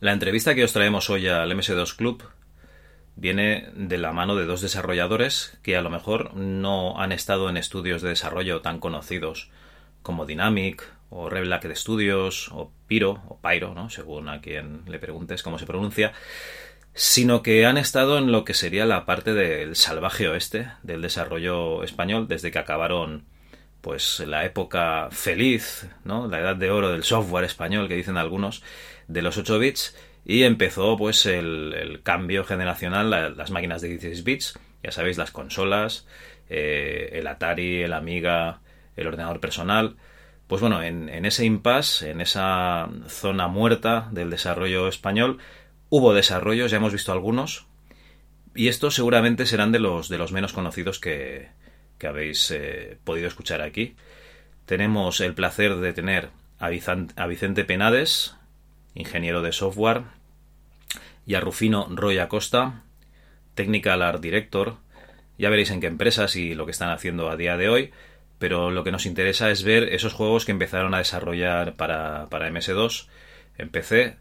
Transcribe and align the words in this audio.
La 0.00 0.12
entrevista 0.12 0.54
que 0.54 0.62
os 0.62 0.72
traemos 0.72 1.10
hoy 1.10 1.26
al 1.26 1.50
MS2 1.50 1.96
Club 1.96 2.22
viene 3.16 3.68
de 3.74 3.98
la 3.98 4.12
mano 4.12 4.36
de 4.36 4.46
dos 4.46 4.60
desarrolladores 4.60 5.58
que 5.64 5.76
a 5.76 5.82
lo 5.82 5.90
mejor 5.90 6.34
no 6.36 7.00
han 7.00 7.10
estado 7.10 7.50
en 7.50 7.56
estudios 7.56 8.00
de 8.00 8.10
desarrollo 8.10 8.60
tan 8.60 8.78
conocidos 8.78 9.50
como 10.02 10.24
Dynamic 10.24 10.88
o 11.10 11.28
Reblack 11.28 11.64
de 11.64 11.74
Studios 11.74 12.48
o 12.52 12.70
Pyro 12.86 13.22
o 13.26 13.40
Pyro, 13.40 13.74
¿no? 13.74 13.90
según 13.90 14.28
a 14.28 14.40
quien 14.40 14.82
le 14.86 15.00
preguntes 15.00 15.42
cómo 15.42 15.58
se 15.58 15.66
pronuncia, 15.66 16.12
sino 16.94 17.42
que 17.42 17.66
han 17.66 17.76
estado 17.76 18.18
en 18.18 18.30
lo 18.30 18.44
que 18.44 18.54
sería 18.54 18.86
la 18.86 19.04
parte 19.04 19.34
del 19.34 19.74
salvaje 19.74 20.28
oeste 20.28 20.70
del 20.84 21.02
desarrollo 21.02 21.82
español 21.82 22.28
desde 22.28 22.52
que 22.52 22.60
acabaron 22.60 23.24
pues 23.80 24.20
la 24.20 24.44
época 24.44 25.08
feliz, 25.10 25.88
¿no? 26.04 26.28
La 26.28 26.40
edad 26.40 26.56
de 26.56 26.70
oro 26.70 26.92
del 26.92 27.04
software 27.04 27.44
español 27.44 27.88
que 27.88 27.94
dicen 27.94 28.16
algunos 28.16 28.62
de 29.08 29.22
los 29.22 29.36
8 29.36 29.58
bits 29.58 29.96
y 30.24 30.44
empezó 30.44 30.96
pues 30.96 31.26
el, 31.26 32.00
cambio 32.02 32.44
generacional, 32.44 33.10
las 33.36 33.50
máquinas 33.50 33.82
de 33.82 33.88
16 33.88 34.24
bits, 34.24 34.58
ya 34.82 34.92
sabéis, 34.92 35.18
las 35.18 35.30
consolas, 35.30 36.06
eh, 36.50 37.10
el 37.14 37.26
Atari, 37.26 37.82
el 37.82 37.94
Amiga, 37.94 38.60
el 38.96 39.06
ordenador 39.06 39.40
personal. 39.40 39.96
Pues 40.46 40.60
bueno, 40.60 40.82
en, 40.82 41.24
ese 41.24 41.44
impasse, 41.44 42.10
en 42.10 42.20
esa 42.20 42.88
zona 43.06 43.48
muerta 43.48 44.08
del 44.12 44.30
desarrollo 44.30 44.88
español, 44.88 45.38
hubo 45.90 46.14
desarrollos, 46.14 46.70
ya 46.70 46.78
hemos 46.78 46.92
visto 46.92 47.12
algunos, 47.12 47.66
y 48.54 48.68
estos 48.68 48.94
seguramente 48.94 49.46
serán 49.46 49.72
de 49.72 49.78
los, 49.78 50.08
de 50.08 50.18
los 50.18 50.32
menos 50.32 50.52
conocidos 50.52 51.00
que, 51.00 51.48
que 51.98 52.06
habéis 52.06 52.50
eh, 52.50 52.98
podido 53.04 53.28
escuchar 53.28 53.60
aquí. 53.60 53.94
Tenemos 54.64 55.20
el 55.20 55.34
placer 55.34 55.76
de 55.76 55.92
tener 55.92 56.30
a 56.58 57.26
Vicente 57.26 57.64
Penades, 57.64 58.34
ingeniero 58.98 59.40
de 59.40 59.52
software, 59.52 60.02
y 61.24 61.34
a 61.34 61.40
Rufino 61.40 61.86
Roy 61.90 62.18
Acosta, 62.18 62.82
Technical 63.54 64.02
Art 64.02 64.20
Director. 64.20 64.76
Ya 65.38 65.50
veréis 65.50 65.70
en 65.70 65.80
qué 65.80 65.86
empresas 65.86 66.36
y 66.36 66.54
lo 66.54 66.64
que 66.64 66.72
están 66.72 66.90
haciendo 66.90 67.30
a 67.30 67.36
día 67.36 67.56
de 67.56 67.68
hoy, 67.68 67.90
pero 68.38 68.70
lo 68.70 68.84
que 68.84 68.92
nos 68.92 69.06
interesa 69.06 69.50
es 69.50 69.62
ver 69.62 69.84
esos 69.84 70.12
juegos 70.12 70.44
que 70.44 70.52
empezaron 70.52 70.94
a 70.94 70.98
desarrollar 70.98 71.76
para, 71.76 72.28
para 72.28 72.48
MS2 72.50 73.08
en 73.58 73.68
PC, 73.68 74.16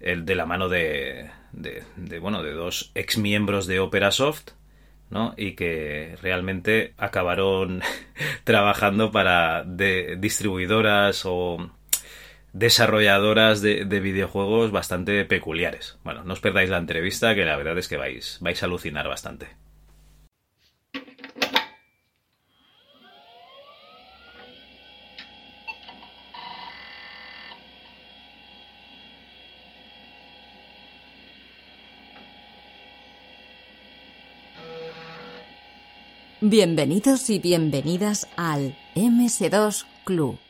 el 0.00 0.24
de 0.24 0.34
la 0.34 0.46
mano 0.46 0.68
de, 0.68 1.30
de, 1.52 2.18
bueno, 2.18 2.42
de 2.42 2.52
dos 2.52 2.90
ex 2.94 3.16
miembros 3.16 3.66
de 3.66 3.80
OperaSoft, 3.80 4.50
¿no? 5.10 5.34
y 5.36 5.52
que 5.52 6.16
realmente 6.20 6.94
acabaron 6.98 7.82
trabajando 8.44 9.12
para 9.12 9.64
de 9.64 10.16
distribuidoras 10.18 11.22
o 11.24 11.70
desarrolladoras 12.54 13.60
de, 13.60 13.84
videojuegos 13.84 14.70
bastante 14.70 15.24
peculiares. 15.24 15.98
Bueno, 16.04 16.24
no 16.24 16.32
os 16.32 16.40
perdáis 16.40 16.70
la 16.70 16.78
entrevista, 16.78 17.34
que 17.34 17.44
la 17.44 17.56
verdad 17.56 17.76
es 17.76 17.88
que 17.88 17.98
vais, 17.98 18.38
vais 18.40 18.62
a 18.62 18.66
alucinar 18.66 19.06
bastante. 19.08 19.48
Bienvenidos 36.40 37.30
y 37.30 37.38
bienvenidas 37.38 38.28
al 38.36 38.76
MS2 38.94 39.86
Club. 40.04 40.43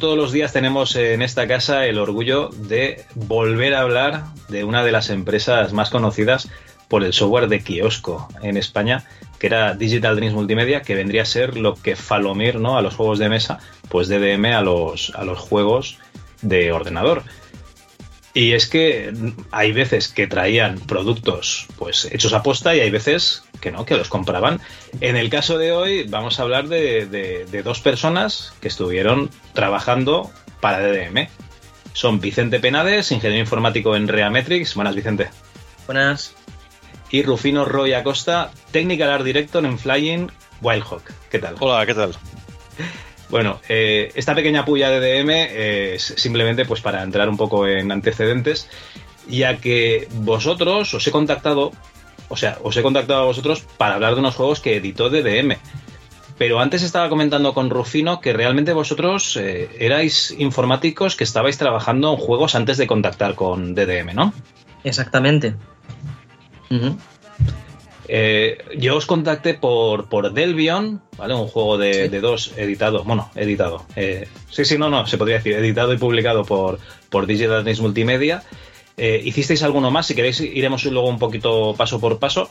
Todos 0.00 0.16
los 0.16 0.30
días 0.30 0.52
tenemos 0.52 0.94
en 0.94 1.22
esta 1.22 1.48
casa 1.48 1.86
el 1.86 1.98
orgullo 1.98 2.50
de 2.50 3.04
volver 3.14 3.74
a 3.74 3.80
hablar 3.80 4.26
de 4.48 4.62
una 4.62 4.84
de 4.84 4.92
las 4.92 5.10
empresas 5.10 5.72
más 5.72 5.90
conocidas 5.90 6.48
por 6.86 7.02
el 7.02 7.12
software 7.12 7.48
de 7.48 7.60
kiosco 7.64 8.28
en 8.40 8.56
España, 8.56 9.04
que 9.40 9.48
era 9.48 9.74
Digital 9.74 10.14
Dreams 10.14 10.34
Multimedia, 10.34 10.82
que 10.82 10.94
vendría 10.94 11.22
a 11.22 11.24
ser 11.26 11.56
lo 11.56 11.74
que 11.74 11.96
Falomir, 11.96 12.60
¿no? 12.60 12.78
A 12.78 12.82
los 12.82 12.94
juegos 12.94 13.18
de 13.18 13.28
mesa, 13.28 13.58
pues 13.88 14.08
DDM 14.08 14.44
a 14.54 14.60
los, 14.60 15.12
a 15.16 15.24
los 15.24 15.40
juegos 15.40 15.98
de 16.42 16.70
ordenador. 16.70 17.24
Y 18.38 18.52
es 18.52 18.68
que 18.68 19.12
hay 19.50 19.72
veces 19.72 20.06
que 20.06 20.28
traían 20.28 20.78
productos 20.78 21.66
pues 21.76 22.04
hechos 22.04 22.32
a 22.34 22.44
posta 22.44 22.76
y 22.76 22.78
hay 22.78 22.88
veces 22.88 23.42
que 23.60 23.72
no, 23.72 23.84
que 23.84 23.96
los 23.96 24.08
compraban. 24.08 24.60
En 25.00 25.16
el 25.16 25.28
caso 25.28 25.58
de 25.58 25.72
hoy 25.72 26.04
vamos 26.04 26.38
a 26.38 26.44
hablar 26.44 26.68
de, 26.68 27.48
dos 27.64 27.80
personas 27.80 28.52
que 28.60 28.68
estuvieron 28.68 29.28
trabajando 29.54 30.30
para 30.60 30.78
DDM. 30.78 31.26
Son 31.94 32.20
Vicente 32.20 32.60
Penades, 32.60 33.10
ingeniero 33.10 33.40
informático 33.40 33.96
en 33.96 34.06
Reametrics. 34.06 34.76
Buenas, 34.76 34.94
Vicente. 34.94 35.30
Buenas. 35.86 36.36
Y 37.10 37.24
Rufino 37.24 37.64
Roy 37.64 37.94
Acosta, 37.94 38.52
Technical 38.70 39.10
Art 39.10 39.24
Director 39.24 39.64
en 39.64 39.80
Flying 39.80 40.30
Wildhawk. 40.62 41.02
¿Qué 41.28 41.40
tal? 41.40 41.56
Hola, 41.58 41.84
¿qué 41.86 41.94
tal? 41.94 42.14
Bueno, 43.28 43.60
eh, 43.68 44.10
esta 44.14 44.34
pequeña 44.34 44.64
puya 44.64 44.90
de 44.90 45.00
DM 45.00 45.30
es 45.94 46.14
simplemente 46.16 46.64
pues 46.64 46.80
para 46.80 47.02
entrar 47.02 47.28
un 47.28 47.36
poco 47.36 47.66
en 47.66 47.92
antecedentes, 47.92 48.68
ya 49.28 49.58
que 49.58 50.08
vosotros 50.12 50.94
os 50.94 51.06
he 51.06 51.10
contactado 51.10 51.72
o 52.28 52.36
sea, 52.36 52.58
os 52.62 52.76
he 52.76 52.82
contactado 52.82 53.22
a 53.22 53.24
vosotros 53.24 53.64
para 53.76 53.94
hablar 53.94 54.14
de 54.14 54.20
unos 54.20 54.34
juegos 54.34 54.60
que 54.60 54.76
editó 54.76 55.10
DDM. 55.10 55.56
Pero 56.36 56.60
antes 56.60 56.82
estaba 56.82 57.08
comentando 57.08 57.52
con 57.52 57.68
Rufino 57.68 58.20
que 58.20 58.32
realmente 58.32 58.72
vosotros 58.72 59.36
eh, 59.36 59.70
erais 59.80 60.30
informáticos 60.38 61.16
que 61.16 61.24
estabais 61.24 61.58
trabajando 61.58 62.12
en 62.12 62.16
juegos 62.18 62.54
antes 62.54 62.76
de 62.76 62.86
contactar 62.86 63.34
con 63.34 63.74
DDM, 63.74 64.14
¿no? 64.14 64.32
Exactamente. 64.84 65.56
Eh, 68.08 68.58
yo 68.78 68.96
os 68.96 69.04
contacté 69.04 69.52
por, 69.52 70.08
por 70.08 70.32
Delvion, 70.32 71.02
¿vale? 71.18 71.34
Un 71.34 71.46
juego 71.46 71.76
de, 71.76 72.08
dos 72.20 72.52
editado, 72.56 73.04
bueno, 73.04 73.30
editado. 73.36 73.84
Eh, 73.96 74.26
sí, 74.50 74.64
sí, 74.64 74.78
no, 74.78 74.88
no, 74.88 75.06
se 75.06 75.18
podría 75.18 75.36
decir, 75.36 75.52
editado 75.52 75.92
y 75.92 75.98
publicado 75.98 76.44
por, 76.44 76.78
por 77.10 77.26
Digital 77.26 77.64
News 77.64 77.80
Multimedia. 77.80 78.42
Eh, 78.96 79.20
hicisteis 79.24 79.62
alguno 79.62 79.90
más, 79.90 80.06
si 80.06 80.14
queréis 80.14 80.40
iremos 80.40 80.84
luego 80.86 81.08
un 81.08 81.18
poquito 81.18 81.74
paso 81.76 82.00
por 82.00 82.18
paso. 82.18 82.50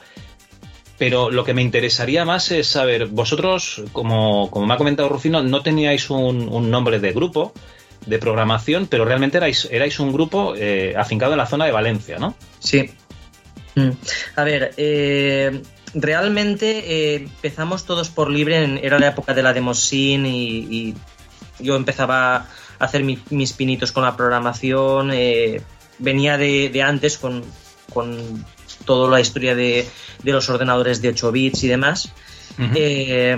Pero 0.97 1.29
lo 1.29 1.43
que 1.43 1.53
me 1.53 1.61
interesaría 1.61 2.25
más 2.25 2.51
es 2.51 2.67
saber, 2.67 3.07
vosotros, 3.07 3.83
como, 3.91 4.49
me 4.65 4.73
ha 4.73 4.77
comentado 4.77 5.09
Rufino, 5.09 5.43
no 5.43 5.61
teníais 5.61 6.09
un, 6.09 6.71
nombre 6.71 6.99
de 6.99 7.11
grupo 7.13 7.53
de 8.07 8.17
programación, 8.17 8.87
pero 8.87 9.05
realmente 9.05 9.37
erais, 9.37 9.67
erais 9.71 9.99
un 9.99 10.11
grupo 10.11 10.55
eh, 10.55 10.95
afincado 10.97 11.33
en 11.33 11.37
la 11.37 11.45
zona 11.45 11.65
de 11.65 11.71
Valencia, 11.71 12.17
¿no? 12.17 12.35
Sí. 12.59 12.89
Mm. 13.77 13.91
A 14.35 14.43
ver, 14.43 14.73
eh, 14.77 15.61
realmente 15.93 17.15
empezamos 17.15 17.85
todos 17.85 18.09
por 18.09 18.29
libre, 18.29 18.79
era 18.83 18.99
la 18.99 19.09
época 19.09 19.33
de 19.33 19.43
la 19.43 19.53
Demosin 19.53 20.25
y, 20.25 20.57
y 20.57 20.95
yo 21.59 21.75
empezaba 21.75 22.35
a 22.35 22.47
hacer 22.79 23.03
mis 23.03 23.53
pinitos 23.53 23.91
con 23.91 24.03
la 24.03 24.17
programación, 24.17 25.11
venía 25.99 26.37
de, 26.37 26.81
antes 26.83 27.17
con, 27.17 27.43
con, 27.93 28.45
toda 28.85 29.09
la 29.09 29.19
historia 29.19 29.55
de, 29.55 29.87
los 30.23 30.49
ordenadores 30.49 31.01
de 31.01 31.09
8 31.09 31.31
bits 31.31 31.63
y 31.63 31.67
demás. 31.67 32.11
Eh, 32.75 33.37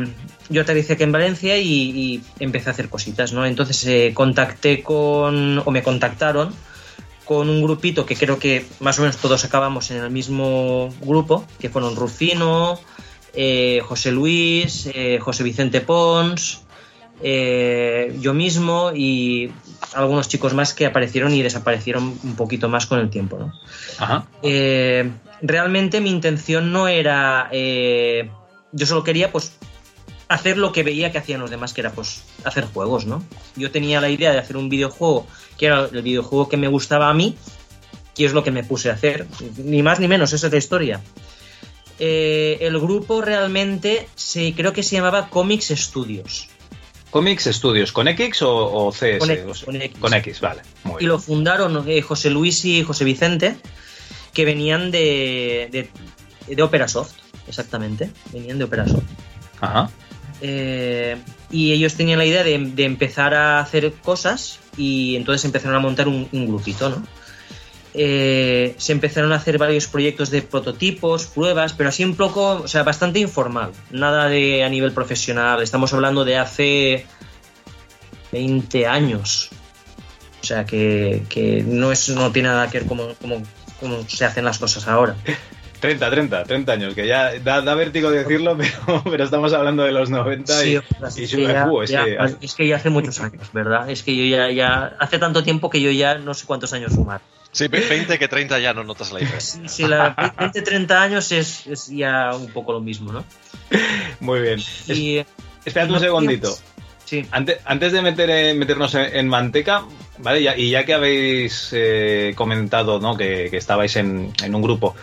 yo 0.49 0.61
aterricé 0.61 0.93
aquí 0.93 1.03
en 1.03 1.11
Valencia 1.11 1.57
y, 1.57 2.23
empecé 2.39 2.69
a 2.69 2.73
hacer 2.73 2.89
cositas, 2.89 3.33
¿no? 3.33 3.45
Entonces 3.45 3.85
eh, 3.85 4.11
contacté 4.13 4.81
con, 4.81 5.61
o 5.63 5.71
me 5.71 5.83
contactaron 5.83 6.53
con 7.29 7.47
un 7.47 7.61
grupito 7.61 8.07
que 8.07 8.15
creo 8.15 8.39
que 8.39 8.65
más 8.79 8.97
o 8.97 9.03
menos 9.03 9.17
todos 9.17 9.45
acabamos 9.45 9.91
en 9.91 9.97
el 9.97 10.09
mismo 10.09 10.89
grupo, 10.99 11.45
que 11.59 11.69
fueron 11.69 11.95
Rufino, 11.95 12.79
eh, 13.35 13.81
José 13.85 14.11
Luis, 14.11 14.89
José 15.19 15.43
Vicente 15.43 15.79
Pons, 15.79 16.63
yo 17.21 18.33
mismo 18.33 18.93
y 18.95 19.51
algunos 19.93 20.27
chicos 20.27 20.55
más 20.55 20.73
que 20.73 20.87
aparecieron 20.87 21.31
y 21.35 21.43
desaparecieron 21.43 22.17
un 22.23 22.35
poquito 22.35 22.67
más 22.67 22.87
con 22.87 22.97
el 22.97 23.11
tiempo, 23.11 23.37
¿no? 23.37 23.53
Ajá. 23.99 24.25
realmente 25.43 26.01
mi 26.01 26.09
intención 26.09 26.71
no 26.71 26.87
era 26.87 27.47
yo 28.71 28.85
solo 28.87 29.03
quería 29.03 29.31
pues 29.31 29.58
hacer 30.29 30.57
lo 30.57 30.71
que 30.71 30.83
veía 30.83 31.11
que 31.11 31.17
hacían 31.17 31.41
los 31.41 31.49
demás, 31.49 31.73
que 31.73 31.81
era 31.81 31.91
pues 31.91 32.23
hacer 32.43 32.65
juegos, 32.65 33.05
¿no? 33.05 33.23
Yo 33.55 33.71
tenía 33.71 33.99
la 33.99 34.09
idea 34.09 34.31
de 34.31 34.37
hacer 34.37 34.55
un 34.55 34.69
videojuego, 34.69 35.27
que 35.57 35.65
era 35.65 35.89
el 35.91 36.01
videojuego 36.01 36.47
que 36.47 36.55
me 36.57 36.67
gustaba 36.67 37.09
a 37.09 37.13
mí, 37.13 37.35
que 38.15 38.25
es 38.25 38.33
lo 38.33 38.43
que 38.43 38.51
me 38.51 38.63
puse 38.63 38.89
a 38.89 38.93
hacer, 38.93 39.27
ni 39.57 39.81
más 39.83 39.99
ni 39.99 40.07
menos, 40.07 40.31
esa 40.31 40.47
es 40.47 40.53
la 40.53 40.59
historia. 40.59 41.01
Eh, 41.97 42.59
el 42.61 42.79
grupo 42.79 43.21
realmente 43.21 44.07
se, 44.15 44.53
creo 44.53 44.71
que 44.71 44.83
se 44.83 44.95
llamaba 44.95 45.29
Comics 45.29 45.73
Studios. 45.75 46.47
Comics 47.09 47.45
Studios, 47.45 47.91
¿con 47.91 48.07
X 48.07 48.41
o, 48.43 48.91
CS? 48.91 49.19
Con 49.19 49.31
X, 49.81 49.97
con 49.99 50.13
X. 50.13 50.41
vale. 50.41 50.61
y 50.99 51.05
lo 51.05 51.17
fundaron 51.17 51.83
eh, 51.89 52.01
José 52.03 52.29
Luis 52.29 52.63
y 52.65 52.83
José 52.83 53.03
Vicente, 53.03 53.55
que 54.31 54.45
venían 54.45 54.91
de, 54.91 55.69
de, 55.71 55.89
de 56.55 56.63
Opera 56.63 56.87
Soft 56.87 57.13
exactamente. 57.49 58.11
Venían 58.31 58.59
de 58.59 58.63
Operasoft. 58.63 59.03
Ajá. 59.59 59.89
Eh, 60.41 61.17
y 61.51 61.73
ellos 61.73 61.95
tenían 61.95 62.19
la 62.19 62.25
idea 62.25 62.43
de, 62.43 62.53
empezar 62.85 63.33
a 63.33 63.59
hacer 63.59 63.91
cosas 63.93 64.59
y 64.77 65.15
entonces 65.15 65.45
empezaron 65.45 65.75
a 65.75 65.79
montar 65.79 66.07
un, 66.07 66.29
grupito, 66.31 66.89
¿no? 66.89 67.03
Eh, 67.95 68.75
se 68.77 68.91
empezaron 68.91 69.33
a 69.33 69.37
hacer 69.37 69.57
varios 69.57 69.87
proyectos 69.87 70.29
de 70.29 70.43
prototipos, 70.43 71.25
pruebas, 71.25 71.73
pero 71.73 71.89
así 71.89 72.03
un 72.03 72.15
poco, 72.15 72.61
o 72.63 72.67
sea, 72.67 72.83
bastante 72.83 73.19
informal, 73.19 73.71
nada 73.89 74.29
de 74.29 74.63
a 74.63 74.69
nivel 74.69 74.91
profesional. 74.91 75.61
Estamos 75.63 75.91
hablando 75.93 76.23
de 76.23 76.37
hace 76.37 77.05
20 78.31 78.87
años. 78.87 79.49
O 80.41 80.45
sea, 80.45 80.65
que, 80.65 81.63
no, 81.67 81.91
es, 81.91 82.09
no 82.09 82.31
tiene 82.31 82.49
nada 82.49 82.69
que 82.69 82.79
ver 82.79 82.87
como, 82.87 83.09
como 83.79 84.07
se 84.07 84.23
hacen 84.23 84.45
las 84.45 84.59
cosas 84.59 84.87
ahora. 84.87 85.15
30, 85.79 86.09
30, 86.09 86.43
30 86.43 86.71
años, 86.71 86.93
que 86.93 87.07
ya 87.07 87.39
da, 87.39 87.75
vértigo 87.75 88.11
decirlo, 88.11 88.57
pero, 88.85 89.03
pero, 89.03 89.23
estamos 89.23 89.53
hablando 89.53 89.83
de 89.83 89.91
los 89.91 90.09
90 90.09 90.65
y, 90.65 90.75
es, 90.75 92.55
que 92.55 92.67
ya, 92.67 92.75
hace 92.75 92.89
muchos 92.89 93.19
años, 93.19 93.51
¿verdad? 93.53 93.89
Es 93.89 94.03
que 94.03 94.15
yo 94.15 94.25
ya, 94.25 94.51
ya, 94.51 94.95
hace 94.99 95.19
tanto 95.19 95.43
tiempo 95.43 95.69
que 95.69 95.81
yo 95.81 95.91
ya 95.91 96.17
no 96.17 96.33
sé 96.33 96.45
cuántos 96.45 96.73
años 96.73 96.93
sumar. 96.93 97.21
Sí, 97.51 97.67
20 97.67 98.19
que 98.19 98.27
30 98.27 98.59
ya 98.59 98.73
no 98.73 98.83
notas 98.83 99.11
la 99.11 99.19
diferencia. 99.19 99.67
Sí, 99.67 99.87
la 99.87 100.33
20, 100.37 100.61
30 100.61 101.01
años 101.01 101.31
es, 101.31 101.65
es, 101.65 101.87
ya 101.87 102.31
un 102.35 102.47
poco 102.51 102.73
lo 102.73 102.79
mismo, 102.79 103.11
¿no? 103.11 103.25
Muy 104.19 104.41
bien. 104.41 104.59
Y, 104.87 105.25
Espérate 105.65 105.93
un 105.93 105.99
segundito. 105.99 106.55
Sí. 107.05 107.25
Antes, 107.31 107.57
antes 107.65 107.91
de 107.91 108.03
meter, 108.03 108.29
eh, 108.29 108.53
meternos 108.53 108.93
en, 108.93 109.27
manteca, 109.27 109.83
¿vale? 110.19 110.41
y 110.57 110.69
ya 110.69 110.85
que 110.85 110.93
habéis 110.93 111.69
eh, 111.71 112.33
comentado 112.35 112.99
¿no? 112.99 113.17
que, 113.17 113.47
que 113.49 113.57
estabais 113.57 113.95
en, 113.95 114.31
en, 114.43 114.53
un 114.53 114.61
grupo, 114.61 114.95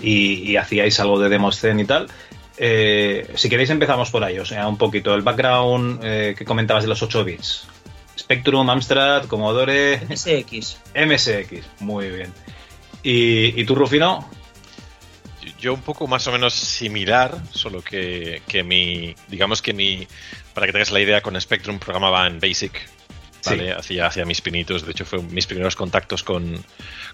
y, 0.00 0.56
hacíais 0.56 0.98
algo 1.00 1.18
de 1.18 1.28
Demoscene 1.28 1.82
y 1.82 1.86
tal. 1.86 2.08
Eh, 2.56 3.32
si 3.34 3.48
queréis 3.48 3.70
empezamos 3.70 4.10
por 4.10 4.22
ahí, 4.22 4.38
o 4.38 4.44
sea, 4.44 4.68
un 4.68 4.78
poquito 4.78 5.14
el 5.14 5.22
background 5.22 6.00
eh, 6.02 6.34
que 6.36 6.44
comentabas 6.44 6.84
de 6.84 6.88
los 6.88 7.02
8 7.02 7.24
bits. 7.24 7.66
Spectrum, 8.16 8.70
Amstrad, 8.70 9.26
Commodore... 9.26 10.00
MSX. 10.08 10.78
MSX, 10.94 11.64
muy 11.80 12.08
bien. 12.10 12.32
¿Y, 13.02 13.60
y 13.60 13.64
tú, 13.64 13.74
Rufino? 13.74 14.28
Yo 15.58 15.74
un 15.74 15.82
poco 15.82 16.06
más 16.06 16.26
o 16.26 16.32
menos 16.32 16.54
similar, 16.54 17.36
solo 17.50 17.82
que, 17.82 18.42
que 18.46 18.62
mi, 18.62 19.14
digamos 19.28 19.60
que 19.60 19.72
mi, 19.72 20.06
para 20.54 20.66
que 20.66 20.72
tengas 20.72 20.92
la 20.92 21.00
idea, 21.00 21.20
con 21.20 21.38
Spectrum 21.40 21.78
programaba 21.78 22.26
en 22.26 22.38
Basic, 22.38 22.88
¿vale? 23.44 23.72
Hacía, 23.72 24.06
hacía 24.06 24.24
mis 24.24 24.40
pinitos, 24.40 24.84
de 24.84 24.92
hecho 24.92 25.04
fue 25.04 25.22
mis 25.22 25.46
primeros 25.46 25.76
contactos 25.76 26.22
con, 26.22 26.64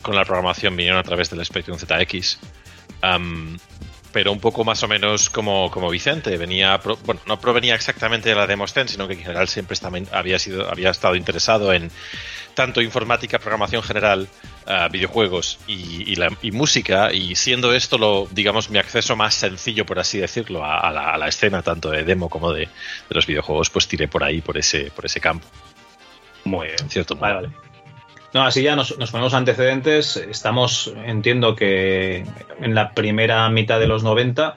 con 0.02 0.14
la 0.14 0.24
programación 0.24 0.76
vinieron 0.76 0.98
a 0.98 1.02
través 1.02 1.30
del 1.30 1.44
Spectrum 1.44 1.78
ZX 1.78 2.38
pero 4.12 4.32
un 4.32 4.41
poco 4.41 4.64
más 4.64 4.82
o 4.82 4.88
menos 4.88 5.31
como, 5.31 5.70
como 5.70 5.91
Vicente. 5.91 6.37
Venía, 6.37 6.81
bueno, 7.05 7.20
no 7.26 7.41
provenía 7.41 7.75
exactamente 7.75 8.29
de 8.29 8.35
la 8.35 8.47
Demoscene, 8.47 8.88
sino 8.88 9.06
que 9.06 9.14
en 9.14 9.20
general 9.20 9.49
siempre 9.49 9.76
había, 10.12 10.38
sido, 10.38 10.69
había 10.70 10.91
estado 10.91 11.14
interesado 11.14 11.73
en 11.73 11.91
tanto 12.55 12.82
informática, 12.82 13.38
programación 13.38 13.82
general, 13.82 14.29
ah, 14.67 14.88
videojuegos 14.91 15.58
y, 15.67 16.14
la, 16.17 16.29
música, 16.52 17.12
y 17.12 17.37
siendo 17.37 17.73
esto 17.73 17.97
lo, 17.97 18.29
digamos, 18.31 18.70
mi 18.70 18.79
acceso 18.79 19.17
más 19.17 19.35
sencillo, 19.35 19.87
por 19.87 19.99
así 19.99 20.19
decirlo, 20.19 20.64
a, 20.64 20.91
la, 20.91 21.29
escena, 21.29 21.62
tanto 21.62 21.91
de 21.91 22.02
demo 22.02 22.29
como 22.29 22.52
de, 22.52 22.69
los 23.08 23.26
videojuegos, 23.26 23.70
pues 23.70 23.87
tiré 23.88 24.08
por 24.08 24.25
ahí, 24.25 24.41
por 24.41 24.58
ese, 24.58 24.91
por 24.91 25.06
ese 25.06 25.20
campo. 25.20 25.47
Muy 26.44 26.69
bien. 26.69 26.91
Cierto 26.91 27.17
vale, 27.17 27.35
vale. 27.35 27.69
No, 28.32 28.42
así 28.42 28.62
ya 28.62 28.76
nos, 28.76 28.92
ponemos 28.92 29.34
antecedentes. 29.34 30.16
Estamos, 30.16 30.92
entiendo 31.04 31.56
que 31.56 32.24
en 32.60 32.74
la 32.74 32.94
primera 32.94 33.48
mitad 33.50 33.80
de 33.80 33.88
los 33.88 34.04
90 34.04 34.56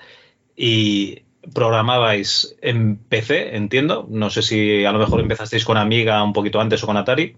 y 0.56 1.24
programabais 1.54 2.56
en 2.62 2.98
PC, 2.98 3.56
entiendo. 3.56 4.08
No 4.10 4.30
sé 4.30 4.42
si 4.42 4.86
a 4.86 4.92
lo 4.92 5.00
mejor 5.00 5.20
empezasteis 5.20 5.66
con 5.66 5.78
Amiga 5.78 6.24
un 6.24 6.34
poquito 6.34 6.62
antes 6.62 6.84
o 6.84 6.88
con 6.88 6.98
Atari. 6.98 7.36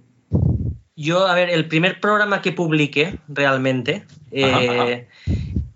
Yo, 0.95 1.27
a 1.27 1.35
ver, 1.35 1.49
el 1.49 1.67
primer 1.67 1.99
programa 1.99 2.41
que 2.41 2.51
publiqué 2.51 3.17
realmente, 3.27 4.05
eh, 4.31 5.07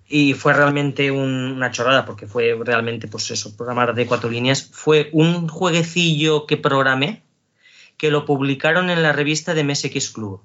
y 0.08 0.34
fue 0.34 0.54
realmente 0.54 1.12
una 1.12 1.72
chorrada, 1.72 2.06
porque 2.06 2.26
fue 2.26 2.58
realmente, 2.64 3.08
pues 3.08 3.30
eso, 3.32 3.56
programar 3.56 3.94
de 3.94 4.06
cuatro 4.06 4.30
líneas, 4.30 4.70
fue 4.72 5.10
un 5.12 5.50
jueguecillo 5.50 6.46
que 6.46 6.56
programé, 6.56 7.24
que 8.00 8.10
lo 8.10 8.26
publicaron 8.26 8.90
en 8.90 9.04
la 9.04 9.12
revista 9.12 9.54
de 9.54 9.64
MSX 9.64 10.10
Club. 10.10 10.42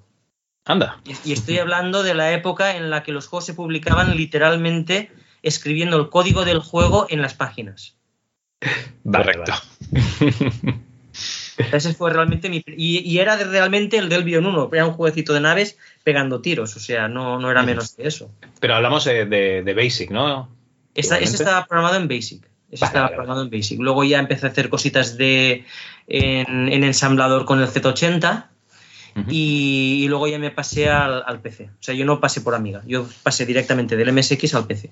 Anda. 0.67 1.01
Y 1.25 1.33
estoy 1.33 1.59
hablando 1.59 2.03
de 2.03 2.15
la 2.15 2.33
época 2.33 2.77
en 2.77 2.91
la 2.91 3.03
que 3.03 3.13
los 3.13 3.29
juegos 3.29 3.47
se 3.47 3.55
publicaban 3.55 4.17
literalmente 4.17 5.11
escribiendo 5.43 5.97
el 5.99 6.09
código 6.11 6.45
del 6.45 6.59
juego 6.59 7.07
en 7.09 7.23
las 7.23 7.35
páginas. 7.35 7.97
Correcto. 9.05 9.53
Ese 11.73 11.95
fue 11.95 12.13
realmente 12.13 12.49
mi. 12.49 12.65
Y, 12.67 13.19
era 13.19 13.37
realmente 13.37 13.99
el 13.99 14.09
del 14.09 14.25
Bion 14.25 14.47
1. 14.47 14.71
Era 14.73 14.87
un 14.87 14.95
jueguecito 14.95 15.33
de 15.33 15.41
naves 15.41 15.79
pegando 16.03 16.41
tiros. 16.41 16.75
O 16.77 16.81
sea, 16.81 17.07
no, 17.07 17.39
no 17.39 17.51
era 17.51 17.63
menos 17.63 17.95
que 17.95 18.09
eso. 18.09 18.33
Pero 18.59 18.75
hablamos 18.75 19.05
de, 19.05 19.75
Basic, 19.77 20.11
¿no? 20.11 20.49
ese 20.95 21.23
estaba 21.23 21.67
programado 21.67 21.97
en 21.97 22.09
Basic. 22.09 22.49
Estaba 22.75 23.09
programado 23.09 23.43
en 23.43 23.51
Basic. 23.51 23.81
Luego 23.81 24.05
ya 24.05 24.19
empecé 24.19 24.47
a 24.47 24.51
hacer 24.51 24.69
cositas 24.69 25.17
de 25.17 25.65
en 26.07 26.85
ensamblador 26.85 27.45
con 27.45 27.61
el 27.61 27.69
Z80 27.69 28.49
y, 29.29 30.07
luego 30.09 30.27
ya 30.27 30.39
me 30.39 30.51
pasé 30.51 30.89
al, 30.89 31.41
PC. 31.41 31.65
O 31.65 31.83
sea, 31.83 31.95
yo 31.95 32.05
no 32.05 32.21
pasé 32.21 32.41
por 32.41 32.55
Amiga, 32.55 32.83
yo 32.87 33.07
pasé 33.23 33.47
directamente 33.47 33.97
del 33.97 34.13
MSX 34.13 34.55
al 34.55 34.67
PC. 34.67 34.91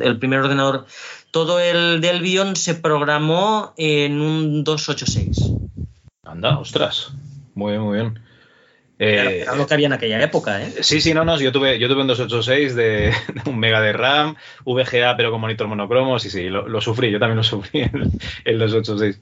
El 0.00 0.18
primer 0.18 0.40
ordenador, 0.40 0.86
todo 1.30 1.58
el 1.58 2.00
del 2.00 2.22
Bion 2.22 2.54
se 2.54 2.74
programó 2.74 3.74
en 3.76 4.20
un 4.20 4.62
286. 4.62 5.52
Anda, 6.24 6.58
ostras. 6.58 7.12
Muy 7.54 7.72
bien, 7.72 7.82
muy 7.82 7.98
bien. 7.98 8.20
Era, 8.98 9.54
lo 9.56 9.66
que 9.66 9.74
había 9.74 9.86
en 9.86 9.92
aquella 9.92 10.22
época, 10.22 10.62
¿eh? 10.62 10.72
Sí, 10.80 11.00
sí, 11.00 11.14
no, 11.14 11.24
no. 11.24 11.38
Yo 11.40 11.52
tuve, 11.52 11.78
yo 11.78 11.88
tuve 11.88 12.02
un 12.02 12.06
286 12.06 12.74
de, 12.76 13.12
un 13.46 13.58
mega 13.58 13.80
de 13.80 13.92
RAM, 13.92 14.36
VGA, 14.64 15.16
pero 15.16 15.30
con 15.30 15.40
monitor 15.40 15.66
monocromo. 15.66 16.18
Sí, 16.18 16.30
sí, 16.30 16.48
lo, 16.48 16.80
sufrí. 16.80 17.10
Yo 17.10 17.18
también 17.18 17.36
lo 17.36 17.42
sufrí 17.42 17.82
el, 17.82 18.10
el 18.44 18.58
286. 18.58 19.20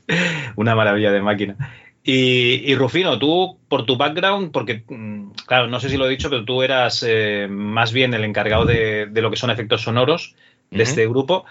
Una 0.56 0.74
maravilla 0.74 1.10
de 1.10 1.22
máquina. 1.22 1.56
Y, 2.04 2.74
Rufino, 2.74 3.16
tú, 3.18 3.58
por 3.68 3.86
tu 3.86 3.96
background, 3.96 4.50
porque, 4.50 4.82
mm, 4.88 5.30
claro, 5.46 5.68
no 5.68 5.78
sé 5.78 5.88
si 5.88 5.96
lo 5.96 6.06
he 6.06 6.10
dicho, 6.10 6.30
pero 6.30 6.44
tú 6.44 6.62
eras 6.62 7.04
eh, 7.06 7.46
más 7.48 7.92
bien 7.92 8.12
el 8.12 8.24
encargado 8.24 8.66
de, 8.66 9.08
lo 9.14 9.30
que 9.30 9.36
son 9.36 9.50
efectos 9.50 9.82
sonoros 9.82 10.34
de 10.70 10.82
este 10.82 11.06
grupo. 11.06 11.44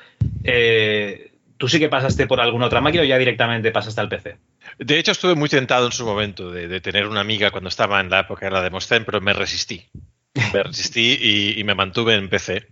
Eh, 0.43 1.30
¿Tú 1.61 1.67
sí 1.67 1.77
que 1.77 1.89
pasaste 1.89 2.25
por 2.25 2.41
alguna 2.41 2.65
otra 2.65 2.81
máquina 2.81 3.03
o 3.03 3.05
ya 3.05 3.19
directamente 3.19 3.71
pasaste 3.71 4.01
al 4.01 4.09
PC? 4.09 4.35
De 4.79 4.97
hecho, 4.97 5.11
estuve 5.11 5.35
muy 5.35 5.47
tentado 5.47 5.85
en 5.85 5.91
su 5.91 6.03
momento 6.03 6.49
de, 6.49 6.81
tener 6.81 7.05
una 7.05 7.21
amiga 7.21 7.51
cuando 7.51 7.69
estaba 7.69 7.99
en 7.99 8.09
la 8.09 8.21
época 8.21 8.47
de 8.47 8.51
la 8.51 8.63
Demoscene, 8.63 9.05
pero 9.05 9.21
me 9.21 9.31
resistí. 9.31 9.87
Me 10.33 10.63
resistí 10.63 11.19
y, 11.21 11.59
y 11.59 11.63
me 11.63 11.75
mantuve 11.75 12.15
en 12.15 12.29
PC. 12.29 12.67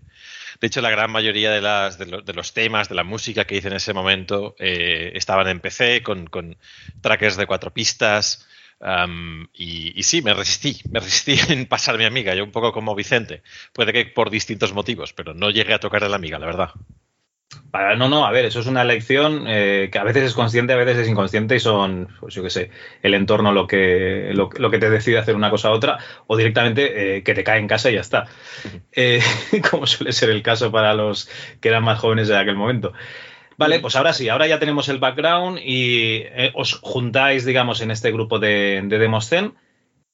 De 0.60 0.65
hecho, 0.65 0.81
la 0.81 0.89
gran 0.89 1.12
mayoría 1.12 1.51
de, 1.51 1.62
las, 1.62 2.00
de, 2.00 2.34
los 2.34 2.53
temas, 2.55 2.89
de 2.89 2.96
la 2.96 3.03
música 3.03 3.46
que 3.46 3.58
hice 3.58 3.67
en 3.67 3.75
ese 3.75 3.93
momento, 3.93 4.55
eh, 4.58 5.12
estaban 5.13 5.48
en 5.50 5.60
PC 5.60 6.01
con, 6.01 6.25
con, 6.25 6.58
trackers 7.01 7.38
de 7.38 7.46
cuatro 7.46 7.72
pistas. 7.72 8.48
y, 9.53 10.01
sí, 10.01 10.24
me 10.24 10.34
resistí, 10.34 10.81
me 10.89 11.00
resistí 11.00 11.38
en 11.53 11.67
pasar 11.67 11.96
mi 12.00 12.05
amiga, 12.05 12.34
yo 12.34 12.43
un 12.43 12.51
poco 12.51 12.72
como 12.72 12.96
Vicente. 12.96 13.43
Puede 13.72 13.93
que 13.93 14.05
por 14.08 14.31
distintos 14.31 14.74
motivos, 14.74 15.13
pero 15.13 15.36
no 15.36 15.51
llegué 15.51 15.75
a 15.75 15.79
tocar 15.79 16.03
a 16.03 16.10
la 16.10 16.15
amiga, 16.15 16.39
la 16.39 16.48
verdad. 16.48 16.72
No, 17.98 18.10
no, 18.10 18.25
a 18.25 18.32
ver, 18.32 18.46
eso 18.46 18.60
es 18.60 18.68
una 18.68 18.82
elección 18.82 19.46
eh, 19.48 19.89
que 19.91 20.00
a 20.00 20.03
veces 20.03 20.24
es 20.24 20.34
consciente, 20.34 20.74
a 20.74 20.77
veces 20.77 20.98
es 20.98 21.08
inconsciente 21.08 21.56
y 21.56 21.60
son, 21.60 22.08
pues 22.20 22.34
yo 22.34 22.44
qué 22.44 22.50
sé, 22.50 22.72
el 23.03 23.13
entorno 23.13 23.51
lo 23.51 23.68
que, 23.68 24.32
lo, 24.34 24.50
que 24.50 24.79
te 24.79 24.89
decide 24.89 25.20
hacer 25.20 25.36
una 25.36 25.50
cosa 25.50 25.70
u 25.70 25.74
otra 25.74 25.98
o 26.27 26.38
directamente 26.38 27.18
eh, 27.18 27.24
que 27.24 27.34
te 27.34 27.44
cae 27.44 27.60
en 27.60 27.68
casa 27.68 27.91
y 27.91 27.96
ya 27.96 28.01
está. 28.01 28.25
Eh, 28.91 29.22
como 29.72 29.86
suele 29.88 30.13
ser 30.13 30.29
el 30.29 30.41
caso 30.41 30.72
para 30.72 30.94
los 30.94 31.29
que 31.60 31.70
eran 31.70 31.84
más 31.84 32.00
jóvenes 32.00 32.27
de 32.27 32.38
aquel 32.38 32.56
momento. 32.56 32.94
Vale, 33.58 33.79
pues 33.79 33.96
ahora 33.98 34.13
sí, 34.13 34.29
ahora 34.29 34.48
ya 34.48 34.58
tenemos 34.58 34.88
el 34.88 35.00
background 35.00 35.60
y 35.62 36.24
os 36.53 36.75
juntáis, 36.75 37.44
digamos, 37.44 37.82
en 37.82 37.91
este 37.91 38.10
grupo 38.10 38.39
de, 38.39 38.82
de 38.86 39.00
Demoscen 39.00 39.53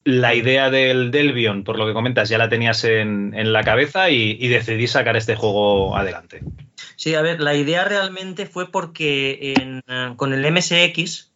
la 0.04 0.34
idea 0.34 0.72
del 0.72 1.12
Delvion, 1.12 1.64
por 1.64 1.78
lo 1.78 1.86
que 1.86 1.94
comentas, 1.94 2.30
ya 2.30 2.38
la 2.38 2.50
tenías 2.50 2.84
en, 2.84 3.54
la 3.54 3.64
cabeza 3.64 4.10
y, 4.10 4.38
y, 4.40 4.48
decidí 4.48 4.88
sacar 4.88 5.16
este 5.16 5.36
juego 5.36 5.96
adelante. 5.96 6.42
Sí, 6.96 7.16
a 7.16 7.22
ver, 7.22 7.40
la 7.40 7.56
idea 7.56 7.86
realmente 7.86 8.46
fue 8.46 8.72
porque 8.72 9.54
eh, 9.58 9.82
con 10.16 10.34
el 10.34 10.52
MSX 10.52 11.32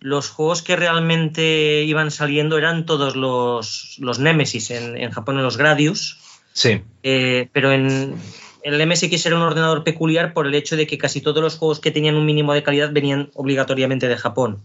los 0.00 0.30
juegos 0.30 0.62
que 0.62 0.76
realmente 0.76 1.82
iban 1.82 2.10
saliendo 2.10 2.56
eran 2.56 2.86
todos 2.86 3.16
los, 3.16 3.96
los 3.98 4.18
Nemesis, 4.18 4.70
en, 4.70 4.96
en 4.96 5.10
Japón 5.10 5.36
en 5.36 5.42
los 5.42 5.56
Gradius. 5.56 6.18
Sí. 6.52 6.82
Eh, 7.02 7.48
pero 7.52 7.72
en 7.72 8.14
el 8.62 8.86
MSX 8.86 9.26
era 9.26 9.36
un 9.36 9.42
ordenador 9.42 9.84
peculiar 9.84 10.32
por 10.32 10.46
el 10.46 10.54
hecho 10.54 10.76
de 10.76 10.86
que 10.86 10.98
casi 10.98 11.20
todos 11.20 11.42
los 11.42 11.56
juegos 11.56 11.80
que 11.80 11.90
tenían 11.90 12.16
un 12.16 12.26
mínimo 12.26 12.52
de 12.54 12.62
calidad 12.62 12.92
venían 12.92 13.30
obligatoriamente 13.34 14.08
de 14.08 14.16
Japón. 14.16 14.62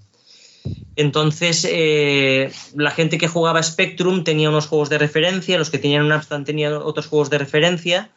Entonces, 0.95 1.67
eh, 1.69 2.51
la 2.75 2.91
gente 2.91 3.17
que 3.17 3.27
jugaba 3.27 3.61
Spectrum 3.61 4.23
tenía 4.23 4.49
unos 4.49 4.67
juegos 4.67 4.89
de 4.89 4.97
referencia, 4.97 5.57
los 5.57 5.69
que 5.69 5.79
tenían 5.79 6.05
un 6.05 6.11
Amstrad 6.11 6.43
tenían 6.43 6.73
otros 6.73 7.07
juegos 7.07 7.29
de 7.29 7.37
referencia. 7.37 8.11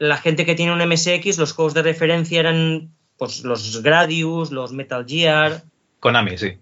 La 0.00 0.16
gente 0.16 0.44
que 0.44 0.56
tiene 0.56 0.72
un 0.72 0.80
MSX, 0.88 1.38
los 1.38 1.52
juegos 1.52 1.74
de 1.74 1.82
referencia 1.82 2.40
eran 2.40 2.90
pues, 3.16 3.44
los 3.44 3.82
Gradius, 3.82 4.50
los 4.50 4.72
Metal 4.72 5.06
Gear. 5.06 5.62
Konami, 6.00 6.36
sí. 6.36 6.54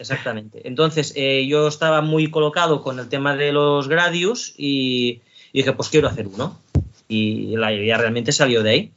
Exactamente. 0.00 0.66
Entonces, 0.66 1.12
eh, 1.14 1.46
yo 1.46 1.68
estaba 1.68 2.00
muy 2.00 2.28
colocado 2.30 2.82
con 2.82 2.98
el 2.98 3.08
tema 3.08 3.36
de 3.36 3.52
los 3.52 3.86
Gradius 3.86 4.54
y, 4.56 5.20
y 5.52 5.60
dije, 5.60 5.72
pues 5.74 5.90
quiero 5.90 6.08
hacer 6.08 6.26
uno. 6.26 6.58
Y 7.06 7.56
la 7.56 7.72
idea 7.72 7.98
realmente 7.98 8.32
salió 8.32 8.64
de 8.64 8.70
ahí. 8.70 8.92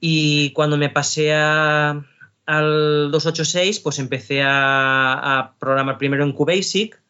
Y 0.00 0.50
cuando 0.50 0.76
me 0.76 0.88
pasé 0.88 1.34
a, 1.34 2.04
al 2.46 3.10
286, 3.10 3.80
pues 3.80 3.98
empecé 3.98 4.42
a, 4.44 5.54
programar 5.58 5.98
primero 5.98 6.24
en 6.24 6.32
QBasic. 6.32 7.00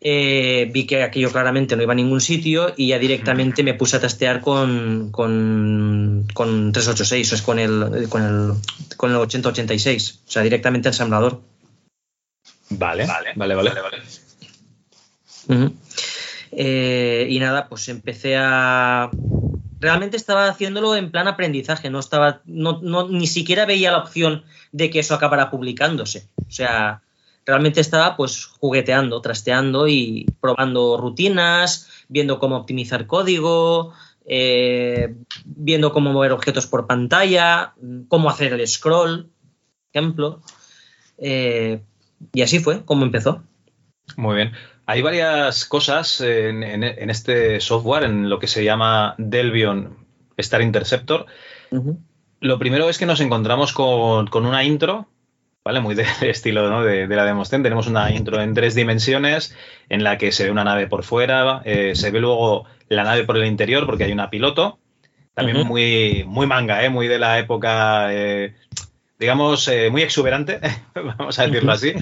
Eh, 0.00 0.70
vi 0.72 0.86
que 0.86 1.02
aquello 1.02 1.32
claramente 1.32 1.74
no 1.74 1.82
iba 1.82 1.92
a 1.92 1.96
ningún 1.96 2.20
sitio 2.20 2.74
y 2.76 2.88
ya 2.88 2.98
directamente 2.98 3.62
me 3.62 3.74
puse 3.74 3.96
a 3.96 4.00
testear 4.00 4.40
con, 4.40 5.10
con, 5.10 6.26
386, 6.72 7.32
o 7.32 7.34
es 7.34 7.42
con 7.42 7.58
el, 7.58 8.08
con 8.08 8.22
el, 8.22 8.52
con 8.96 9.10
el 9.10 9.16
8086, 9.16 10.22
o 10.26 10.30
sea, 10.30 10.42
directamente 10.42 10.88
ensamblador. 10.88 11.40
Vale, 12.70 13.06
vale, 13.06 13.32
vale, 13.34 13.54
vale. 13.54 13.70
vale. 13.80 14.02
Eh, 16.52 17.26
y 17.30 17.38
nada, 17.38 17.68
pues 17.68 17.88
empecé 17.88 18.36
a, 18.36 19.10
realmente 19.80 20.16
estaba 20.16 20.48
haciéndolo 20.48 20.96
en 20.96 21.10
plan 21.10 21.28
aprendizaje, 21.28 21.90
no 21.90 22.00
estaba, 22.00 22.40
no, 22.44 22.80
ni 23.08 23.26
siquiera 23.26 23.66
veía 23.66 23.92
la 23.92 23.98
opción 23.98 24.44
de 24.72 24.90
que 24.90 25.00
eso 25.00 25.14
acabara 25.14 25.50
publicándose. 25.50 26.26
O 26.36 26.50
sea, 26.50 27.02
realmente 27.46 27.80
estaba 27.80 28.16
pues 28.16 28.44
jugueteando, 28.44 29.20
trasteando 29.22 29.88
y 29.88 30.26
probando 30.40 30.98
rutinas, 30.98 31.88
viendo 32.08 32.38
cómo 32.38 32.56
optimizar 32.56 33.06
código, 33.06 33.94
eh, 34.26 35.14
viendo 35.44 35.92
cómo 35.92 36.12
mover 36.12 36.32
objetos 36.32 36.66
por 36.66 36.86
pantalla, 36.86 37.74
cómo 38.08 38.28
hacer 38.28 38.52
el 38.52 38.66
scroll, 38.66 39.30
ejemplo. 39.92 40.42
Eh, 41.18 41.80
y 42.32 42.42
así 42.42 42.58
fue 42.58 42.84
como 42.84 43.04
empezó. 43.04 43.42
Muy 44.16 44.36
bien. 44.36 44.52
Hay 44.86 45.02
varias 45.02 45.64
cosas 45.64 46.20
en, 46.20 46.84
este 46.84 47.60
software, 47.60 48.04
en 48.04 48.28
lo 48.28 48.38
que 48.38 48.46
se 48.46 48.62
llama 48.62 49.14
Delvion 49.18 50.06
Star 50.36 50.62
Interceptor. 50.62 51.26
Lo 52.40 52.58
primero 52.58 52.88
es 52.88 52.98
que 52.98 53.06
nos 53.06 53.20
encontramos 53.20 53.72
con, 53.72 54.28
una 54.32 54.62
intro, 54.62 55.08
¿vale? 55.66 55.80
Muy 55.80 55.96
del 55.96 56.06
estilo 56.20 56.80
de, 56.82 57.08
la 57.08 57.24
Demoscen. 57.24 57.64
Tenemos 57.64 57.88
una 57.88 58.12
intro 58.12 58.40
en 58.40 58.54
tres 58.54 58.76
dimensiones 58.76 59.54
en 59.88 60.04
la 60.04 60.16
que 60.16 60.30
se 60.30 60.44
ve 60.44 60.52
una 60.52 60.62
nave 60.62 60.86
por 60.86 61.02
fuera, 61.02 61.60
eh, 61.64 61.96
se 61.96 62.12
ve 62.12 62.20
luego 62.20 62.66
la 62.88 63.02
nave 63.02 63.24
por 63.24 63.36
el 63.36 63.46
interior 63.46 63.84
porque 63.84 64.04
hay 64.04 64.12
una 64.12 64.30
piloto. 64.30 64.78
También 65.34 65.66
muy, 65.66 66.24
muy 66.24 66.46
manga, 66.46 66.84
¿eh? 66.84 66.88
muy 66.88 67.08
de 67.08 67.18
la 67.18 67.40
época, 67.40 68.14
eh, 68.14 68.54
digamos, 69.18 69.66
eh, 69.66 69.90
muy 69.90 70.02
exuberante, 70.02 70.60
vamos 70.94 71.38
a 71.38 71.46
decirlo 71.46 71.72
así. 71.72 71.92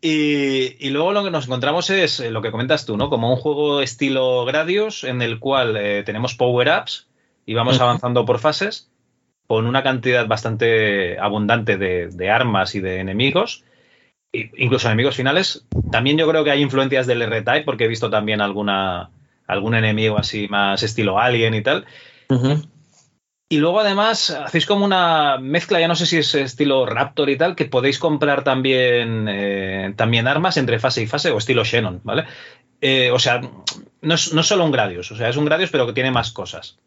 Y, 0.00 0.90
luego 0.90 1.12
lo 1.12 1.24
que 1.24 1.30
nos 1.30 1.46
encontramos 1.46 1.88
es 1.88 2.20
lo 2.20 2.42
que 2.42 2.50
comentas 2.50 2.84
tú, 2.84 2.98
¿no? 2.98 3.08
Como 3.08 3.30
un 3.30 3.36
juego 3.36 3.80
estilo 3.80 4.44
Gradius 4.44 5.04
en 5.04 5.22
el 5.22 5.40
cual 5.40 6.04
tenemos 6.04 6.34
power-ups 6.34 7.08
y 7.46 7.54
vamos 7.54 7.80
avanzando 7.80 8.26
por 8.26 8.38
fases 8.38 8.90
con 9.46 9.66
una 9.66 9.82
cantidad 9.82 10.26
bastante 10.26 11.18
abundante 11.18 11.76
de, 11.76 12.30
armas 12.30 12.74
y 12.74 12.80
de 12.80 13.00
enemigos, 13.00 13.64
incluso 14.32 14.88
enemigos 14.88 15.16
finales. 15.16 15.64
También 15.90 16.18
yo 16.18 16.28
creo 16.28 16.44
que 16.44 16.50
hay 16.50 16.62
influencias 16.62 17.06
del 17.06 17.22
R-Type 17.22 17.64
porque 17.64 17.84
he 17.84 17.88
visto 17.88 18.10
también 18.10 18.40
alguna, 18.40 19.10
algún 19.46 19.74
enemigo 19.74 20.18
así 20.18 20.48
más 20.48 20.82
estilo 20.82 21.18
Alien 21.18 21.54
y 21.54 21.62
tal. 21.62 21.86
Y 23.48 23.58
luego 23.58 23.80
además 23.80 24.30
hacéis 24.30 24.66
como 24.66 24.84
una 24.84 25.38
mezcla, 25.38 25.78
ya 25.78 25.86
no 25.86 25.94
sé 25.94 26.06
si 26.06 26.16
es 26.16 26.34
estilo 26.34 26.86
Raptor 26.86 27.28
y 27.28 27.36
tal, 27.36 27.54
que 27.54 27.66
podéis 27.66 27.98
comprar 27.98 28.42
también, 28.42 29.26
eh, 29.28 29.92
también 29.96 30.26
armas 30.26 30.56
entre 30.56 30.78
fase 30.78 31.02
y 31.02 31.06
fase 31.06 31.30
o 31.30 31.38
estilo 31.38 31.62
Shannon, 31.62 32.00
¿vale? 32.02 32.24
Eh, 32.80 33.10
o 33.12 33.18
sea, 33.18 33.42
no 34.00 34.14
es, 34.14 34.32
no 34.32 34.42
solo 34.42 34.64
un 34.64 34.72
Gradius, 34.72 35.12
o 35.12 35.16
sea, 35.16 35.28
es 35.28 35.36
un 35.36 35.44
Gradius 35.44 35.70
pero 35.70 35.86
que 35.86 35.92
tiene 35.92 36.10
más 36.10 36.32
cosas. 36.32 36.78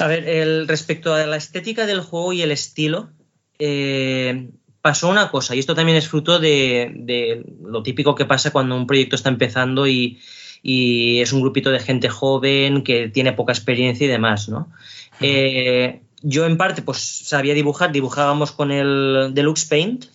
A 0.00 0.06
ver, 0.06 0.28
el, 0.28 0.68
respecto 0.68 1.14
a 1.14 1.26
la 1.26 1.36
estética 1.36 1.86
del 1.86 2.00
juego 2.00 2.32
y 2.32 2.42
el 2.42 2.50
estilo, 2.50 3.10
eh, 3.58 4.50
pasó 4.80 5.08
una 5.08 5.30
cosa, 5.30 5.54
y 5.54 5.60
esto 5.60 5.74
también 5.74 5.96
es 5.96 6.08
fruto 6.08 6.38
de, 6.38 6.92
de, 6.94 7.44
lo 7.62 7.82
típico 7.82 8.14
que 8.14 8.24
pasa 8.24 8.50
cuando 8.50 8.76
un 8.76 8.86
proyecto 8.86 9.16
está 9.16 9.28
empezando 9.28 9.86
y, 9.86 10.20
y 10.62 11.20
es 11.20 11.32
un 11.32 11.42
grupito 11.42 11.70
de 11.70 11.78
gente 11.78 12.08
joven 12.08 12.82
que 12.82 13.08
tiene 13.08 13.34
poca 13.34 13.52
experiencia 13.52 14.06
y 14.06 14.08
demás, 14.08 14.48
¿no? 14.48 14.72
Eh, 15.20 16.00
yo 16.22 16.46
en 16.46 16.56
parte 16.56 16.80
pues 16.80 16.98
sabía 16.98 17.52
dibujar, 17.54 17.92
dibujábamos 17.92 18.50
con 18.50 18.72
el 18.72 19.32
Deluxe 19.34 19.66
Paint 19.66 20.06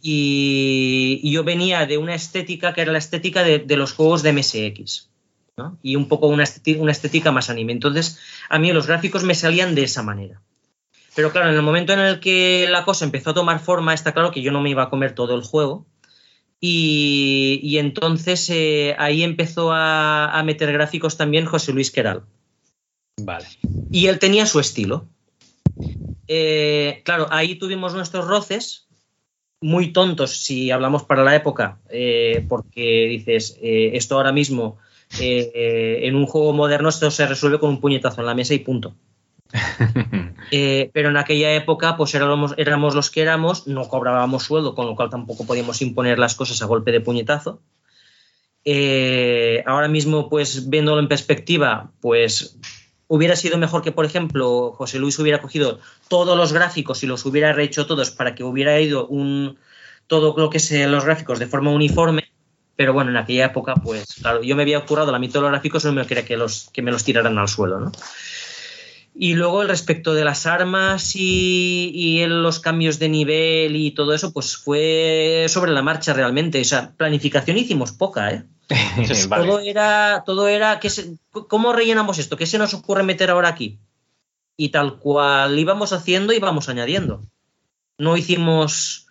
Y, 0.00 1.30
yo 1.30 1.44
venía 1.44 1.84
de 1.86 1.98
una 1.98 2.14
estética 2.14 2.72
que 2.72 2.80
era 2.80 2.92
la 2.92 2.98
estética 2.98 3.44
de, 3.44 3.76
los 3.76 3.92
juegos 3.92 4.22
de 4.22 4.32
MSX. 4.32 5.10
¿No? 5.62 5.78
Y 5.82 5.96
un 5.96 6.08
poco 6.08 6.26
una 6.26 6.44
estética, 6.44 6.80
una 6.80 6.92
estética 6.92 7.32
más 7.32 7.50
anime. 7.50 7.72
Entonces, 7.72 8.18
a 8.48 8.58
mí 8.58 8.72
los 8.72 8.86
gráficos 8.86 9.24
me 9.24 9.34
salían 9.34 9.74
de 9.74 9.84
esa 9.84 10.02
manera. 10.02 10.40
Pero 11.14 11.30
claro, 11.30 11.50
en 11.50 11.56
el 11.56 11.62
momento 11.62 11.92
en 11.92 12.00
el 12.00 12.20
que 12.20 12.66
la 12.70 12.84
cosa 12.84 13.04
empezó 13.04 13.30
a 13.30 13.34
tomar 13.34 13.60
forma, 13.60 13.92
está 13.92 14.12
claro 14.12 14.30
que 14.30 14.42
yo 14.42 14.50
no 14.50 14.62
me 14.62 14.70
iba 14.70 14.84
a 14.84 14.90
comer 14.90 15.14
todo 15.14 15.34
el 15.34 15.42
juego. 15.42 15.86
Y, 16.64 17.76
entonces 17.78 18.48
eh, 18.48 18.94
ahí 18.96 19.24
empezó 19.24 19.72
a, 19.72 20.40
meter 20.44 20.72
gráficos 20.72 21.16
también 21.16 21.44
José 21.44 21.72
Luis 21.72 21.90
Queral. 21.90 22.22
Vale. 23.20 23.46
Y 23.90 24.06
él 24.06 24.20
tenía 24.20 24.46
su 24.46 24.60
estilo. 24.60 25.08
Eh, 26.28 27.02
claro, 27.04 27.26
ahí 27.30 27.56
tuvimos 27.56 27.94
nuestros 27.94 28.26
roces, 28.26 28.86
muy 29.60 29.92
tontos 29.92 30.36
si 30.36 30.70
hablamos 30.70 31.02
para 31.02 31.24
la 31.24 31.34
época, 31.34 31.80
eh, 31.88 32.46
porque 32.48 33.08
dices, 33.10 33.58
esto 33.60 34.14
ahora 34.14 34.32
mismo 34.32 34.78
en 35.20 36.14
un 36.14 36.26
juego 36.26 36.52
moderno 36.52 36.88
esto 36.88 37.10
se 37.10 37.26
resuelve 37.26 37.58
con 37.58 37.70
un 37.70 37.80
puñetazo 37.80 38.20
en 38.20 38.26
la 38.26 38.34
mesa 38.34 38.54
y 38.54 38.60
punto. 38.60 38.94
Eh, 40.54 40.90
pero 40.92 41.08
en 41.08 41.16
aquella 41.16 41.54
época, 41.54 41.96
pues 41.96 42.14
éramos, 42.14 42.52
éramos 42.58 42.94
los 42.94 43.10
que 43.10 43.22
éramos, 43.22 43.66
no 43.66 43.88
cobrábamos 43.88 44.42
sueldo, 44.42 44.74
con 44.74 44.84
lo 44.84 44.94
cual 44.94 45.08
tampoco 45.08 45.46
podíamos 45.46 45.80
imponer 45.80 46.18
las 46.18 46.34
cosas 46.34 46.60
a 46.60 46.66
golpe 46.66 46.92
de 46.92 47.00
puñetazo. 47.00 47.62
Eh, 48.64 49.62
ahora 49.66 49.88
mismo, 49.88 50.28
pues 50.28 50.68
viéndolo 50.68 51.00
en 51.00 51.08
perspectiva, 51.08 51.92
pues 52.02 52.58
hubiera 53.08 53.34
sido 53.34 53.56
mejor 53.56 53.82
que, 53.82 53.92
por 53.92 54.04
ejemplo, 54.04 54.72
José 54.72 54.98
Luis 54.98 55.18
hubiera 55.18 55.40
cogido 55.40 55.80
todos 56.08 56.36
los 56.36 56.52
gráficos 56.52 57.02
y 57.02 57.06
los 57.06 57.24
hubiera 57.24 57.54
rehecho 57.54 57.86
todos 57.86 58.10
para 58.10 58.34
que 58.34 58.44
hubiera 58.44 58.78
ido 58.78 59.06
un 59.06 59.58
todo 60.06 60.34
lo 60.36 60.50
que 60.50 60.58
sean 60.58 60.92
los 60.92 61.06
gráficos 61.06 61.38
de 61.38 61.46
forma 61.46 61.70
uniforme. 61.70 62.31
Pero 62.76 62.92
bueno, 62.92 63.10
en 63.10 63.16
aquella 63.16 63.46
época, 63.46 63.74
pues 63.74 64.14
claro, 64.20 64.42
yo 64.42 64.56
me 64.56 64.62
había 64.62 64.84
currado 64.84 65.12
la 65.12 65.18
mitad 65.18 65.34
de 65.34 65.42
los 65.42 65.50
gráficos, 65.50 65.84
no 65.84 65.92
me 65.92 66.06
quería 66.06 66.24
que, 66.24 66.36
los, 66.36 66.70
que 66.72 66.82
me 66.82 66.90
los 66.90 67.04
tiraran 67.04 67.38
al 67.38 67.48
suelo, 67.48 67.78
¿no? 67.80 67.92
Y 69.14 69.34
luego 69.34 69.60
el 69.60 69.68
respecto 69.68 70.14
de 70.14 70.24
las 70.24 70.46
armas 70.46 71.12
y, 71.14 72.24
los 72.26 72.60
cambios 72.60 72.98
de 72.98 73.10
nivel 73.10 73.76
y 73.76 73.90
todo 73.90 74.14
eso, 74.14 74.32
pues 74.32 74.56
fue 74.56 75.46
sobre 75.48 75.72
la 75.72 75.82
marcha 75.82 76.14
realmente. 76.14 76.60
O 76.60 76.64
sea, 76.64 76.92
planificación 76.96 77.58
hicimos 77.58 77.92
poca, 77.92 78.30
¿eh? 78.32 78.44
Todo 79.28 79.58
era, 79.60 80.22
todo 80.24 80.48
era, 80.48 80.80
¿qué 80.80 80.88
¿cómo 81.30 81.74
rellenamos 81.74 82.18
esto? 82.18 82.38
¿Qué 82.38 82.46
se 82.46 82.56
nos 82.56 82.72
ocurre 82.72 83.02
meter 83.02 83.28
ahora 83.28 83.48
aquí? 83.48 83.78
Y 84.56 84.70
tal 84.70 84.98
cual 84.98 85.58
íbamos 85.58 85.92
haciendo, 85.92 86.32
íbamos 86.32 86.70
añadiendo. 86.70 87.22
No 87.98 88.16
hicimos 88.16 89.08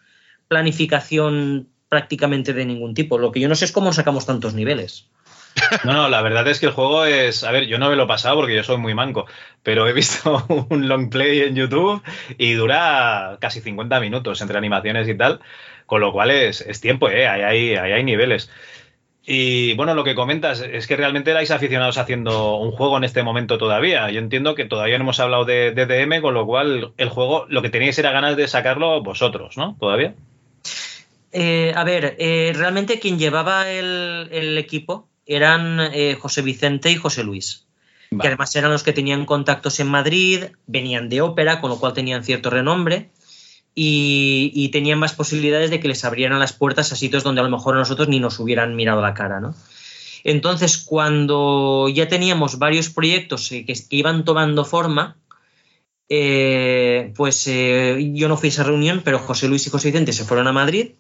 planificación 0.48 1.70
prácticamente 1.92 2.54
de 2.54 2.64
ningún 2.64 2.94
tipo. 2.94 3.18
Lo 3.18 3.34
que 3.34 3.42
yo 3.42 3.50
no 3.50 3.56
sé 3.56 3.66
es 3.66 3.74
cómo 3.74 3.92
sacamos 3.92 4.26
tantos 4.26 4.54
niveles. 4.54 5.10
No, 5.84 5.92
no, 5.92 6.08
la 6.08 6.22
verdad 6.22 6.48
es 6.48 6.62
que 6.62 6.68
el 6.68 6.72
juego 6.72 7.04
es. 7.04 7.44
A 7.44 7.52
ver, 7.52 7.66
yo 7.66 7.78
no 7.78 7.90
me 7.90 7.98
lo 7.98 8.04
he 8.04 8.08
pasado 8.08 8.38
porque 8.38 8.56
yo 8.56 8.64
soy 8.64 8.78
muy 8.78 8.94
manco, 8.94 9.26
pero 9.64 9.86
he 9.86 9.92
visto 9.92 10.46
un 10.70 10.88
long 10.88 11.10
play 11.10 11.42
en 11.42 11.56
YouTube 11.56 12.02
y 12.38 12.54
dura 12.54 13.38
casi 13.42 13.60
50 13.60 14.00
minutos 14.00 14.42
entre 14.42 14.58
animaciones 14.58 15.10
y 15.10 15.16
tal, 15.16 15.42
con 15.86 16.00
lo 16.00 16.14
cual 16.14 16.32
es, 16.32 16.64
tiempo, 16.80 17.10
¿eh? 17.10 17.28
Ahí 17.28 17.76
hay, 17.76 17.92
hay 17.92 18.04
niveles. 18.06 18.50
Y 19.26 19.74
bueno, 19.76 19.94
lo 19.94 20.06
que 20.06 20.16
comentas 20.16 20.62
es 20.62 20.88
que 20.88 20.96
realmente 20.96 21.32
erais 21.32 21.52
aficionados 21.52 21.98
haciendo 21.98 22.56
un 22.56 22.72
juego 22.72 22.96
en 22.96 23.04
este 23.04 23.22
momento 23.22 23.58
todavía. 23.58 24.10
Yo 24.12 24.20
entiendo 24.20 24.56
que 24.56 24.66
todavía 24.66 24.98
no 24.98 25.04
hemos 25.04 25.20
hablado 25.20 25.44
de, 25.44 25.74
DM, 25.74 26.22
con 26.22 26.34
lo 26.34 26.46
cual 26.46 26.94
el 26.96 27.10
juego 27.10 27.46
lo 27.50 27.62
que 27.62 27.70
teníais 27.70 28.00
era 28.00 28.12
ganas 28.12 28.38
de 28.38 28.48
sacarlo 28.48 29.04
vosotros, 29.04 29.58
¿no? 29.58 29.76
¿Todavía? 29.80 30.16
Eh, 31.32 31.74
a 31.76 31.84
ver, 31.84 32.16
eh, 32.20 32.52
realmente 32.56 33.00
quien 33.00 33.18
llevaba 33.18 33.70
el 33.70 34.58
equipo 34.58 35.08
eran 35.26 35.80
eh, 35.80 36.18
José 36.20 36.42
Vicente 36.42 36.92
y 36.92 36.96
José 36.96 37.24
Luis, 37.24 37.66
que 38.10 38.28
además 38.28 38.54
eran 38.56 38.72
los 38.72 38.84
que 38.84 38.92
tenían 38.92 39.26
contactos 39.26 39.80
en 39.80 39.88
Madrid, 39.88 40.44
venían 40.68 41.08
de 41.08 41.22
ópera, 41.22 41.62
con 41.62 41.70
lo 41.70 41.80
cual 41.80 41.94
tenían 41.94 42.24
cierto 42.24 42.50
renombre. 42.50 43.10
Y, 43.74 44.68
tenían 44.74 45.00
más 45.00 45.14
posibilidades 45.14 45.70
de 45.70 45.80
que 45.80 45.88
les 45.88 46.04
abrieran 46.04 46.38
las 46.40 46.52
puertas 46.52 46.92
a 46.92 46.98
sitios 46.98 47.24
donde 47.24 47.40
a 47.40 47.46
lo 47.46 47.50
mejor 47.50 47.76
nosotros 47.76 48.10
ni 48.10 48.20
nos 48.20 48.38
hubieran 48.40 48.76
mirado 48.76 49.02
la 49.02 49.14
cara, 49.14 49.40
¿no? 49.40 49.56
Entonces, 50.26 50.78
cuando 50.78 51.88
ya 51.88 52.10
teníamos 52.10 52.60
varios 52.60 52.90
proyectos 52.90 53.48
que, 53.48 53.74
iban 53.92 54.26
tomando 54.26 54.66
forma, 54.66 55.16
pues 56.10 57.46
yo 57.46 58.28
no 58.28 58.38
fui 58.38 58.48
a 58.48 58.52
esa 58.52 58.64
reunión, 58.64 59.02
pero 59.06 59.20
José 59.20 59.48
Luis 59.48 59.66
y 59.68 59.70
José 59.70 59.88
Vicente 59.88 60.12
se 60.12 60.26
fueron 60.26 60.48
a 60.48 60.52
Madrid 60.52 60.92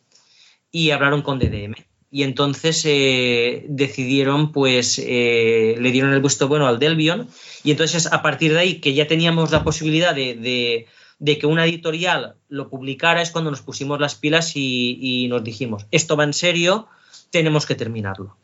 y 0.71 0.91
hablaron 0.91 1.21
con 1.21 1.39
DDM 1.39 1.75
y 2.11 2.23
entonces 2.23 2.83
eh, 2.85 3.65
decidieron, 3.69 4.51
pues 4.51 4.99
eh, 4.99 5.75
le 5.79 5.91
dieron 5.91 6.11
el 6.11 6.21
visto 6.21 6.49
bueno 6.49 6.67
al 6.67 6.77
Delvion 6.77 7.29
y 7.63 7.71
entonces 7.71 8.11
a 8.11 8.21
partir 8.21 8.51
de 8.51 8.59
ahí 8.59 8.81
que 8.81 8.93
ya 8.93 9.07
teníamos 9.07 9.51
la 9.51 9.63
posibilidad 9.63 10.13
de, 10.13 10.87
que 11.25 11.47
una 11.47 11.65
editorial 11.65 12.35
lo 12.49 12.69
publicara 12.69 13.21
es 13.21 13.31
cuando 13.31 13.49
nos 13.49 13.61
pusimos 13.61 13.99
las 14.01 14.15
pilas 14.15 14.51
y, 14.55 15.27
nos 15.29 15.41
dijimos, 15.41 15.85
esto 15.91 16.17
va 16.17 16.25
en 16.25 16.33
serio, 16.33 16.87
tenemos 17.29 17.65
que 17.65 17.75
terminarlo. 17.75 18.35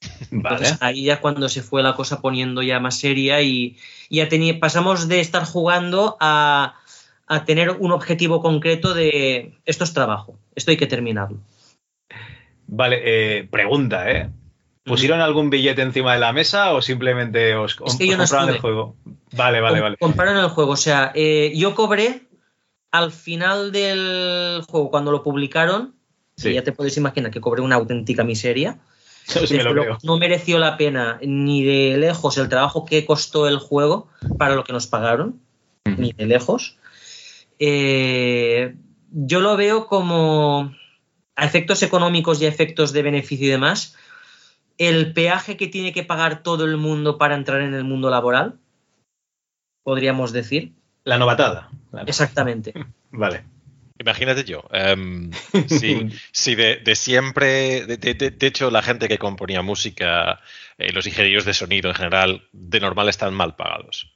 Entonces 0.30 0.78
ahí 0.80 1.04
ya 1.04 1.20
cuando 1.20 1.48
se 1.48 1.62
fue 1.62 1.82
la 1.82 1.94
cosa 1.94 2.22
poniendo 2.22 2.62
ya 2.62 2.80
más 2.80 2.98
seria 2.98 3.42
y, 3.42 3.76
ya 4.08 4.28
pasamos 4.58 5.06
de 5.08 5.20
estar 5.20 5.44
jugando 5.44 6.16
a, 6.18 6.76
a 7.26 7.44
tener 7.44 7.70
un 7.70 7.92
objetivo 7.92 8.40
concreto 8.40 8.94
de 8.94 9.58
esto 9.66 9.84
es 9.84 9.92
trabajo, 9.92 10.38
esto 10.54 10.70
hay 10.70 10.78
que 10.78 10.86
terminarlo. 10.86 11.38
Vale, 12.66 13.00
eh, 13.04 13.48
pregunta, 13.50 14.10
¿eh? 14.10 14.30
¿Pusieron 14.84 15.20
algún 15.20 15.50
billete 15.50 15.82
encima 15.82 16.14
de 16.14 16.20
la 16.20 16.32
mesa 16.32 16.72
o 16.72 16.82
simplemente 16.82 17.54
os, 17.54 17.76
compraron 17.76 18.48
el 18.48 18.58
juego? 18.58 18.96
Vale, 19.32 19.60
vale, 19.60 19.80
vale. 19.80 19.96
Compraron 19.98 20.36
el 20.38 20.48
juego, 20.48 20.72
o 20.72 20.76
sea, 20.76 21.12
eh, 21.14 21.52
yo 21.54 21.74
cobré 21.74 22.22
al 22.90 23.12
final 23.12 23.70
del 23.70 24.62
juego, 24.68 24.90
cuando 24.90 25.12
lo 25.12 25.22
publicaron, 25.22 25.94
ya 26.36 26.64
te 26.64 26.72
puedes 26.72 26.96
imaginar 26.96 27.30
que 27.30 27.40
cobré 27.40 27.62
una 27.62 27.76
auténtica 27.76 28.24
miseria. 28.24 28.78
No 30.02 30.16
mereció 30.16 30.58
la 30.58 30.76
pena 30.76 31.20
ni 31.22 31.62
de 31.62 31.96
lejos 31.96 32.38
el 32.38 32.48
trabajo 32.48 32.84
que 32.84 33.06
costó 33.06 33.46
el 33.46 33.58
juego 33.58 34.08
para 34.36 34.56
lo 34.56 34.64
que 34.64 34.72
nos 34.72 34.88
pagaron, 34.88 35.40
ni 35.84 36.12
de 36.12 36.26
lejos. 36.26 36.76
Eh, 37.60 38.74
yo 39.12 39.40
lo 39.40 39.56
veo 39.56 39.86
como 39.86 40.74
a 41.36 41.44
efectos 41.44 41.82
económicos 41.82 42.40
y 42.40 42.46
a 42.46 42.48
efectos 42.48 42.92
de 42.92 43.02
beneficio 43.02 43.46
y 43.46 43.50
demás, 43.50 43.96
el 44.78 45.12
peaje 45.12 45.56
que 45.56 45.68
tiene 45.68 45.92
que 45.92 46.04
pagar 46.04 46.42
todo 46.42 46.64
el 46.64 46.76
mundo 46.76 47.18
para 47.18 47.34
entrar 47.34 47.60
en 47.60 47.74
el 47.74 47.84
mundo 47.84 48.10
laboral, 48.10 48.58
podríamos 49.82 50.32
decir. 50.32 50.72
La 51.04 51.18
novatada. 51.18 51.70
Exactamente. 52.06 52.72
vale. 53.10 53.44
Imagínate 53.98 54.44
yo, 54.44 54.64
em, 54.72 55.30
si, 56.32 56.54
de, 56.56 56.96
siempre, 56.96 57.86
de, 57.86 58.36
hecho 58.40 58.70
la 58.70 58.82
gente 58.82 59.06
que 59.06 59.18
componía 59.18 59.62
música, 59.62 60.40
eh, 60.78 60.92
los 60.92 61.06
ingenieros 61.06 61.44
de 61.44 61.54
sonido 61.54 61.88
en 61.88 61.94
general, 61.94 62.48
de 62.52 62.80
normal 62.80 63.08
están 63.08 63.32
mal 63.32 63.54
pagados. 63.54 64.11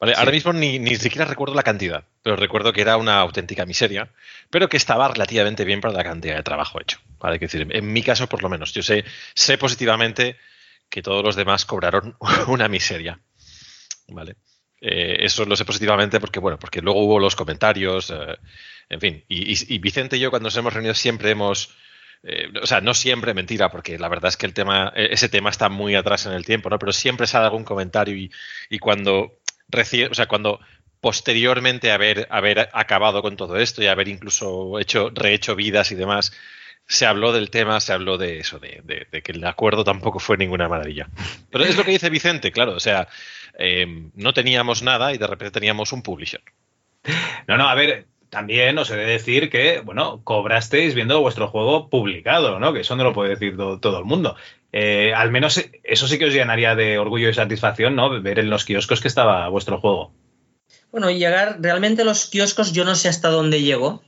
Ahora 0.00 0.30
mismo 0.30 0.52
ni, 0.52 0.78
ni, 0.78 0.94
siquiera 0.94 1.24
recuerdo 1.24 1.54
la 1.54 1.64
cantidad, 1.64 2.04
pero 2.22 2.36
recuerdo 2.36 2.72
que 2.72 2.82
era 2.82 2.96
una 2.96 3.18
auténtica 3.18 3.66
miseria, 3.66 4.08
pero 4.48 4.68
que 4.68 4.76
estaba 4.76 5.08
relativamente 5.08 5.64
bien 5.64 5.80
para 5.80 5.92
la 5.92 6.04
cantidad 6.04 6.36
de 6.36 6.42
trabajo 6.44 6.80
hecho. 6.80 6.98
¿vale? 7.18 7.38
decir, 7.38 7.66
en 7.68 7.92
mi 7.92 8.02
caso, 8.02 8.28
por 8.28 8.42
lo 8.42 8.48
menos, 8.48 8.72
yo 8.72 8.82
sé, 8.82 9.04
sé 9.34 9.58
positivamente 9.58 10.36
que 10.88 11.02
todos 11.02 11.24
los 11.24 11.34
demás 11.34 11.64
cobraron 11.64 12.16
una 12.46 12.68
miseria. 12.68 13.20
¿Vale? 14.08 14.36
Eh, 14.80 15.16
eso 15.20 15.44
lo 15.44 15.56
sé 15.56 15.64
positivamente 15.64 16.20
porque, 16.20 16.38
bueno, 16.38 16.58
porque 16.58 16.80
luego 16.80 17.02
hubo 17.02 17.18
los 17.18 17.36
comentarios, 17.36 18.10
eh, 18.10 18.36
en 18.88 19.00
fin. 19.00 19.24
Y, 19.28 19.78
Vicente 19.78 20.16
y 20.16 20.20
yo, 20.20 20.30
cuando 20.30 20.46
nos 20.46 20.56
hemos 20.56 20.72
reunido, 20.72 20.94
siempre 20.94 21.30
hemos. 21.30 21.74
Eh, 22.22 22.48
o 22.62 22.66
sea, 22.66 22.80
no 22.80 22.94
siempre, 22.94 23.34
mentira, 23.34 23.70
porque 23.70 23.98
la 23.98 24.08
verdad 24.08 24.28
es 24.28 24.36
que 24.36 24.46
el 24.46 24.54
tema, 24.54 24.92
ese 24.94 25.28
tema 25.28 25.50
está 25.50 25.68
muy 25.68 25.94
atrás 25.94 26.26
en 26.26 26.32
el 26.32 26.44
tiempo, 26.44 26.70
¿no? 26.70 26.78
Pero 26.78 26.92
siempre 26.92 27.26
sale 27.26 27.44
algún 27.46 27.64
comentario 27.64 28.16
y, 28.16 28.30
y 28.70 28.78
cuando 28.78 29.40
o 30.10 30.14
sea, 30.14 30.26
cuando 30.26 30.60
posteriormente 31.00 31.92
haber, 31.92 32.26
haber 32.30 32.68
acabado 32.72 33.22
con 33.22 33.36
todo 33.36 33.56
esto 33.56 33.82
y 33.82 33.86
haber 33.86 34.08
incluso 34.08 34.78
hecho, 34.78 35.10
rehecho 35.14 35.54
vidas 35.54 35.92
y 35.92 35.94
demás, 35.94 36.32
se 36.86 37.06
habló 37.06 37.32
del 37.32 37.50
tema, 37.50 37.80
se 37.80 37.92
habló 37.92 38.16
de 38.16 38.38
eso, 38.38 38.58
de, 38.58 39.06
que 39.22 39.32
el 39.32 39.44
acuerdo 39.44 39.84
tampoco 39.84 40.18
fue 40.18 40.38
ninguna 40.38 40.68
maravilla. 40.68 41.08
Pero 41.50 41.64
es 41.64 41.76
lo 41.76 41.84
que 41.84 41.92
dice 41.92 42.10
Vicente, 42.10 42.50
claro, 42.50 42.72
o 42.72 42.80
sea, 42.80 43.08
em, 43.58 44.10
no 44.14 44.32
teníamos 44.32 44.82
nada 44.82 45.12
y 45.12 45.18
de 45.18 45.26
repente 45.26 45.60
teníamos 45.60 45.92
un 45.92 46.02
publisher. 46.02 46.42
No, 47.46 47.56
no, 47.58 47.68
a 47.68 47.74
ver, 47.74 48.06
también 48.30 48.78
os 48.78 48.90
he 48.90 48.96
de 48.96 49.04
decir 49.04 49.50
que, 49.50 49.80
bueno, 49.80 50.22
cobrasteis 50.24 50.94
viendo 50.94 51.20
vuestro 51.20 51.48
juego 51.48 51.88
publicado, 51.88 52.58
¿no? 52.58 52.72
Que 52.72 52.80
eso 52.80 52.96
no 52.96 53.04
lo 53.04 53.12
puede 53.12 53.30
decir 53.30 53.56
todo 53.56 53.98
el 53.98 54.04
mundo. 54.04 54.36
Eh, 54.72 55.12
al 55.14 55.30
menos 55.30 55.62
eso 55.82 56.08
sí 56.08 56.18
que 56.18 56.26
os 56.26 56.34
llenaría 56.34 56.74
de 56.74 56.98
orgullo 56.98 57.28
y 57.28 57.34
satisfacción, 57.34 57.96
¿no? 57.96 58.20
Ver 58.20 58.38
en 58.38 58.50
los 58.50 58.64
kioscos 58.64 59.00
que 59.00 59.08
estaba 59.08 59.48
vuestro 59.48 59.80
juego. 59.80 60.12
Bueno, 60.92 61.10
llegar 61.10 61.58
realmente 61.60 62.02
a 62.02 62.04
los 62.04 62.26
kioscos, 62.26 62.72
yo 62.72 62.84
no 62.84 62.94
sé 62.94 63.08
hasta 63.08 63.28
dónde 63.28 63.62
llegó. 63.62 64.02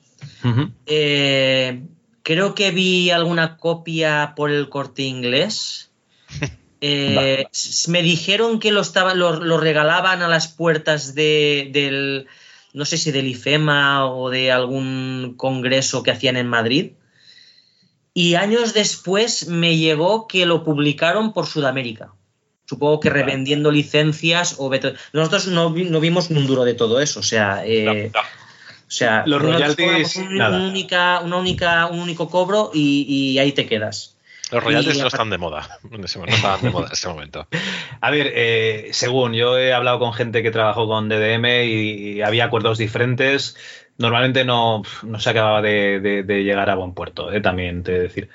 Eh, 0.86 1.82
creo 2.22 2.54
que 2.54 2.70
vi 2.70 3.10
alguna 3.10 3.56
copia 3.56 4.34
por 4.36 4.50
el 4.50 4.68
corte 4.68 5.02
inglés. 5.02 5.90
Eh, 6.82 7.46
me 7.88 8.02
dijeron 8.02 8.58
que 8.58 8.72
lo, 8.72 8.80
estaba, 8.80 9.12
lo, 9.12 9.58
regalaban 9.58 10.22
a 10.22 10.28
las 10.28 10.48
puertas 10.48 11.14
del, 11.14 12.26
no 12.72 12.86
sé 12.86 12.96
si 12.96 13.10
del 13.10 13.26
IFEMA 13.26 14.06
o 14.06 14.30
de 14.30 14.50
algún 14.50 15.34
congreso 15.36 16.02
que 16.02 16.10
hacían 16.10 16.38
en 16.38 16.46
Madrid. 16.46 16.92
Y 18.20 18.34
años 18.34 18.74
después 18.74 19.48
me 19.48 19.78
llegó 19.78 20.28
que 20.28 20.44
lo 20.44 20.62
publicaron 20.62 21.32
por 21.32 21.46
Sudamérica. 21.46 22.12
Supongo 22.66 23.00
que 23.00 23.08
revendiendo 23.08 23.70
licencias 23.70 24.56
o 24.58 24.70
Nosotros 25.14 25.46
no, 25.46 25.70
vimos 25.70 26.28
un 26.28 26.46
duro 26.46 26.64
de 26.64 26.74
todo 26.74 27.00
eso. 27.00 27.20
O 27.20 27.22
sea, 27.22 27.64
eh, 27.64 28.12
o 28.14 28.90
sea 28.90 29.22
los 29.24 29.40
royalties. 29.40 30.16
Un, 30.16 30.38
única, 30.38 31.20
una 31.20 31.38
única, 31.38 31.86
un 31.86 31.98
único 31.98 32.28
cobro 32.28 32.70
y, 32.74 33.38
ahí 33.38 33.52
te 33.52 33.64
quedas. 33.64 34.18
Los 34.52 34.64
royalties 34.64 34.98
no 34.98 35.06
están 35.06 35.30
de 35.30 35.38
moda. 35.38 35.78
No 35.90 36.04
estaban 36.04 36.60
de 36.60 36.68
moda 36.68 36.88
en 36.88 36.92
ese 36.92 37.08
momento. 37.08 37.48
A 38.02 38.10
ver, 38.10 38.30
eh, 38.34 38.90
según 38.92 39.32
yo 39.32 39.56
he 39.56 39.72
hablado 39.72 39.98
con 39.98 40.12
gente 40.12 40.42
que 40.42 40.50
trabajó 40.50 40.86
con 40.86 41.08
DDM 41.08 41.46
y 41.64 42.20
había 42.20 42.44
acuerdos 42.44 42.76
diferentes 42.76 43.56
normalmente 44.00 44.44
no, 44.44 44.82
se 45.18 45.30
acababa 45.30 45.60
de, 45.62 46.24
llegar 46.26 46.70
a 46.70 46.74
buen 46.74 46.94
puerto, 46.94 47.30
eh, 47.32 47.40
también 47.40 47.82
te 47.82 47.92
decir. 47.92 48.30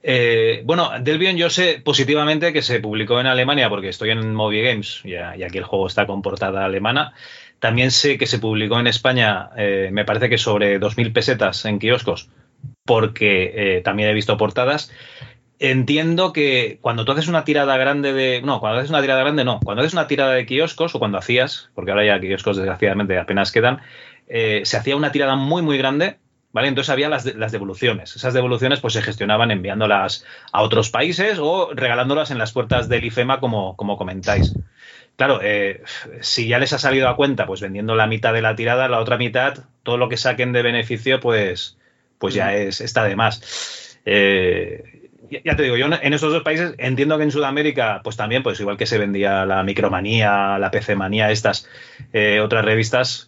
Eh, 0.00 0.62
bueno, 0.64 0.92
Delvion 1.00 1.36
yo 1.36 1.50
sé 1.50 1.82
positivamente 1.84 2.52
que 2.52 2.62
se 2.62 2.78
publicó 2.78 3.18
en 3.18 3.26
Alemania 3.26 3.68
porque 3.68 3.88
estoy 3.88 4.10
en 4.10 4.32
Movie 4.32 4.62
Games 4.62 5.02
y, 5.04 5.16
aquí 5.16 5.58
el 5.58 5.64
juego 5.64 5.88
está 5.88 6.06
con 6.06 6.22
portada 6.22 6.64
alemana. 6.64 7.14
También 7.58 7.90
sé 7.90 8.16
que 8.16 8.26
se 8.26 8.38
publicó 8.38 8.78
en 8.78 8.86
España, 8.86 9.50
eh, 9.56 9.90
me 9.92 10.04
parece 10.04 10.28
que 10.28 10.38
sobre 10.38 10.78
2.000 10.78 11.12
pesetas 11.12 11.64
en 11.64 11.80
kioscos, 11.80 12.30
porque 12.84 13.82
también 13.84 14.08
he 14.08 14.14
visto 14.14 14.36
portadas. 14.36 14.92
Entiendo 15.60 16.32
que 16.32 16.78
cuando 16.80 17.04
tú 17.04 17.10
haces 17.10 17.26
una 17.26 17.42
tirada 17.42 17.76
grande 17.76 18.12
de. 18.12 18.40
No, 18.42 18.60
cuando 18.60 18.78
haces 18.78 18.90
una 18.90 19.00
tirada 19.00 19.22
grande, 19.22 19.44
no. 19.44 19.58
Cuando 19.58 19.80
haces 19.82 19.92
una 19.92 20.06
tirada 20.06 20.34
de 20.34 20.46
kioscos, 20.46 20.94
o 20.94 21.00
cuando 21.00 21.18
hacías, 21.18 21.70
porque 21.74 21.90
ahora 21.90 22.06
ya 22.06 22.20
kioscos 22.20 22.58
desgraciadamente 22.58 23.18
apenas 23.18 23.50
quedan, 23.50 23.80
eh, 24.28 24.62
se 24.64 24.76
hacía 24.76 24.96
una 24.96 25.12
tirada 25.12 25.36
muy, 25.36 25.62
muy 25.62 25.78
grande 25.78 26.18
¿Vale? 26.50 26.68
Entonces 26.68 26.90
había 26.90 27.08
las, 27.10 27.24
devoluciones. 27.24 28.16
Esas 28.16 28.32
devoluciones 28.32 28.80
pues 28.80 28.94
se 28.94 29.02
gestionaban 29.02 29.50
enviándolas 29.50 30.24
a 30.50 30.62
otros 30.62 30.90
países 30.90 31.38
o 31.38 31.70
regalándolas 31.74 32.30
en 32.30 32.38
las 32.38 32.52
puertas 32.52 32.88
del 32.88 33.04
IFEMA, 33.04 33.38
como, 33.38 33.76
como 33.76 33.98
comentáis. 33.98 34.54
Claro, 35.16 35.40
eh, 35.42 35.82
si 36.20 36.48
ya 36.48 36.58
les 36.58 36.72
ha 36.72 36.78
salido 36.78 37.08
a 37.08 37.16
cuenta, 37.16 37.46
pues 37.46 37.60
vendiendo 37.60 37.94
la 37.94 38.06
mitad 38.06 38.32
de 38.32 38.40
la 38.40 38.56
tirada, 38.56 38.88
la 38.88 39.00
otra 39.00 39.18
mitad, 39.18 39.66
todo 39.82 39.98
lo 39.98 40.08
que 40.08 40.16
saquen 40.16 40.52
de 40.52 40.62
beneficio, 40.62 41.20
pues, 41.20 41.76
pues 42.18 42.34
ya 42.34 42.54
es, 42.54 42.80
está 42.80 43.04
de 43.04 43.16
más. 43.16 43.98
Eh, 44.06 45.10
ya 45.44 45.54
te 45.54 45.64
digo, 45.64 45.76
yo 45.76 45.86
en 45.86 46.14
esos 46.14 46.32
dos 46.32 46.42
países 46.42 46.74
entiendo 46.78 47.18
que 47.18 47.24
en 47.24 47.30
Sudamérica, 47.30 48.00
pues 48.02 48.16
también, 48.16 48.42
pues 48.42 48.58
igual 48.60 48.78
que 48.78 48.86
se 48.86 48.96
vendía 48.96 49.44
la 49.44 49.62
Micromanía, 49.62 50.58
la 50.58 50.70
PC 50.70 50.96
Manía, 50.96 51.30
estas 51.30 51.68
otras 52.42 52.64
revistas, 52.64 53.27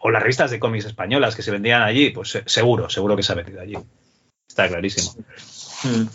o 0.00 0.10
las 0.10 0.22
revistas 0.22 0.50
de 0.50 0.58
cómics 0.58 0.84
españolas 0.84 1.34
que 1.34 1.42
se 1.42 1.50
vendían 1.50 1.82
allí, 1.82 2.10
pues 2.10 2.40
seguro, 2.46 2.88
seguro 2.88 3.16
que 3.16 3.22
se 3.22 3.32
ha 3.32 3.36
vendido 3.36 3.60
allí. 3.60 3.76
Está 4.48 4.68
clarísimo. 4.68 5.14
Mm. 5.84 6.06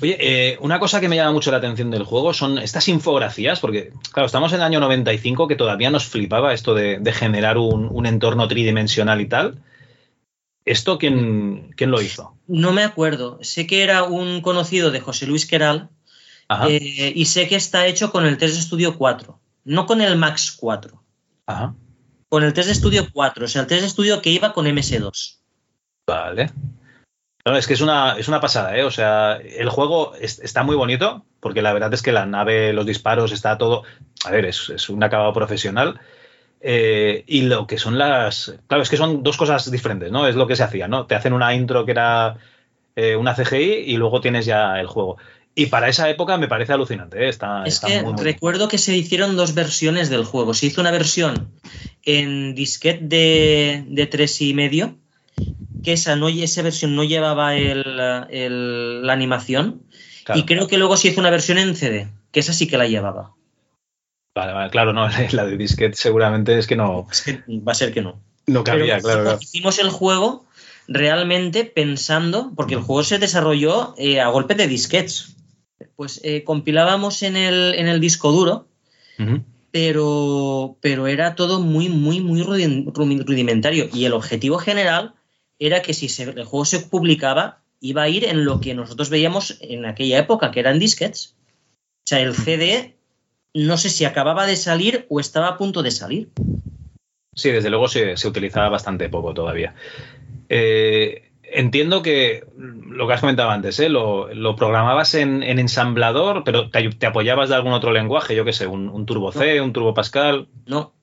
Oye, 0.00 0.16
eh, 0.18 0.58
una 0.60 0.80
cosa 0.80 1.00
que 1.00 1.08
me 1.08 1.16
llama 1.16 1.32
mucho 1.32 1.52
la 1.52 1.58
atención 1.58 1.90
del 1.90 2.02
juego 2.02 2.34
son 2.34 2.58
estas 2.58 2.88
infografías, 2.88 3.60
porque, 3.60 3.92
claro, 4.12 4.26
estamos 4.26 4.52
en 4.52 4.58
el 4.58 4.64
año 4.64 4.80
95 4.80 5.46
que 5.46 5.54
todavía 5.54 5.90
nos 5.90 6.06
flipaba 6.06 6.54
esto 6.54 6.74
de, 6.74 7.00
generar 7.12 7.58
un, 7.58 8.06
entorno 8.06 8.48
tridimensional 8.48 9.20
y 9.20 9.26
tal. 9.26 9.62
¿Esto 10.64 10.98
quién, 10.98 11.72
quién, 11.76 11.90
lo 11.90 12.00
hizo? 12.00 12.36
No 12.46 12.72
me 12.72 12.82
acuerdo. 12.82 13.38
Sé 13.42 13.66
que 13.66 13.82
era 13.82 14.04
un 14.04 14.40
conocido 14.40 14.90
de 14.90 15.00
José 15.00 15.26
Luis 15.26 15.46
Queral 15.46 15.90
eh, 16.68 17.12
y 17.14 17.24
sé 17.26 17.48
que 17.48 17.56
está 17.56 17.86
hecho 17.86 18.10
con 18.10 18.26
el 18.26 18.38
3 18.38 18.60
Studio 18.60 18.96
4, 18.96 19.40
no 19.64 19.86
con 19.86 20.00
el 20.00 20.16
Max 20.16 20.52
4. 20.52 21.02
Ajá 21.46 21.74
con 22.32 22.44
el 22.44 22.54
test 22.54 22.68
de 22.68 22.72
estudio 22.72 23.08
4, 23.12 23.44
o 23.44 23.46
sea, 23.46 23.60
el 23.60 23.68
test 23.68 23.82
de 23.82 23.86
estudio 23.86 24.22
que 24.22 24.30
iba 24.30 24.54
con 24.54 24.64
MS2. 24.64 25.36
Vale. 26.06 26.50
No, 27.44 27.54
es 27.54 27.66
que 27.66 27.74
es 27.74 27.82
una, 27.82 28.16
es 28.18 28.26
una 28.26 28.40
pasada, 28.40 28.74
¿eh? 28.74 28.84
O 28.84 28.90
sea, 28.90 29.36
el 29.36 29.68
juego 29.68 30.14
está 30.14 30.62
muy 30.62 30.74
bonito, 30.74 31.26
porque 31.40 31.60
la 31.60 31.74
verdad 31.74 31.92
es 31.92 32.00
que 32.00 32.10
la 32.10 32.24
nave, 32.24 32.72
los 32.72 32.86
disparos, 32.86 33.32
está 33.32 33.58
todo. 33.58 33.82
A 34.24 34.30
ver, 34.30 34.46
es, 34.46 34.88
un 34.88 35.04
acabado 35.04 35.34
profesional. 35.34 36.00
Eh, 36.62 37.22
y 37.26 37.42
lo 37.42 37.66
que 37.66 37.76
son 37.76 37.98
las. 37.98 38.54
Claro, 38.66 38.82
es 38.82 38.88
que 38.88 38.96
son 38.96 39.22
dos 39.22 39.36
cosas 39.36 39.70
diferentes, 39.70 40.10
¿no? 40.10 40.26
Es 40.26 40.34
lo 40.34 40.46
que 40.46 40.56
se 40.56 40.62
hacía, 40.62 40.88
¿no? 40.88 41.04
Te 41.04 41.14
hacen 41.14 41.34
una 41.34 41.54
intro 41.54 41.84
que 41.84 41.92
era 41.92 42.38
eh, 42.96 43.14
una 43.14 43.34
CGI 43.34 43.84
y 43.88 43.98
luego 43.98 44.22
tienes 44.22 44.46
ya 44.46 44.80
el 44.80 44.86
juego. 44.86 45.18
Y 45.54 45.66
para 45.66 45.88
esa 45.88 46.08
época 46.08 46.38
me 46.38 46.48
parece 46.48 46.72
alucinante. 46.72 47.24
¿eh? 47.24 47.28
Está, 47.28 47.64
es 47.64 47.80
que 47.80 48.02
recuerdo 48.16 48.68
que 48.68 48.78
se 48.78 48.96
hicieron 48.96 49.36
dos 49.36 49.54
versiones 49.54 50.08
del 50.08 50.24
juego. 50.24 50.54
Se 50.54 50.66
hizo 50.66 50.80
una 50.80 50.90
versión 50.90 51.50
en 52.04 52.54
disquete 52.54 53.04
de, 53.04 53.84
de 53.86 54.06
tres 54.06 54.40
y 54.40 54.54
medio, 54.54 54.96
que 55.84 55.92
esa, 55.92 56.16
no, 56.16 56.28
esa 56.28 56.62
versión 56.62 56.96
no 56.96 57.04
llevaba 57.04 57.54
la 57.54 59.12
animación. 59.12 59.82
Y 60.34 60.44
creo 60.44 60.68
que 60.68 60.78
luego 60.78 60.96
se 60.96 61.08
hizo 61.08 61.20
una 61.20 61.30
versión 61.30 61.58
en 61.58 61.76
CD, 61.76 62.08
que 62.30 62.40
esa 62.40 62.52
sí 62.54 62.66
que 62.66 62.78
la 62.78 62.86
llevaba. 62.86 63.34
Vale, 64.34 64.52
vale, 64.54 64.70
claro, 64.70 64.94
no, 64.94 65.06
la 65.32 65.44
de 65.44 65.56
disquete 65.58 65.96
seguramente 65.96 66.58
es 66.58 66.66
que 66.66 66.76
no. 66.76 67.06
va 67.06 67.72
a 67.72 67.74
ser 67.74 67.92
que 67.92 68.00
no. 68.00 68.20
No 68.46 68.64
cabía, 68.64 68.98
claro, 69.00 69.38
Hicimos 69.40 69.78
el 69.78 69.90
juego 69.90 70.46
realmente 70.88 71.64
pensando, 71.64 72.52
porque 72.56 72.74
el 72.74 72.80
juego 72.80 73.04
se 73.04 73.18
desarrolló 73.18 73.94
eh, 73.98 74.20
a 74.20 74.28
golpe 74.28 74.54
de 74.54 74.66
disquetes 74.66 75.31
pues 75.96 76.20
eh, 76.24 76.44
compilábamos 76.44 77.22
en 77.22 77.36
el, 77.36 77.74
en 77.74 77.88
el, 77.88 78.00
disco 78.00 78.32
duro, 78.32 78.66
pero, 79.70 80.76
pero 80.80 81.06
era 81.06 81.34
todo 81.34 81.60
muy, 81.60 81.88
muy, 81.88 82.20
muy 82.20 82.42
rudimentario. 82.42 83.88
Y 83.92 84.04
el 84.04 84.12
objetivo 84.12 84.58
general 84.58 85.14
era 85.58 85.82
que 85.82 85.94
si 85.94 86.06
el 86.22 86.44
juego 86.44 86.64
se 86.64 86.80
publicaba, 86.80 87.62
iba 87.80 88.02
a 88.02 88.08
ir 88.08 88.24
en 88.24 88.44
lo 88.44 88.60
que 88.60 88.74
nosotros 88.74 89.10
veíamos 89.10 89.58
en 89.60 89.84
aquella 89.86 90.18
época, 90.18 90.50
que 90.50 90.60
eran 90.60 90.78
disquets. 90.78 91.36
O 92.04 92.06
sea, 92.06 92.20
el 92.20 92.34
CD 92.34 92.96
no 93.54 93.76
sé 93.76 93.90
si 93.90 94.04
acababa 94.04 94.46
de 94.46 94.56
salir 94.56 95.06
o 95.08 95.20
estaba 95.20 95.48
a 95.48 95.58
punto 95.58 95.82
de 95.82 95.90
salir. 95.90 96.30
Sí, 97.34 97.50
desde 97.50 97.70
luego 97.70 97.88
se, 97.88 98.16
se 98.16 98.28
utilizaba 98.28 98.68
bastante 98.68 99.08
poco 99.08 99.34
todavía. 99.34 99.74
Eh, 100.48 101.31
entiendo 101.52 102.02
que 102.02 102.44
lo 102.56 103.06
que 103.06 103.14
has 103.14 103.20
comentado 103.20 103.50
antes, 103.50 103.78
¿eh? 103.80 103.88
lo, 103.88 104.56
programabas 104.56 105.14
en, 105.14 105.42
ensamblador, 105.42 106.44
pero 106.44 106.70
te, 106.70 107.06
apoyabas 107.06 107.48
de 107.48 107.54
algún 107.54 107.72
otro 107.72 107.92
lenguaje, 107.92 108.34
yo 108.34 108.44
qué 108.44 108.52
sé, 108.52 108.66
un, 108.66 109.06
Turbo 109.06 109.32
C, 109.32 109.60
un 109.60 109.72
Turbo 109.72 109.94
Pascal. 109.94 110.48
No. 110.66 110.94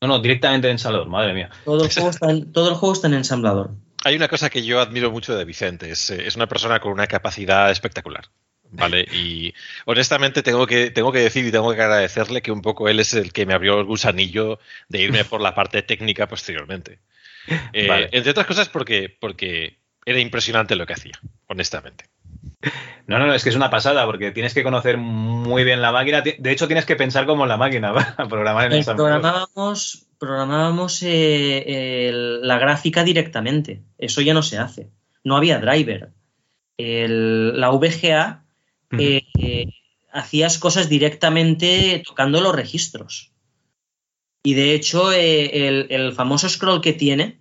No, 0.00 0.08
no, 0.08 0.18
directamente 0.18 0.68
en 0.68 0.72
ensamblador, 0.72 1.08
madre 1.08 1.32
mía. 1.32 1.50
Todo 1.64 1.84
el, 1.84 1.90
juego 1.94 2.10
está 2.10 2.30
en, 2.30 2.52
todo 2.52 2.68
el 2.68 2.74
juego 2.74 2.92
está 2.92 3.06
en 3.06 3.14
ensamblador. 3.14 3.70
Hay 4.04 4.16
una 4.16 4.28
cosa 4.28 4.50
que 4.50 4.62
yo 4.62 4.80
admiro 4.80 5.10
mucho 5.10 5.34
de 5.36 5.44
Vicente, 5.44 5.90
es, 5.90 6.10
eh, 6.10 6.26
es 6.26 6.36
una 6.36 6.46
persona 6.46 6.80
con 6.80 6.92
una 6.92 7.06
capacidad 7.06 7.70
espectacular. 7.70 8.24
¿vale? 8.74 9.06
Y 9.12 9.54
honestamente 9.86 10.42
tengo 10.42 10.66
que, 10.66 10.90
tengo 10.90 11.12
que 11.12 11.20
decir 11.20 11.44
y 11.44 11.52
tengo 11.52 11.72
que 11.74 11.80
agradecerle 11.80 12.42
que 12.42 12.52
un 12.52 12.62
poco 12.62 12.88
él 12.88 13.00
es 13.00 13.14
el 13.14 13.32
que 13.32 13.46
me 13.46 13.54
abrió 13.54 13.80
el 13.80 13.86
gusanillo 13.86 14.58
de 14.88 15.02
irme 15.02 15.24
por 15.24 15.40
la 15.40 15.54
parte 15.54 15.82
técnica 15.82 16.28
posteriormente. 16.28 16.98
Eh, 17.72 18.08
entre 18.12 18.30
otras 18.30 18.46
cosas 18.46 18.68
porque, 18.68 19.14
porque 19.20 19.78
era 20.06 20.18
impresionante 20.18 20.76
lo 20.76 20.86
que 20.86 20.94
hacía, 20.94 21.18
honestamente. 21.46 22.06
No, 23.06 23.18
no, 23.18 23.34
es 23.34 23.42
que 23.42 23.50
es 23.50 23.56
una 23.56 23.70
pasada 23.70 24.06
porque 24.06 24.30
tienes 24.30 24.54
que 24.54 24.62
conocer 24.62 24.96
muy 24.96 25.64
bien 25.64 25.82
la 25.82 25.92
máquina. 25.92 26.22
De 26.22 26.50
hecho, 26.50 26.66
tienes 26.66 26.86
que 26.86 26.96
pensar 26.96 27.26
como 27.26 27.46
la 27.46 27.56
máquina 27.56 27.92
para 28.16 28.28
programar 28.28 28.72
en 28.72 28.78
esa 28.78 28.96
Programábamos, 28.96 30.06
programábamos 30.18 31.02
eh, 31.02 32.10
la 32.42 32.58
gráfica 32.58 33.04
directamente. 33.04 33.82
Eso 33.98 34.22
ya 34.22 34.34
no 34.34 34.42
se 34.42 34.58
hace. 34.58 34.90
No 35.22 35.36
había 35.36 35.58
driver. 35.58 36.10
la 36.78 37.70
VGA 37.70 38.44
eh, 38.98 39.66
hacías 40.12 40.58
cosas 40.58 40.88
directamente 40.88 42.02
tocando 42.06 42.40
los 42.40 42.54
registros. 42.54 43.33
Y 44.46 44.52
de 44.52 44.74
hecho, 44.74 45.10
eh, 45.10 45.86
el, 45.88 46.12
famoso 46.12 46.50
scroll 46.50 46.82
que 46.82 46.92
tiene 46.92 47.40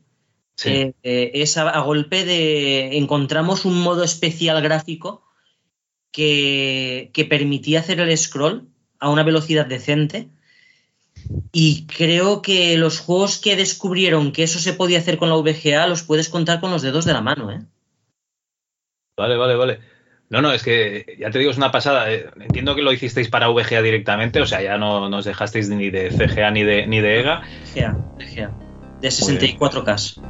eh, 0.63 0.93
eh, 1.03 1.31
es 1.33 1.57
a, 1.57 1.77
golpe 1.81 2.23
de. 2.23 2.97
Encontramos 2.97 3.65
un 3.65 3.81
modo 3.81 4.03
especial 4.05 4.61
gráfico 4.61 5.27
que, 6.11 7.11
permitía 7.29 7.81
hacer 7.81 7.99
el 7.99 8.17
scroll 8.17 8.69
a 8.99 9.09
una 9.09 9.23
velocidad 9.23 9.65
decente. 9.65 10.29
Y 11.51 11.85
creo 11.87 12.41
que 12.41 12.77
los 12.77 12.99
juegos 12.99 13.37
que 13.37 13.57
descubrieron 13.57 14.31
que 14.31 14.43
eso 14.43 14.59
se 14.59 14.71
podía 14.71 14.99
hacer 14.99 15.17
con 15.17 15.27
la 15.27 15.35
VGA 15.35 15.87
los 15.87 16.03
puedes 16.03 16.29
contar 16.29 16.61
con 16.61 16.71
los 16.71 16.81
dedos 16.83 17.03
de 17.03 17.13
la 17.13 17.21
mano, 17.21 17.51
¿eh? 17.51 17.65
Vale, 19.17 19.35
vale, 19.35 19.55
vale. 19.55 19.79
No, 20.33 20.41
no, 20.41 20.51
es 20.51 20.63
que 20.63 21.15
ya 21.19 21.29
te 21.29 21.37
digo, 21.37 21.51
es 21.51 21.57
una 21.57 21.71
pasada. 21.71 22.11
Eh, 22.11 22.25
entiendo 22.41 22.73
que 22.73 22.81
lo 22.81 22.91
hicisteis 22.91 23.29
para 23.29 23.49
VGA 23.49 23.83
directamente, 23.83 24.41
o 24.41 24.47
sea, 24.47 24.63
ya 24.63 24.79
no 24.79 25.07
nos 25.07 25.25
dejasteis 25.25 25.69
ni 25.69 25.91
de 25.91 26.09
CGA 26.09 26.49
ni 26.49 26.63
de, 26.63 26.87
ni 26.87 27.01
de 27.01 27.19
EGA. 27.19 27.43
VGA, 27.75 27.91
VGA, 28.17 28.51
de 28.99 29.09
64K. 29.09 30.21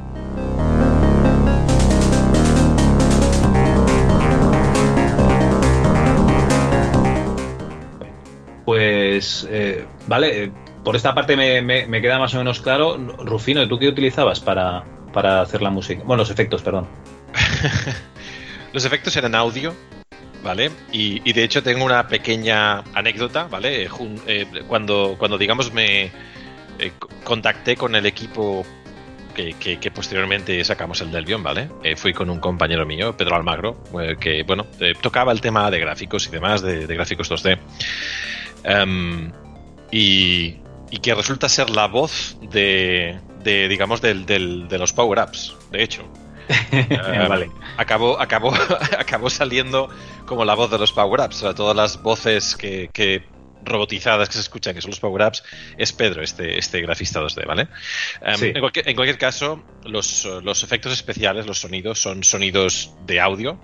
Pues, 8.66 9.48
eh, 9.50 9.86
vale, 10.08 10.44
eh, 10.44 10.52
por 10.84 10.98
esta 10.98 11.16
parte 11.16 11.38
me, 11.38 12.02
queda 12.02 12.20
más 12.20 12.34
o 12.34 12.40
menos 12.40 12.60
claro. 12.60 12.98
Rufino, 12.98 13.64
¿y 13.64 13.70
tú 13.70 13.80
qué 13.80 13.88
utilizabas 13.88 14.42
para, 14.42 14.84
para 15.14 15.40
hacer 15.40 15.62
la 15.62 15.70
música? 15.70 16.04
Bueno, 16.04 16.24
los 16.24 16.30
efectos, 16.30 16.62
perdón. 16.62 16.90
Los 18.74 18.86
efectos 18.86 19.16
eran 19.16 19.36
audio, 19.36 19.76
¿vale? 20.44 20.72
Y, 20.92 21.32
de 21.32 21.44
hecho 21.44 21.62
tengo 21.62 21.86
una 21.86 22.08
pequeña 22.08 22.80
anécdota, 22.96 23.46
¿vale? 23.46 23.88
Eh, 24.28 24.46
cuando, 24.68 25.16
cuando, 25.18 25.38
digamos, 25.38 25.72
me 25.72 26.06
eh, 26.80 26.92
contacté 27.24 27.76
con 27.76 27.96
el 27.96 28.08
equipo 28.08 28.66
que, 29.36 29.92
posteriormente 29.94 30.64
sacamos 30.64 31.02
el 31.02 31.12
del 31.12 31.24
guion, 31.24 31.44
¿vale? 31.44 31.70
Eh, 31.84 31.96
fui 31.96 32.14
con 32.14 32.32
un 32.32 32.40
compañero 32.40 32.84
mío, 32.84 33.16
Pedro 33.16 33.36
Almagro, 33.36 33.84
que, 34.20 34.42
bueno, 34.42 34.66
tocaba 35.02 35.32
el 35.32 35.42
tema 35.42 35.70
de 35.70 35.80
gráficos 35.80 36.26
y 36.28 36.32
demás, 36.32 36.64
de, 36.64 36.88
gráficos 36.88 37.30
2D. 37.30 37.60
Em, 38.64 39.32
y, 39.92 40.60
que 41.02 41.14
resulta 41.14 41.48
ser 41.50 41.70
la 41.70 41.88
voz 41.88 42.38
de, 42.42 43.20
de 43.44 43.68
digamos, 43.68 44.02
del, 44.02 44.26
de 44.26 44.78
los 44.80 44.94
power-ups, 44.94 45.56
de 45.72 45.84
hecho. 45.84 46.08
Eh, 46.72 47.26
vale. 47.30 47.52
acabó, 47.78 48.20
acabó, 48.20 48.54
acabó 48.98 49.30
saliendo 49.30 49.90
como 50.26 50.46
la 50.46 50.56
voz 50.56 50.72
de 50.72 50.78
los 50.78 50.92
power-ups. 50.92 51.46
todas 51.56 51.76
las 51.76 52.02
voces 52.02 52.56
que, 52.56 53.24
robotizadas 53.64 54.28
que 54.28 54.36
se 54.36 54.42
escuchan, 54.42 54.76
que 54.76 54.82
son 54.82 54.92
los 54.92 55.00
power-ups, 55.00 55.44
es 55.78 55.94
Pedro, 55.94 56.22
este, 56.22 56.58
este 56.58 56.82
grafista 56.82 57.22
2D, 57.22 57.46
¿vale? 57.46 57.68
Em, 58.22 58.56
en, 58.56 58.96
cualquier, 58.96 59.18
caso, 59.18 59.64
los, 59.86 60.26
efectos 60.64 60.92
especiales, 60.94 61.46
los 61.46 61.60
sonidos, 61.60 62.00
son 62.00 62.24
sonidos 62.24 62.94
de 63.06 63.20
audio, 63.20 63.60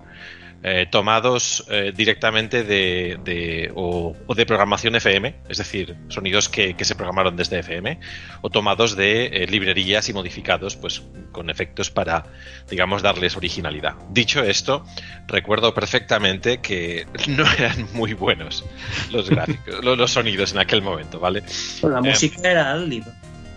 eh, 0.61 0.87
tomados 0.91 1.65
eh, 1.69 1.93
directamente 1.95 2.65
de, 2.65 3.71
o, 3.75 4.13
de 4.35 4.45
programación 4.45 4.93
FM, 4.93 5.35
es 5.47 5.57
decir, 5.57 5.95
sonidos 6.09 6.49
que, 6.49 6.75
se 6.81 6.95
programaron 6.95 7.37
desde 7.37 7.59
FM, 7.59 7.97
o 8.41 8.49
tomados 8.49 8.97
de 8.97 9.27
eh, 9.27 9.47
librerías 9.47 10.09
y 10.09 10.13
modificados, 10.13 10.75
pues 10.75 11.01
con 11.31 11.49
efectos 11.49 11.89
para, 11.89 12.25
digamos, 12.69 13.01
darles 13.01 13.37
originalidad. 13.37 13.95
Dicho 14.09 14.43
esto, 14.43 14.83
recuerdo 15.27 15.73
perfectamente 15.73 16.59
que 16.59 17.07
no 17.27 17.49
eran 17.53 17.87
muy 17.93 18.13
buenos 18.13 18.65
los 19.11 19.29
gráficos, 19.29 19.81
los, 19.81 20.11
sonidos 20.11 20.51
en 20.51 20.59
aquel 20.59 20.81
momento, 20.81 21.21
¿vale? 21.21 21.41
la 21.83 22.01
música 22.01 22.51
era 22.51 22.71
Adlib. 22.71 23.05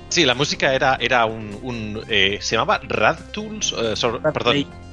Sí, 0.08 0.24
la 0.24 0.34
música 0.34 0.72
era, 0.72 0.98
era 1.00 1.24
un, 1.24 2.04
se 2.06 2.54
llamaba 2.54 2.80
Rad 2.84 3.18
Tools, 3.32 3.74
perdón. 4.32 4.91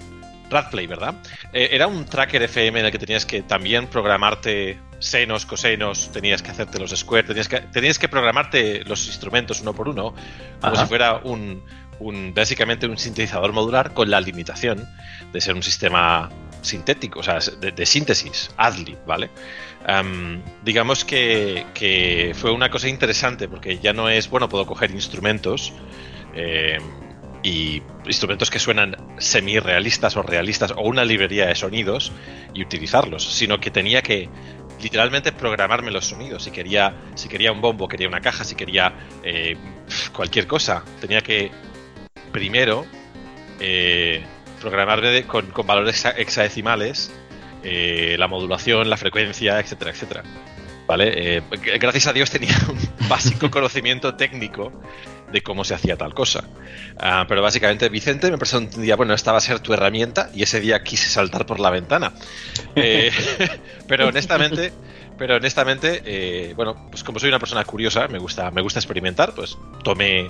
Radplay, 0.50 0.88
¿verdad? 0.88 1.16
Eh, 1.54 1.70
era 1.72 1.88
un 1.88 2.06
tracker 2.06 2.42
FM 2.44 2.80
en 2.80 2.86
el 2.88 2.92
que 2.92 3.00
tenías 3.00 3.26
que 3.26 3.42
también 3.42 3.88
programarte 3.88 4.80
senos, 5.00 5.46
cosenos, 5.46 6.12
tenías 6.12 6.42
que 6.42 6.52
hacerte 6.52 6.80
los 6.80 6.92
squares, 6.92 7.28
tenías 7.28 7.48
que, 7.48 7.62
tenías 7.62 7.98
que 8.00 8.10
programarte 8.10 8.84
los 8.86 9.08
instrumentos 9.08 9.62
uno 9.62 9.74
por 9.74 9.88
uno, 9.88 10.14
como 10.60 10.76
si 10.76 10.86
fuera 10.86 11.22
un, 11.24 11.64
básicamente 12.34 12.88
un 12.88 12.98
sintetizador 12.98 13.54
modular 13.54 13.94
con 13.94 14.10
la 14.10 14.20
limitación 14.20 14.88
de 15.32 15.42
ser 15.42 15.56
un 15.56 15.64
sistema 15.64 16.30
sintético, 16.62 17.20
o 17.20 17.24
sea, 17.24 17.40
de, 17.40 17.86
síntesis, 17.86 18.52
ADLI, 18.58 18.98
¿vale? 19.08 19.30
digamos 20.64 21.06
que, 21.06 21.66
que, 21.74 22.34
fue 22.36 22.52
una 22.52 22.70
cosa 22.70 22.90
interesante 22.90 23.48
porque 23.48 23.80
ya 23.80 23.94
no 23.94 24.10
es, 24.10 24.30
bueno, 24.30 24.50
puedo 24.50 24.66
coger 24.66 24.92
instrumentos. 24.92 25.74
Eh, 26.36 26.78
y 27.42 27.82
instrumentos 28.06 28.50
que 28.50 28.60
suenan 28.60 28.96
semi-realistas 29.18 30.18
o 30.18 30.24
realistas 30.24 30.72
o 30.72 30.82
una 30.82 31.06
librería 31.06 31.48
de 31.48 31.56
sonidos 31.56 32.12
y 32.54 32.64
utilizarlos, 32.64 33.24
sino 33.24 33.60
que 33.60 33.72
tenía 33.72 34.02
que 34.02 34.30
literalmente 34.82 35.32
programarme 35.32 35.92
los 35.92 36.06
sonidos. 36.06 36.44
Si 36.44 36.52
quería, 36.52 36.94
si 37.16 37.30
quería 37.30 37.52
un 37.52 37.62
bombo, 37.62 37.88
quería 37.88 38.08
una 38.08 38.22
caja, 38.22 38.44
si 38.44 38.56
quería 38.56 38.94
eh, 39.24 39.56
cualquier 40.14 40.48
cosa, 40.48 40.84
tenía 41.00 41.22
que 41.22 41.52
primero 42.32 42.86
eh, 43.60 44.24
programarme 44.62 45.24
con, 45.24 45.48
con, 45.48 45.66
valores 45.66 46.06
hexadecimales 46.18 47.12
eh, 47.64 48.16
la 48.18 48.28
modulación, 48.28 48.90
la 48.90 48.98
frecuencia, 48.98 49.60
etcétera, 49.60 49.92
etcétera. 49.92 50.24
¿Vale? 50.88 51.44
gracias 51.80 52.08
a 52.08 52.14
Dios 52.14 52.32
tenía 52.32 52.56
un 52.68 53.08
básico 53.08 53.52
conocimiento 53.52 54.16
técnico 54.16 54.72
de 55.32 55.42
cómo 55.42 55.64
se 55.64 55.74
hacía 55.74 55.96
tal 55.96 56.14
cosa. 56.14 56.44
Ah, 56.98 57.26
pero 57.28 57.42
básicamente 57.42 57.90
Vicente 57.90 58.30
me 58.32 58.38
presentó 58.38 58.78
un 58.78 58.84
día, 58.84 58.96
bueno, 58.96 59.14
esta 59.14 59.32
va 59.32 59.38
a 59.38 59.42
ser 59.42 59.60
tu 59.60 59.74
herramienta 59.74 60.30
y 60.34 60.44
ese 60.44 60.60
día 60.60 60.84
quise 60.84 61.10
saltar 61.10 61.46
por 61.46 61.60
la 61.60 61.70
ventana. 61.70 62.14
Eh, 62.76 63.12
pero 63.88 64.08
honestamente, 64.08 64.74
pero 65.18 65.36
honestamente, 65.36 66.02
eh, 66.06 66.54
bueno, 66.56 66.76
pues 66.90 67.04
como 67.04 67.20
soy 67.20 67.30
una 67.30 67.40
persona 67.40 67.64
curiosa, 67.64 68.08
me 68.08 68.20
gusta, 68.20 68.52
me 68.52 68.62
gusta 68.62 68.80
experimentar, 68.80 69.34
pues 69.34 69.58
tomé 69.84 70.30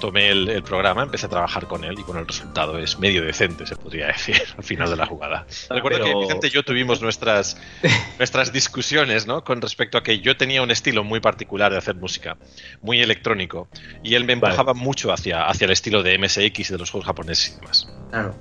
tomé 0.00 0.28
el, 0.28 0.62
programa, 0.62 1.02
empecé 1.02 1.26
a 1.26 1.28
trabajar 1.28 1.66
con 1.66 1.84
él 1.84 1.98
y 1.98 2.02
bueno, 2.02 2.20
el 2.20 2.26
resultado 2.26 2.78
es 2.78 2.98
medio 2.98 3.24
decente, 3.24 3.66
se 3.66 3.76
podría 3.76 4.06
decir, 4.08 4.40
al 4.56 4.64
final 4.64 4.90
de 4.90 4.96
la 4.96 5.06
jugada. 5.06 5.46
Ah, 5.68 5.74
Recuerdo 5.74 6.04
que 6.04 6.14
Vicente 6.14 6.48
y 6.48 6.50
yo 6.50 6.62
tuvimos 6.62 7.02
nuestras, 7.02 7.60
nuestras 8.18 8.52
discusiones 8.52 9.26
¿no? 9.26 9.44
con 9.44 9.60
respecto 9.60 9.98
a 9.98 10.02
que 10.02 10.20
yo 10.20 10.36
tenía 10.36 10.62
un 10.62 10.70
estilo 10.70 11.04
muy 11.04 11.20
particular 11.20 11.72
de 11.72 11.78
hacer 11.78 11.96
música, 11.96 12.36
muy 12.82 13.00
electrónico, 13.00 13.68
y 14.02 14.14
él 14.14 14.24
me 14.24 14.34
empujaba 14.34 14.74
mucho 14.74 15.12
hacia, 15.12 15.46
hacia 15.46 15.66
el 15.66 15.70
estilo 15.70 16.02
de 16.02 16.18
MSX 16.18 16.70
y 16.70 16.72
de 16.72 16.78
los 16.78 16.90
juegos 16.90 17.06
japoneses 17.06 17.50
y 17.50 17.60
demás. 17.60 17.88
Claro. 18.10 18.34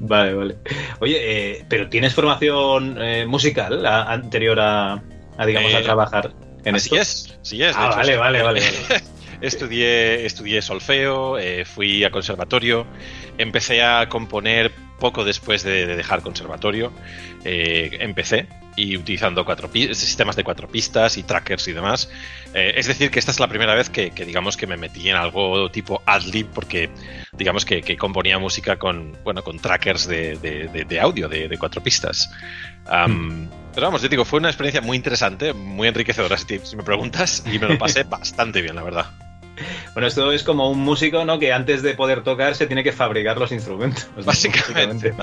Vale, 0.00 0.34
vale. 0.34 0.56
Oye, 1.00 1.18
eh, 1.20 1.64
pero 1.68 1.88
¿tienes 1.88 2.14
formación 2.14 3.00
eh, 3.00 3.26
musical 3.26 3.86
anterior 3.86 4.60
a, 4.60 5.02
digamos, 5.46 5.72
a 5.74 5.80
eh, 5.80 5.82
trabajar 5.82 6.34
en 6.64 6.76
así 6.76 6.94
es, 6.96 7.38
sí 7.42 7.62
es. 7.62 7.74
Ah, 7.76 7.94
vale, 7.96 8.16
vale, 8.16 8.42
vale, 8.42 8.60
vale. 8.60 9.02
Estudié, 9.42 10.24
estudié 10.24 10.62
solfeo, 10.62 11.36
eh, 11.36 11.64
fui 11.64 12.04
a 12.04 12.10
conservatorio, 12.10 12.86
empecé 13.38 13.82
a 13.82 14.08
componer 14.08 14.70
poco 15.00 15.24
después 15.24 15.64
de, 15.64 15.84
dejar 15.86 16.22
conservatorio. 16.22 16.92
Eh, 17.44 17.98
empecé 18.00 18.46
y 18.76 18.96
utilizando 18.96 19.44
cuatro 19.44 19.68
sistemas 19.68 20.36
de 20.36 20.44
cuatro 20.44 20.68
pistas 20.68 21.18
y 21.18 21.24
trackers 21.24 21.66
y 21.66 21.72
demás. 21.72 22.08
Eh, 22.54 22.74
es 22.76 22.86
decir, 22.86 23.10
que 23.10 23.18
esta 23.18 23.32
es 23.32 23.40
la 23.40 23.48
primera 23.48 23.74
vez 23.74 23.90
que, 23.90 24.10
digamos 24.10 24.56
que 24.56 24.68
me 24.68 24.76
metí 24.76 25.08
en 25.08 25.16
algo 25.16 25.68
tipo 25.72 26.02
Adlib 26.06 26.46
porque 26.54 26.88
digamos 27.32 27.64
que, 27.64 27.82
componía 27.96 28.38
música 28.38 28.78
con 28.78 29.18
bueno 29.24 29.42
con 29.42 29.58
trackers 29.58 30.06
de, 30.06 30.98
audio 31.00 31.28
de, 31.28 31.58
cuatro 31.58 31.82
pistas. 31.82 32.30
Hmm. 32.86 33.46
Pero 33.74 33.86
vamos, 33.86 34.02
yo 34.02 34.08
digo, 34.08 34.24
fue 34.24 34.38
una 34.38 34.50
experiencia 34.50 34.80
muy 34.80 34.96
interesante, 34.96 35.52
muy 35.52 35.88
enriquecedora 35.88 36.36
si 36.36 36.76
me 36.76 36.84
preguntas 36.84 37.42
y 37.50 37.58
me 37.58 37.66
lo 37.66 37.78
pasé 37.78 38.02
bastante 38.08 38.62
bien, 38.62 38.76
la 38.76 38.82
verdad. 38.82 39.31
Bueno, 39.92 40.08
esto 40.08 40.32
es 40.32 40.42
como 40.42 40.70
un 40.70 40.80
músico, 40.80 41.24
¿no? 41.24 41.38
Que 41.38 41.52
antes 41.52 41.82
de 41.82 41.94
poder 41.94 42.22
tocar 42.22 42.54
se 42.54 42.66
tiene 42.66 42.82
que 42.82 42.92
fabricar 42.92 43.38
los 43.38 43.52
instrumentos. 43.52 44.08
Básicamente. 44.24 45.14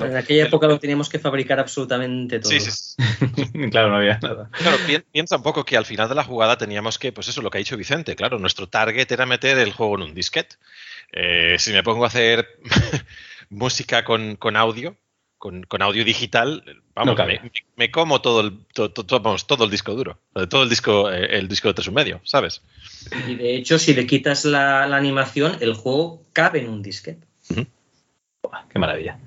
en 0.00 0.16
aquella 0.16 0.44
época 0.44 0.66
lo 0.66 0.78
teníamos 0.78 1.08
que 1.08 1.18
fabricar 1.18 1.58
absolutamente 1.58 2.40
todo. 2.40 2.50
Sí, 2.50 2.60
sí. 2.60 2.96
claro, 3.70 3.90
no 3.90 3.96
había 3.96 4.18
nada. 4.18 4.50
Claro, 4.52 4.78
piensa 5.10 5.36
un 5.36 5.42
poco 5.42 5.64
que 5.64 5.76
al 5.76 5.86
final 5.86 6.08
de 6.08 6.14
la 6.14 6.24
jugada 6.24 6.58
teníamos 6.58 6.98
que, 6.98 7.12
pues 7.12 7.28
eso, 7.28 7.42
lo 7.42 7.50
que 7.50 7.58
ha 7.58 7.60
dicho 7.60 7.76
Vicente, 7.76 8.16
claro, 8.16 8.38
nuestro 8.38 8.68
target 8.68 9.10
era 9.10 9.26
meter 9.26 9.58
el 9.58 9.72
juego 9.72 9.96
en 9.96 10.02
un 10.02 10.14
disquete. 10.14 10.56
Eh, 11.12 11.56
si 11.58 11.72
me 11.72 11.82
pongo 11.82 12.04
a 12.04 12.08
hacer 12.08 12.58
música 13.48 14.04
con, 14.04 14.36
con 14.36 14.56
audio, 14.56 14.96
con, 15.68 15.82
audio 15.82 16.04
digital, 16.04 16.64
vamos, 16.94 17.18
me, 17.76 17.90
como 17.90 18.22
todo 18.22 18.40
el, 18.40 18.60
todo 18.72 19.64
el 19.64 19.70
disco 19.70 19.94
duro, 19.94 20.18
todo 20.48 20.62
el 20.62 20.70
disco, 20.70 21.12
eh, 21.12 21.38
el 21.38 21.48
disco 21.48 21.68
de 21.68 21.74
tres 21.74 21.88
y 21.88 21.90
medio, 21.90 22.20
¿sabes? 22.24 22.62
Y 23.28 23.34
de 23.34 23.56
hecho, 23.56 23.78
si 23.78 23.92
le 23.92 24.06
quitas 24.06 24.46
la, 24.46 24.84
animación, 24.84 25.58
el 25.60 25.74
juego 25.74 26.22
cabe 26.32 26.60
en 26.60 26.70
un 26.70 26.82
disquete. 26.82 27.26
qué 28.70 28.78
maravilla. 28.78 29.18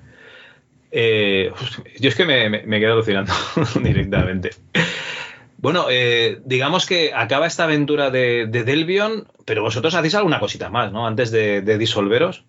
Eh, 0.90 1.52
yo 2.00 2.08
es 2.08 2.16
que 2.16 2.24
me, 2.24 2.48
me, 2.48 2.80
quedo 2.80 2.94
alucinando 2.94 3.32
directamente. 3.80 4.50
Bueno, 5.58 5.86
eh, 5.88 6.40
digamos 6.44 6.86
que 6.86 7.12
acaba 7.14 7.46
esta 7.46 7.64
aventura 7.64 8.10
de, 8.10 8.46
Delvion, 8.46 9.28
pero 9.44 9.62
vosotros 9.62 9.94
hacéis 9.94 10.16
alguna 10.16 10.40
cosita 10.40 10.68
más, 10.68 10.90
¿no? 10.90 11.06
Antes 11.06 11.30
de 11.30 11.78
disolveros. 11.78 12.44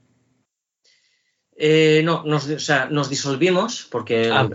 Eh, 1.61 2.03
no, 2.05 2.23
nos, 2.25 2.47
nos 2.89 3.09
disolvimos 3.09 3.85
porque 3.91 4.29
ah, 4.31 4.49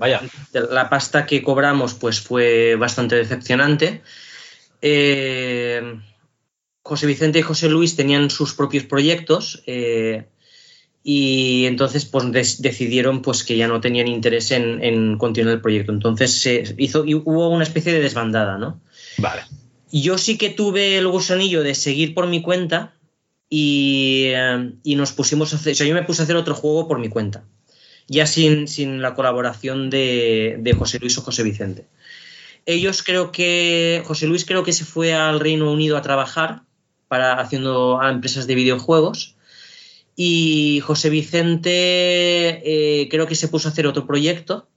la 0.53 0.89
pasta 0.89 1.27
que 1.27 1.43
cobramos 1.43 1.93
pues 1.93 2.19
fue 2.19 2.77
bastante 2.77 3.15
decepcionante. 3.15 4.01
Eh, 4.81 6.01
José 6.83 7.07
Vicente 7.07 7.41
y 7.41 7.43
José 7.43 7.69
Luis 7.69 7.95
tenían 7.95 8.31
sus 8.31 8.55
propios 8.55 8.85
proyectos 8.85 9.63
eh, 9.67 10.25
y 11.03 11.67
entonces 11.67 12.07
pues 12.07 12.63
decidieron 12.63 13.21
pues 13.21 13.45
que 13.45 13.59
ya 13.59 13.69
no 13.69 13.83
tenían 13.83 14.09
interés 14.09 14.51
en, 14.51 15.19
continuar 15.19 15.57
el 15.57 15.61
proyecto. 15.61 15.93
Entonces 15.93 16.33
se 16.33 16.75
hizo 16.79 17.05
y 17.05 17.15
hubo 17.15 17.51
una 17.51 17.65
especie 17.65 17.93
de 17.93 18.01
desbandada, 18.01 18.57
¿no? 18.57 18.81
Vale. 19.19 19.43
Yo 19.93 20.17
sí 20.17 20.39
que 20.39 20.49
tuve 20.49 20.97
el 20.97 21.07
gusanillo 21.09 21.63
de 21.63 21.75
seguir 21.75 22.15
por 22.15 22.29
mi 22.29 22.41
cuenta, 22.41 22.95
eh, 23.51 24.73
y, 24.83 24.97
nos 24.97 25.13
pusimos 25.13 25.53
a 25.53 25.57
hacer, 25.57 25.73
o 25.73 25.77
sea, 25.77 25.87
yo 25.87 25.95
me 25.95 26.03
puse 26.03 26.23
a 26.23 26.25
hacer 26.25 26.37
otro 26.37 26.55
juego 26.55 26.89
por 26.89 26.99
mi 26.99 27.09
cuenta, 27.09 27.45
ya 28.09 28.27
sin, 28.27 28.69
sin 28.69 29.03
la 29.03 29.15
colaboración 29.15 29.91
de, 29.91 30.75
José 30.79 30.99
Luis 30.99 31.17
o 31.19 31.23
José 31.23 31.43
Vicente. 31.43 31.87
Ellos 32.67 33.03
creo 33.03 33.31
que, 33.31 34.03
José 34.07 34.27
Luis 34.27 34.45
creo 34.45 34.65
que 34.65 34.73
se 34.73 34.85
fue 34.85 35.13
al 35.13 35.41
Reino 35.41 35.71
Unido 35.71 35.97
a 35.97 36.03
trabajar 36.03 36.63
para 37.09 37.35
haciendo 37.35 38.01
a 38.01 38.11
empresas 38.11 38.47
de 38.47 38.55
videojuegos 38.55 39.37
y 40.17 40.81
José 40.81 41.11
Vicente 41.11 41.71
eh, 42.65 43.09
creo 43.11 43.27
que 43.27 43.35
se 43.35 43.49
puso 43.49 43.69
a 43.69 43.73
hacer 43.73 43.87
otro 43.87 44.07
proyecto 44.07 44.69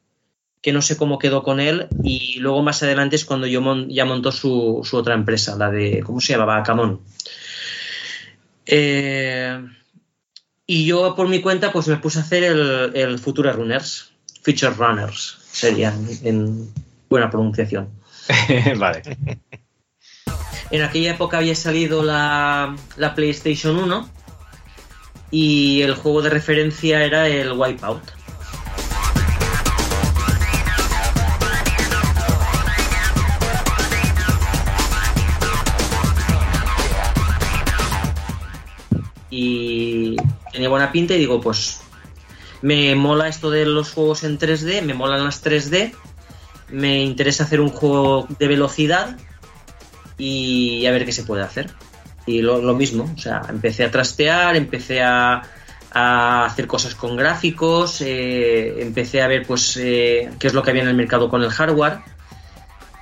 que 0.61 0.73
no 0.73 0.81
sé 0.81 0.97
cómo 0.97 1.19
quedó 1.19 1.43
con 1.43 1.59
él 1.59 1.87
y 2.03 2.39
luego 2.39 2.61
más 2.63 2.83
adelante 2.83 3.15
es 3.15 3.25
cuando 3.25 3.47
yo 3.47 3.61
ya 3.87 4.05
montó 4.05 4.31
su, 4.31 4.81
su, 4.83 4.97
otra 4.97 5.13
empresa, 5.13 5.55
la 5.55 5.69
de, 5.69 6.01
¿cómo 6.03 6.19
se 6.19 6.33
llamaba? 6.33 6.61
Camón. 6.63 7.01
Eh, 8.67 9.65
y 10.65 10.85
yo 10.85 11.15
por 11.15 11.29
mi 11.29 11.41
cuenta 11.41 11.71
pues 11.71 11.87
me 11.87 11.97
puse 11.97 12.19
a 12.19 12.21
hacer 12.21 12.43
el, 12.43 12.91
el 12.95 13.19
Future 13.19 13.53
Runners, 13.53 14.11
Future 14.43 14.71
Runners 14.71 15.37
sería 15.51 15.93
en 16.23 16.71
buena 17.09 17.29
pronunciación. 17.29 17.89
vale. 18.77 19.01
En 20.69 20.81
aquella 20.81 21.11
época 21.11 21.37
había 21.37 21.55
salido 21.55 22.03
la, 22.03 22.75
la, 22.97 23.15
PlayStation 23.15 23.77
1 23.77 24.09
y 25.31 25.81
el 25.81 25.95
juego 25.95 26.21
de 26.21 26.29
referencia 26.29 27.03
era 27.03 27.27
el 27.27 27.53
Wipeout. 27.53 28.16
Tenía 40.57 40.69
buena 40.69 40.91
pinta 40.91 41.13
y 41.13 41.19
digo, 41.19 41.39
pues 41.39 41.81
me 42.63 42.95
mola 42.95 43.27
esto 43.27 43.51
de 43.51 43.63
los 43.67 43.91
juegos 43.91 44.23
en 44.23 44.39
3D, 44.39 44.81
me 44.81 44.95
molan 44.95 45.23
las 45.23 45.45
3D, 45.45 45.93
me 46.69 47.03
interesa 47.03 47.43
hacer 47.43 47.61
un 47.61 47.69
juego 47.69 48.27
de 48.39 48.47
velocidad 48.47 49.17
y 50.17 50.83
a 50.87 50.91
ver 50.91 51.05
qué 51.05 51.11
se 51.11 51.21
puede 51.21 51.43
hacer. 51.43 51.69
Y 52.25 52.41
lo, 52.41 52.73
mismo, 52.73 53.07
o 53.15 53.19
sea, 53.19 53.43
empecé 53.47 53.85
a 53.85 53.91
trastear, 53.91 54.55
empecé 54.55 55.03
a, 55.03 55.43
a 55.91 56.45
hacer 56.45 56.65
cosas 56.65 56.95
con 56.95 57.15
gráficos, 57.15 58.01
eh, 58.01 58.81
empecé 58.81 59.21
a 59.21 59.27
ver 59.27 59.45
pues 59.45 59.77
eh, 59.77 60.31
qué 60.39 60.47
es 60.47 60.55
lo 60.55 60.63
que 60.63 60.71
había 60.71 60.81
en 60.81 60.89
el 60.89 60.95
mercado 60.95 61.29
con 61.29 61.43
el 61.43 61.51
hardware. 61.51 61.99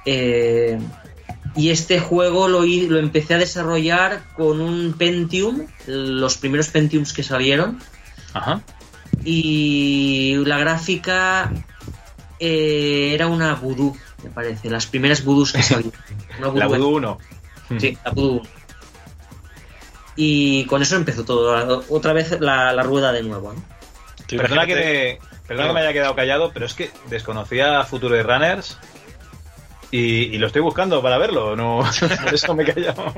Eh, 0.06 0.78
y 1.56 1.70
este 1.70 2.00
juego 2.00 2.48
lo, 2.48 2.63
lo 2.63 3.00
empecé 3.00 3.36
a 3.36 3.38
desarrollar 3.38 4.24
con 4.36 4.60
un 4.62 4.94
Pentium, 4.94 5.68
los 5.88 6.38
primeros 6.38 6.68
Pentiums 6.68 7.13
que 7.13 7.24
salieron. 7.24 7.80
Ajá. 8.34 8.62
Y 9.24 10.36
la 10.46 10.58
gráfica 10.58 11.52
eh, 12.39 13.12
era 13.13 13.28
una 13.28 13.56
Voodoo, 13.56 13.96
me 14.24 14.30
parece, 14.30 14.70
las 14.70 14.86
primeras 14.86 15.24
Voodoos 15.24 15.54
que 15.54 15.63
salieron. 15.63 15.94
Una 16.39 16.52
La 16.54 16.68
Voodoo 16.68 16.89
Voodoo 16.89 17.18
1. 17.70 17.80
Sí, 17.80 17.98
la 18.04 18.12
Voodoo. 18.12 18.41
Y 20.18 20.65
con 20.65 20.82
eso 20.82 20.98
empezó 20.98 21.24
todo. 21.24 21.84
Otra 21.89 22.13
vez 22.13 22.39
la, 22.41 22.74
la 22.74 22.84
rueda 22.84 23.12
de 23.13 23.24
nuevo. 23.24 23.54
¿no? 23.54 23.63
Perdona, 24.28 24.65
que 24.65 24.76
me, 24.76 25.20
perdona 25.48 25.68
que 25.70 25.74
me 25.74 25.80
haya 25.82 25.94
quedado 25.94 26.15
callado, 26.15 26.52
pero 26.54 26.65
es 26.65 26.74
que 26.74 26.91
desconocía 27.10 27.84
Future 27.84 28.24
Runners 28.24 28.78
y, 29.96 30.36
y 30.36 30.38
lo 30.38 30.48
estoy 30.48 30.62
buscando 30.62 31.02
para 31.02 31.18
verlo. 31.18 31.56
No, 31.56 31.84
por 32.24 32.34
eso 32.34 32.54
me 32.56 32.64
he 32.64 32.74
callado. 32.74 33.14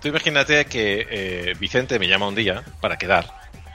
Tú 0.00 0.08
imagínate 0.08 0.64
que 0.66 1.06
eh, 1.10 1.54
Vicente 1.58 1.98
me 1.98 2.06
llama 2.08 2.28
un 2.28 2.34
día 2.34 2.62
para 2.80 2.96
quedar, 2.96 3.32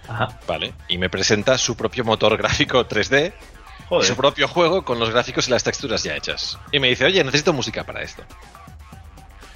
Ajá. 0.08 0.40
¿vale? 0.48 0.74
Y 0.88 0.98
me 0.98 1.10
presenta 1.10 1.58
su 1.58 1.76
propio 1.76 2.04
motor 2.06 2.38
gráfico 2.38 2.88
3D 2.88 3.34
y 3.34 3.84
Joder. 3.90 4.08
su 4.08 4.16
propio 4.16 4.48
juego 4.48 4.86
con 4.86 5.00
los 5.00 5.10
gráficos 5.10 5.48
y 5.48 5.52
las 5.52 5.64
texturas 5.64 6.02
ya 6.04 6.16
hechas. 6.16 6.58
Y 6.72 6.80
me 6.80 6.88
dice, 6.88 7.06
oye, 7.06 7.22
necesito 7.24 7.52
música 7.52 7.84
para 7.84 8.02
esto. 8.02 8.24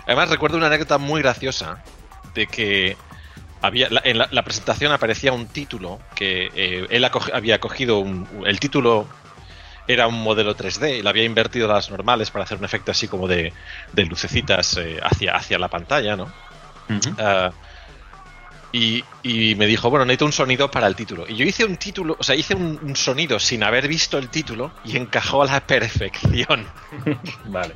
Además, 0.05 0.29
recuerdo 0.29 0.57
una 0.57 0.67
anécdota 0.67 0.97
muy 0.97 1.21
graciosa 1.21 1.83
de 2.33 2.47
que 2.47 2.97
había, 3.61 3.89
la- 3.89 4.01
en 4.03 4.17
la, 4.17 4.27
la 4.31 4.43
presentación 4.43 4.91
aparecía 4.91 5.31
un 5.33 5.47
título 5.47 5.99
que 6.15 6.49
eh, 6.55 6.85
él 6.89 7.09
había 7.33 7.59
cogido 7.59 7.99
un- 7.99 8.27
el 8.45 8.59
título 8.59 9.07
era 9.87 10.07
un 10.07 10.21
modelo 10.21 10.55
3D 10.55 10.99
y 10.99 11.01
lo 11.01 11.09
había 11.09 11.23
invertido 11.23 11.69
a 11.69 11.75
las 11.75 11.89
normales 11.89 12.29
para 12.29 12.43
hacer 12.43 12.57
un 12.57 12.65
efecto 12.65 12.91
así 12.91 13.07
como 13.07 13.27
de, 13.27 13.53
de 13.93 14.05
lucecitas 14.05 14.77
eh, 14.77 14.99
hacia, 15.01 15.35
hacia 15.35 15.57
la 15.57 15.69
pantalla, 15.69 16.15
¿no? 16.15 16.31
Y, 18.77 19.03
y 19.23 19.55
me 19.55 19.65
dijo, 19.65 19.89
bueno, 19.89 20.05
necesito 20.05 20.25
un 20.25 20.31
sonido 20.31 20.69
para 20.69 20.85
el 20.85 20.95
título. 20.95 21.25
Y 21.27 21.35
yo 21.35 21.45
hice 21.45 21.65
un 21.65 21.77
título, 21.77 22.15
o 22.19 22.23
sea, 22.23 22.35
hice 22.35 22.53
un, 22.53 22.79
un 22.81 22.95
sonido 22.95 23.39
sin 23.39 23.63
haber 23.63 23.87
visto 23.87 24.19
el 24.19 24.29
título 24.29 24.71
y 24.85 24.97
encajó 24.97 25.41
a 25.41 25.47
la 25.47 25.61
perfección. 25.61 26.67
Vale. 27.45 27.73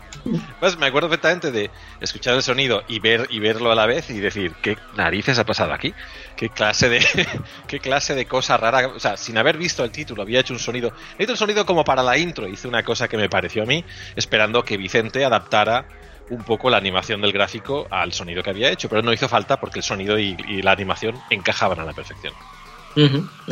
Pues 0.59 0.77
me 0.77 0.85
acuerdo 0.85 1.09
perfectamente 1.09 1.51
de 1.51 1.71
escuchar 1.99 2.35
el 2.35 2.43
sonido 2.43 2.83
y 2.87 2.99
ver 2.99 3.27
y 3.31 3.39
verlo 3.39 3.71
a 3.71 3.75
la 3.75 3.87
vez 3.87 4.11
y 4.11 4.19
decir, 4.19 4.53
¿qué 4.61 4.77
narices 4.95 5.39
ha 5.39 5.43
pasado 5.43 5.73
aquí? 5.73 5.91
¿Qué 6.35 6.49
clase 6.49 6.87
de 6.89 6.99
qué 7.67 7.79
clase 7.79 8.13
de 8.13 8.25
cosa 8.25 8.57
rara? 8.57 8.87
O 8.89 8.99
sea, 8.99 9.17
sin 9.17 9.39
haber 9.39 9.57
visto 9.57 9.83
el 9.83 9.89
título, 9.89 10.21
había 10.21 10.41
hecho 10.41 10.53
un 10.53 10.59
sonido. 10.59 10.93
Hecho 11.17 11.31
un 11.31 11.37
sonido 11.37 11.65
como 11.65 11.83
para 11.83 12.03
la 12.03 12.15
intro, 12.17 12.47
hice 12.47 12.67
una 12.67 12.83
cosa 12.83 13.07
que 13.07 13.17
me 13.17 13.27
pareció 13.27 13.63
a 13.63 13.65
mí, 13.65 13.83
esperando 14.15 14.63
que 14.63 14.77
Vicente 14.77 15.25
adaptara 15.25 15.85
un 16.31 16.43
poco 16.43 16.69
la 16.69 16.77
animación 16.77 17.21
del 17.21 17.31
gráfico 17.31 17.87
al 17.89 18.13
sonido 18.13 18.41
que 18.41 18.49
había 18.49 18.71
hecho, 18.71 18.89
pero 18.89 19.01
no 19.01 19.13
hizo 19.13 19.27
falta 19.29 19.59
porque 19.59 19.79
el 19.79 19.83
sonido 19.83 20.17
y, 20.17 20.35
y 20.47 20.61
la 20.61 20.71
animación 20.71 21.15
encajaban 21.29 21.79
a 21.79 21.85
la 21.85 21.93
perfección. 21.93 22.33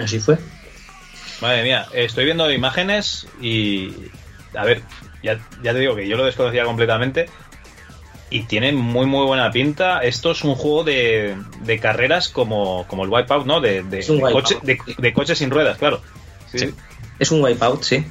Así 0.01 0.19
fue. 0.19 0.37
Madre 1.41 1.63
mía, 1.63 1.87
estoy 1.93 2.25
viendo 2.25 2.49
imágenes 2.51 3.27
y. 3.41 3.93
A 4.55 4.63
ver, 4.65 4.81
ya, 5.23 5.39
ya 5.61 5.73
te 5.73 5.79
digo 5.79 5.95
que 5.95 6.07
yo 6.07 6.17
lo 6.17 6.25
desconocía 6.25 6.63
completamente. 6.65 7.29
Y 8.31 8.43
tiene 8.43 8.71
muy, 8.73 9.05
muy 9.07 9.25
buena 9.25 9.49
pinta. 9.51 9.99
Esto 10.03 10.31
es 10.31 10.43
un 10.43 10.53
juego 10.55 10.83
de, 10.83 11.35
de 11.61 11.79
carreras 11.79 12.29
como, 12.29 12.85
como 12.87 13.03
el 13.03 13.09
Wipeout, 13.09 13.45
¿no? 13.45 13.59
De, 13.59 13.81
de, 13.83 13.99
Es 13.99 14.09
un 14.09 14.17
de 14.17 14.23
Wipeout, 14.25 14.43
coche- 14.45 14.59
de- 14.61 14.77
sí. 14.85 14.95
de 14.97 15.13
coches 15.13 15.37
sin 15.37 15.49
ruedas, 15.49 15.77
claro. 15.79 16.01
Sí. 16.51 16.59
Sí. 16.59 16.75
Es 17.17 17.31
un 17.31 17.41
wipeout, 17.41 17.81
sí. 17.83 18.05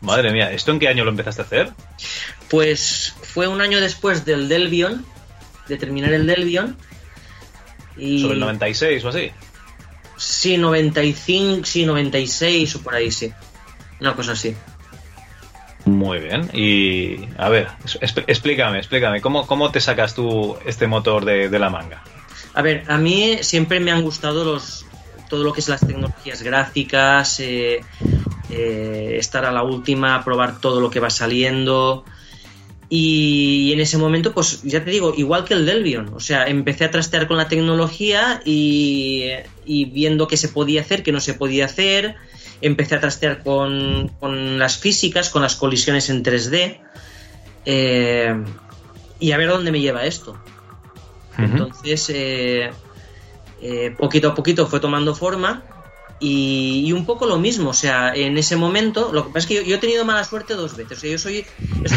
Madre 0.00 0.32
mía, 0.32 0.50
¿esto 0.52 0.70
en 0.72 0.78
qué 0.78 0.88
año 0.88 1.04
lo 1.04 1.10
empezaste 1.10 1.42
a 1.42 1.44
hacer? 1.44 1.72
Pues 2.54 3.12
fue 3.20 3.48
un 3.48 3.60
año 3.60 3.80
después 3.80 4.24
del 4.24 4.48
Delvion, 4.48 5.04
de 5.66 5.76
terminar 5.76 6.12
el 6.12 6.24
Delvion. 6.24 6.76
Y 7.96 8.22
¿Sobre 8.22 8.34
el 8.34 8.40
96 8.40 9.04
o 9.04 9.08
así? 9.08 9.32
Sí, 10.16 10.56
95, 10.56 11.66
sí, 11.66 11.84
96 11.84 12.76
o 12.76 12.80
por 12.80 12.94
ahí, 12.94 13.10
sí. 13.10 13.32
Una 14.00 14.14
cosa 14.14 14.32
así. 14.32 14.54
Muy 15.84 16.20
bien. 16.20 16.48
Y 16.52 17.26
a 17.38 17.48
ver, 17.48 17.66
explícame, 18.28 18.78
explícame, 18.78 19.20
¿cómo, 19.20 19.48
¿cómo 19.48 19.72
te 19.72 19.80
sacas 19.80 20.14
tú 20.14 20.56
este 20.64 20.86
motor 20.86 21.24
de, 21.24 21.48
de 21.48 21.58
la 21.58 21.70
manga? 21.70 22.04
A 22.54 22.62
ver, 22.62 22.84
a 22.86 22.98
mí 22.98 23.38
siempre 23.40 23.80
me 23.80 23.90
han 23.90 24.02
gustado 24.02 24.44
los 24.44 24.86
todo 25.28 25.42
lo 25.42 25.52
que 25.52 25.58
es 25.58 25.68
las 25.68 25.84
tecnologías 25.84 26.40
gráficas, 26.42 27.40
eh, 27.40 27.80
eh, 28.48 29.16
estar 29.18 29.44
a 29.44 29.50
la 29.50 29.64
última, 29.64 30.22
probar 30.22 30.60
todo 30.60 30.80
lo 30.80 30.88
que 30.88 31.00
va 31.00 31.10
saliendo. 31.10 32.04
Y, 32.96 33.72
en 33.72 33.80
ese 33.80 33.98
momento, 33.98 34.32
pues 34.32 34.62
ya 34.62 34.84
te 34.84 34.92
digo, 34.92 35.14
igual 35.16 35.44
que 35.44 35.54
el 35.54 35.66
Delvion, 35.66 36.14
o 36.14 36.20
sea, 36.20 36.46
empecé 36.46 36.84
a 36.84 36.92
trastear 36.92 37.26
con 37.26 37.36
la 37.36 37.48
tecnología 37.48 38.40
y, 38.44 39.30
y 39.64 39.86
viendo 39.86 40.28
qué 40.28 40.36
se 40.36 40.48
podía 40.48 40.82
hacer, 40.82 41.02
qué 41.02 41.10
no 41.10 41.18
se 41.18 41.34
podía 41.34 41.64
hacer. 41.64 42.14
Empecé 42.60 42.94
a 42.94 43.00
trastear 43.00 43.42
con, 43.42 44.12
con 44.20 44.60
las 44.60 44.78
físicas, 44.78 45.28
con 45.28 45.42
las 45.42 45.56
colisiones 45.56 46.08
en 46.08 46.22
3D. 46.22 46.78
eh, 47.64 48.44
y 49.18 49.32
a 49.32 49.38
ver 49.38 49.48
dónde 49.48 49.72
me 49.72 49.80
lleva 49.80 50.04
esto. 50.04 50.38
Entonces, 51.36 52.08
eh, 52.14 52.70
eh, 53.60 53.92
poquito 53.98 54.28
a 54.28 54.34
poquito 54.36 54.68
fue 54.68 54.78
tomando 54.78 55.16
forma 55.16 55.64
y, 56.24 56.84
y 56.86 56.92
un 56.92 57.04
poco 57.04 57.26
lo 57.26 57.38
mismo. 57.38 57.70
O 57.70 57.74
sea, 57.74 58.14
en 58.14 58.38
ese 58.38 58.56
momento, 58.56 59.12
lo 59.12 59.24
que 59.24 59.28
pasa 59.28 59.38
es 59.40 59.46
que 59.46 59.54
yo, 59.56 59.62
yo 59.62 59.76
he 59.76 59.78
tenido 59.78 60.04
mala 60.04 60.24
suerte 60.24 60.54
dos 60.54 60.76
veces. 60.76 60.98
O 60.98 61.00
sea, 61.00 61.10
yo 61.10 61.18
soy. 61.18 61.44
Eso 61.84 61.96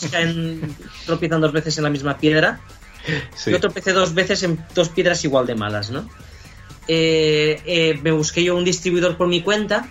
que 0.00 0.08
caen, 0.10 0.76
tropiezan 1.06 1.40
dos 1.40 1.52
veces 1.52 1.76
en 1.78 1.84
la 1.84 1.90
misma 1.90 2.18
piedra. 2.18 2.60
Sí. 3.36 3.52
Yo 3.52 3.60
tropecé 3.60 3.92
dos 3.92 4.14
veces 4.14 4.42
en 4.42 4.58
dos 4.74 4.88
piedras 4.88 5.24
igual 5.24 5.46
de 5.46 5.54
malas, 5.54 5.90
¿no? 5.90 6.08
Eh, 6.88 7.60
eh, 7.66 7.98
me 8.02 8.10
busqué 8.12 8.42
yo 8.42 8.56
un 8.56 8.64
distribuidor 8.64 9.16
por 9.16 9.28
mi 9.28 9.42
cuenta 9.42 9.88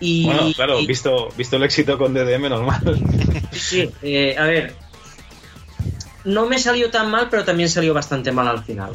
y. 0.00 0.24
Bueno, 0.24 0.52
claro, 0.54 0.80
y- 0.80 0.86
visto, 0.86 1.28
visto 1.36 1.56
el 1.56 1.62
éxito 1.62 1.96
con 1.98 2.12
DDM 2.12 2.48
normal. 2.48 2.80
Sí, 3.52 3.58
sí, 3.58 3.90
eh, 4.02 4.36
a 4.36 4.46
ver. 4.46 4.74
No 6.24 6.46
me 6.46 6.58
salió 6.58 6.90
tan 6.90 7.08
mal, 7.10 7.28
pero 7.30 7.44
también 7.44 7.68
salió 7.68 7.94
bastante 7.94 8.32
mal 8.32 8.48
al 8.48 8.64
final. 8.64 8.92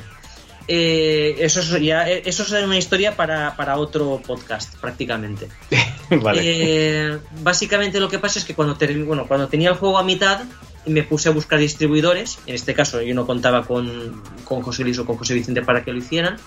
Eh, 0.67 1.36
eso, 1.39 1.60
es 1.60 1.69
ya, 1.82 2.10
eh, 2.10 2.21
eso 2.26 2.43
es 2.43 2.52
una 2.63 2.78
historia 2.78 3.15
para, 3.15 3.56
para 3.56 3.78
otro 3.78 4.21
podcast, 4.26 4.76
prácticamente. 4.78 5.47
vale. 6.21 6.41
Eh, 6.43 7.17
básicamente 7.41 8.00
lo 8.00 8.10
que 8.10 8.19
pasa 8.19 8.39
es 8.39 8.45
que 8.45 8.54
cuando, 8.54 8.78
termi- 8.78 9.06
bueno, 9.06 9.28
cuando 9.28 9.47
tenía 9.47 9.69
el 9.69 9.76
juego 9.76 9.97
a 9.97 10.04
mitad 10.04 10.41
me 10.86 11.04
puse 11.04 11.30
a 11.30 11.32
buscar 11.32 11.60
distribuidores, 11.60 12.39
en 12.47 12.56
este 12.56 12.74
caso 12.74 13.02
yo 13.02 13.13
no 13.13 13.26
contaba 13.28 13.65
con, 13.65 14.21
con 14.45 14.62
José 14.62 14.84
Luis 14.84 14.97
o 15.00 15.06
con 15.06 15.17
José 15.17 15.34
Vicente 15.34 15.62
para 15.62 15.84
que 15.84 15.91
lo 15.91 16.00
hicieran, 16.00 16.38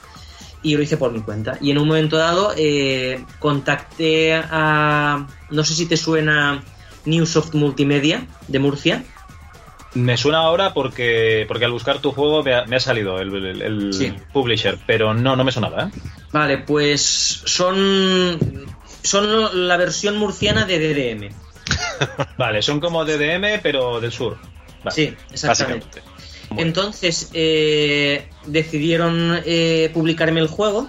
y 0.63 0.71
yo 0.73 0.79
lo 0.79 0.85
hice 0.85 0.97
por 0.97 1.13
mi 1.13 1.21
cuenta. 1.21 1.59
Y 1.61 1.71
en 1.71 1.79
un 1.79 1.87
momento 1.87 2.17
dado 2.17 2.53
eh, 2.57 3.23
contacté 3.39 4.35
a, 4.35 5.27
no 5.51 5.63
sé 5.65 5.75
si 5.75 5.87
te 5.87 5.97
suena 5.97 6.65
Newsoft 7.05 7.55
Multimedia 7.55 8.27
de 8.49 8.59
Murcia. 8.59 9.05
Me 9.95 10.17
suena 10.17 10.39
ahora 10.39 10.75
porque, 10.75 11.45
porque 11.47 11.65
al 11.67 11.73
buscar 11.73 12.01
tu 12.01 12.11
juego 12.13 12.43
me 12.43 12.55
ha, 12.55 12.65
me 12.67 12.77
ha 12.77 12.81
salido 12.81 13.21
el, 13.21 13.33
el- 13.47 13.63
el 13.63 13.93
Sí. 13.93 14.13
publisher, 14.33 14.79
pero 14.87 15.15
no, 15.15 15.37
no 15.37 15.45
me 15.45 15.53
sonaba, 15.53 15.85
¿eh? 15.85 15.91
Vale, 16.33 16.59
pues 16.59 17.43
son, 17.45 18.67
son 19.03 19.69
la 19.69 19.77
versión 19.77 20.17
murciana 20.19 20.65
de 20.67 20.79
DDM. 20.81 21.31
Vale, 22.39 22.61
son 22.63 22.81
como 22.81 23.05
DDM, 23.05 23.61
pero 23.63 24.01
del 24.01 24.11
sur. 24.11 24.37
Vale. 24.83 24.95
Sí, 24.95 25.15
exactamente. 25.33 26.03
Bien. 26.51 26.67
Entonces 26.67 27.31
eh, 27.33 28.29
decidieron 28.47 29.41
eh, 29.47 29.91
publicarme 29.95 30.41
el 30.41 30.49
juego. 30.49 30.89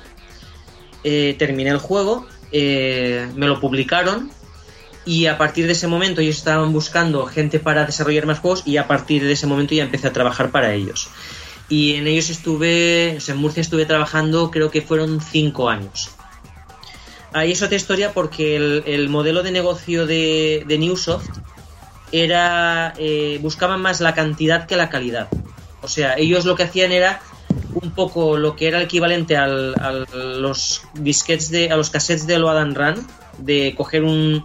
eh, 1.03 1.35
terminé 1.37 1.69
el 1.69 1.77
juego, 1.77 2.27
eh, 2.51 3.27
me 3.35 3.45
lo 3.45 3.59
publicaron 3.59 4.31
y 5.05 5.27
a 5.27 5.37
partir 5.37 5.67
de 5.67 5.73
ese 5.73 5.87
momento 5.87 6.21
ellos 6.21 6.37
estaban 6.37 6.73
buscando 6.73 7.25
gente 7.27 7.59
para 7.59 7.85
desarrollar 7.85 8.25
más 8.25 8.39
juegos 8.39 8.63
y 8.65 8.77
a 8.77 8.87
partir 8.87 9.23
de 9.23 9.33
ese 9.33 9.47
momento 9.47 9.75
ya 9.75 9.83
empecé 9.83 10.07
a 10.07 10.13
trabajar 10.13 10.51
para 10.51 10.73
ellos. 10.73 11.09
Y 11.69 11.95
en 11.95 12.07
ellos 12.07 12.29
estuve, 12.29 13.17
en 13.27 13.37
Murcia 13.37 13.61
estuve 13.61 13.85
trabajando 13.85 14.51
creo 14.51 14.71
que 14.71 14.81
fueron 14.81 15.21
cinco 15.21 15.69
años. 15.69 16.11
Ahí 17.33 17.51
es 17.51 17.61
otra 17.61 17.75
historia 17.75 18.13
porque 18.13 18.55
el, 18.55 18.83
el 18.87 19.09
modelo 19.09 19.43
de 19.43 19.51
negocio 19.51 20.07
de, 20.07 20.63
de 20.67 20.77
Newsoft 20.77 21.27
era 22.11 22.93
eh, 22.97 23.39
buscaban 23.41 23.81
más 23.81 24.01
la 24.01 24.13
cantidad 24.13 24.65
que 24.65 24.75
la 24.75 24.89
calidad. 24.89 25.27
O 25.81 25.87
sea, 25.87 26.15
ellos 26.17 26.45
lo 26.45 26.55
que 26.55 26.63
hacían 26.63 26.91
era 26.91 27.21
un 27.73 27.91
poco 27.91 28.37
lo 28.37 28.55
que 28.55 28.67
era 28.67 28.77
el 28.77 28.85
equivalente 28.85 29.37
al, 29.37 29.75
a 29.75 29.91
los 30.15 30.83
disquets 30.93 31.49
de, 31.51 31.69
a 31.69 31.75
los 31.75 31.89
cassettes 31.89 32.25
de 32.25 32.39
Loadan 32.39 32.73
Run, 32.73 33.05
de 33.37 33.75
coger 33.75 34.03
un, 34.03 34.43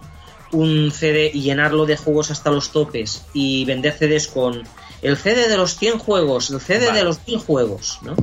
un 0.51 0.91
CD 0.91 1.31
y 1.33 1.41
llenarlo 1.41 1.85
de 1.85 1.97
juegos 1.97 2.31
hasta 2.31 2.51
los 2.51 2.71
topes 2.71 3.25
y 3.33 3.65
vender 3.65 3.93
CDs 3.93 4.27
con 4.27 4.63
el 5.01 5.17
CD 5.17 5.47
de 5.47 5.57
los 5.57 5.75
100 5.77 5.99
juegos, 5.99 6.49
el 6.49 6.59
CD 6.59 6.87
Vale. 6.87 6.99
de 6.99 7.05
los 7.05 7.19
1000 7.25 7.39
juegos, 7.39 7.99
¿no? 8.03 8.15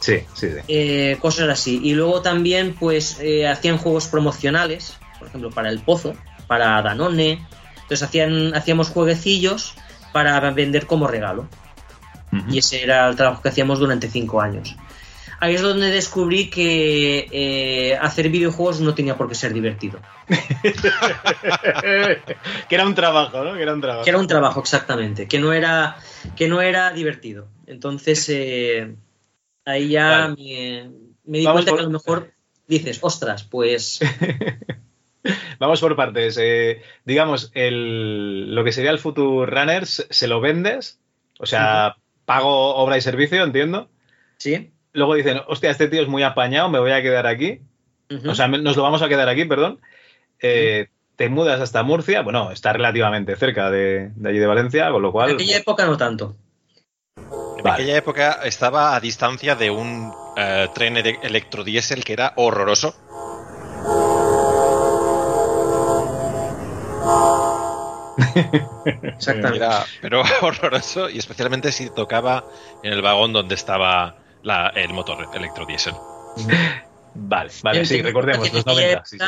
Sí, 0.00 0.20
sí, 0.34 0.48
sí. 0.50 0.58
Eh, 0.68 1.16
cosas 1.20 1.48
así. 1.48 1.80
Y 1.82 1.94
luego 1.94 2.20
también, 2.20 2.74
pues, 2.78 3.18
eh, 3.20 3.48
hacían 3.48 3.78
juegos 3.78 4.06
promocionales, 4.06 4.98
por 5.18 5.28
ejemplo, 5.28 5.50
para 5.50 5.70
el 5.70 5.80
Pozo, 5.80 6.14
para 6.46 6.80
Danone. 6.82 7.46
Entonces 7.74 8.02
hacían, 8.02 8.54
hacíamos 8.54 8.90
jueguecillos 8.90 9.74
para 10.12 10.38
vender 10.50 10.86
como 10.86 11.06
regalo. 11.06 11.48
Y 12.48 12.58
ese 12.58 12.82
era 12.82 13.08
el 13.08 13.14
trabajo 13.14 13.42
que 13.42 13.48
hacíamos 13.48 13.78
durante 13.78 14.10
cinco 14.10 14.40
años. 14.40 14.76
Ahí 15.44 15.56
es 15.56 15.60
donde 15.60 15.90
descubrí 15.90 16.48
que 16.48 17.28
eh, 17.30 17.98
hacer 18.00 18.30
videojuegos 18.30 18.80
no 18.80 18.94
tenía 18.94 19.14
por 19.18 19.28
qué 19.28 19.34
ser 19.34 19.52
divertido. 19.52 20.00
que 22.68 22.74
era 22.74 22.86
un 22.86 22.94
trabajo, 22.94 23.44
¿no? 23.44 23.52
Que 23.54 23.62
era 23.62 23.74
un 23.74 23.80
trabajo. 23.82 24.04
Que 24.04 24.10
era 24.10 24.18
un 24.18 24.26
trabajo, 24.26 24.60
exactamente. 24.60 25.28
Que 25.28 25.38
no 25.38 25.52
era, 25.52 25.96
que 26.34 26.48
no 26.48 26.62
era 26.62 26.92
divertido. 26.92 27.48
Entonces, 27.66 28.26
eh, 28.30 28.94
ahí 29.66 29.88
ya 29.90 30.28
Vale. 30.28 30.34
me, 30.36 30.90
me 31.24 31.38
di 31.40 31.44
Vamos 31.44 31.58
cuenta 31.58 31.70
por- 31.72 31.78
que 31.78 31.82
a 31.82 31.86
lo 31.88 31.92
mejor 31.92 32.32
dices, 32.66 32.98
ostras, 33.02 33.44
pues 33.44 34.00
Vamos 35.58 35.80
por 35.82 35.94
partes. 35.94 36.38
Eh, 36.40 36.80
digamos, 37.04 37.50
el, 37.54 38.54
lo 38.54 38.64
que 38.64 38.72
sería 38.72 38.90
el 38.92 38.98
Future 38.98 39.50
Runners, 39.50 40.06
¿se 40.08 40.26
lo 40.26 40.40
vendes? 40.40 40.98
O 41.38 41.44
sea, 41.46 41.96
pago 42.24 42.76
obra 42.76 42.96
y 42.96 43.02
servicio, 43.02 43.44
entiendo. 43.44 43.90
sí. 44.38 44.70
Luego 44.94 45.14
dicen, 45.14 45.40
hostia, 45.48 45.70
este 45.70 45.88
tío 45.88 46.00
es 46.02 46.08
muy 46.08 46.22
apañado, 46.22 46.68
me 46.68 46.78
voy 46.78 46.92
a 46.92 47.02
quedar 47.02 47.26
aquí. 47.26 47.60
O 48.26 48.34
sea, 48.34 48.46
me- 48.48 48.58
nos 48.58 48.76
lo 48.76 48.82
vamos 48.84 49.02
a 49.02 49.08
quedar 49.08 49.28
aquí, 49.28 49.44
perdón. 49.44 49.80
Eh, 50.40 50.86
Te 51.16 51.28
mudas 51.28 51.60
hasta 51.60 51.82
Murcia, 51.82 52.22
bueno, 52.22 52.50
está 52.52 52.72
relativamente 52.72 53.36
cerca 53.36 53.70
de, 53.70 54.10
de 54.14 54.28
allí 54.28 54.38
de 54.38 54.46
Valencia, 54.46 54.90
con 54.90 55.02
lo 55.02 55.08
en 55.08 55.12
cual... 55.12 55.30
aquella 55.34 55.56
época 55.58 55.86
no 55.86 55.96
tanto. 55.96 56.36
En 57.56 57.62
Vale. 57.62 57.82
aquella 57.82 57.96
época 57.96 58.40
estaba 58.44 58.94
a 58.96 59.00
distancia 59.00 59.54
de 59.56 59.70
un 59.70 60.12
eh, 60.36 60.68
tren 60.74 60.96
ele- 60.96 61.18
electrodiesel 61.22 62.04
que 62.04 62.12
era 62.14 62.32
horroroso. 62.36 62.94
Exactamente. 69.02 69.56
Era, 69.64 69.84
pero 70.00 70.22
horroroso 70.42 71.08
y 71.08 71.18
especialmente 71.18 71.72
si 71.72 71.90
tocaba 71.90 72.44
en 72.82 72.92
el 72.92 73.02
vagón 73.02 73.32
donde 73.32 73.54
estaba 73.54 74.16
la- 74.44 74.68
el 74.76 74.92
motor 74.92 75.28
electrodiesel. 75.34 75.94
Vale, 77.16 77.50
vale, 77.62 77.78
En- 77.80 77.86
sí, 77.86 78.02
recordemos, 78.02 78.52
los 78.52 78.62
aquella 78.66 79.02
90. 79.02 79.04
sí, 79.04 79.18
sí. 79.18 79.24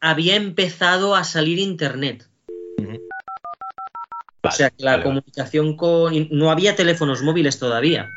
Había 0.00 0.36
empezado 0.36 1.16
a 1.16 1.24
salir 1.24 1.58
internet. 1.58 2.28
Vale, 2.78 3.00
o 4.44 4.50
sea, 4.52 4.70
que 4.70 4.84
la 4.84 4.92
vale, 4.92 5.02
vale. 5.02 5.02
comunicación 5.02 5.76
con. 5.76 6.28
No 6.30 6.52
había 6.52 6.76
teléfonos 6.76 7.22
móviles 7.22 7.58
todavía. 7.58 8.08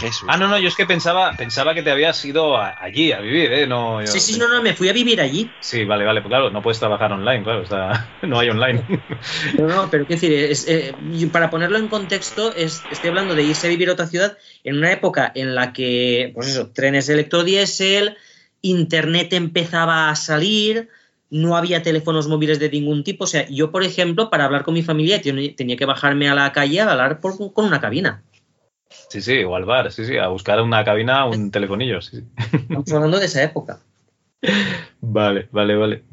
Jesús. 0.00 0.28
Ah, 0.30 0.36
no, 0.36 0.48
no, 0.48 0.58
yo 0.58 0.68
es 0.68 0.74
que 0.76 0.86
pensaba, 0.86 1.32
pensaba 1.36 1.74
que 1.74 1.82
te 1.82 1.90
habías 1.90 2.24
ido 2.24 2.56
a- 2.56 2.76
allí 2.82 3.12
a 3.12 3.20
vivir, 3.20 3.52
¿eh? 3.52 3.66
No, 3.66 4.00
yo- 4.00 4.06
Sí, 4.06 4.20
sí, 4.20 4.38
no, 4.38 4.48
no, 4.48 4.62
me 4.62 4.74
fui 4.74 4.88
a 4.88 4.92
vivir 4.92 5.20
allí. 5.20 5.54
Sí, 5.60 5.84
vale, 5.84 6.04
vale, 6.04 6.20
pues 6.22 6.30
claro, 6.30 6.50
no 6.50 6.62
puedes 6.62 6.78
trabajar 6.78 7.12
online, 7.12 7.42
claro, 7.42 7.62
está, 7.62 8.14
no 8.22 8.38
hay 8.38 8.48
online. 8.50 8.84
No, 9.58 9.66
no, 9.68 9.90
pero 9.90 10.06
quiero 10.06 10.20
decir, 10.20 10.32
es, 10.32 10.66
eh, 10.68 10.94
para 11.32 11.50
ponerlo 11.50 11.78
en 11.78 11.88
contexto, 11.88 12.54
es- 12.54 12.86
estoy 12.90 13.08
hablando 13.08 13.34
de 13.34 13.42
irse 13.44 13.66
a 13.66 13.70
vivir 13.70 13.88
a 13.88 13.92
otra 13.92 14.06
ciudad 14.06 14.38
en 14.64 14.76
una 14.78 14.92
época 14.92 15.30
en 15.34 15.54
la 15.54 15.72
que, 15.72 16.30
pues 16.34 16.48
eso, 16.48 16.70
trenes 16.70 17.08
electrodiesel, 17.08 18.16
internet 18.62 19.32
empezaba 19.32 20.10
a 20.10 20.16
salir, 20.16 20.88
no 21.30 21.56
había 21.56 21.82
teléfonos 21.82 22.26
móviles 22.26 22.58
de 22.58 22.70
ningún 22.70 23.04
tipo. 23.04 23.24
O 23.24 23.26
sea, 23.26 23.46
yo, 23.48 23.70
por 23.70 23.84
ejemplo, 23.84 24.30
para 24.30 24.44
hablar 24.44 24.64
con 24.64 24.74
mi 24.74 24.82
familia 24.82 25.20
ten- 25.20 25.54
tenía 25.56 25.76
que 25.76 25.84
bajarme 25.84 26.28
a 26.28 26.34
la 26.34 26.52
calle 26.52 26.80
a 26.80 26.90
hablar 26.90 27.20
por- 27.20 27.52
con 27.52 27.66
una 27.66 27.80
cabina. 27.80 28.22
Sí, 29.08 29.20
sí, 29.20 29.42
o 29.44 29.54
al 29.54 29.64
bar, 29.64 29.90
sí, 29.92 30.04
sí, 30.04 30.16
a 30.16 30.28
buscar 30.28 30.60
una 30.60 30.84
cabina, 30.84 31.24
un 31.26 31.50
telefonillo, 31.50 32.00
sí, 32.00 32.18
sí. 32.18 32.24
Estamos 32.52 32.92
hablando 32.92 33.18
de 33.18 33.26
esa 33.26 33.42
época. 33.42 33.80
Vale, 35.00 35.48
vale, 35.50 35.76
vale. 35.76 36.04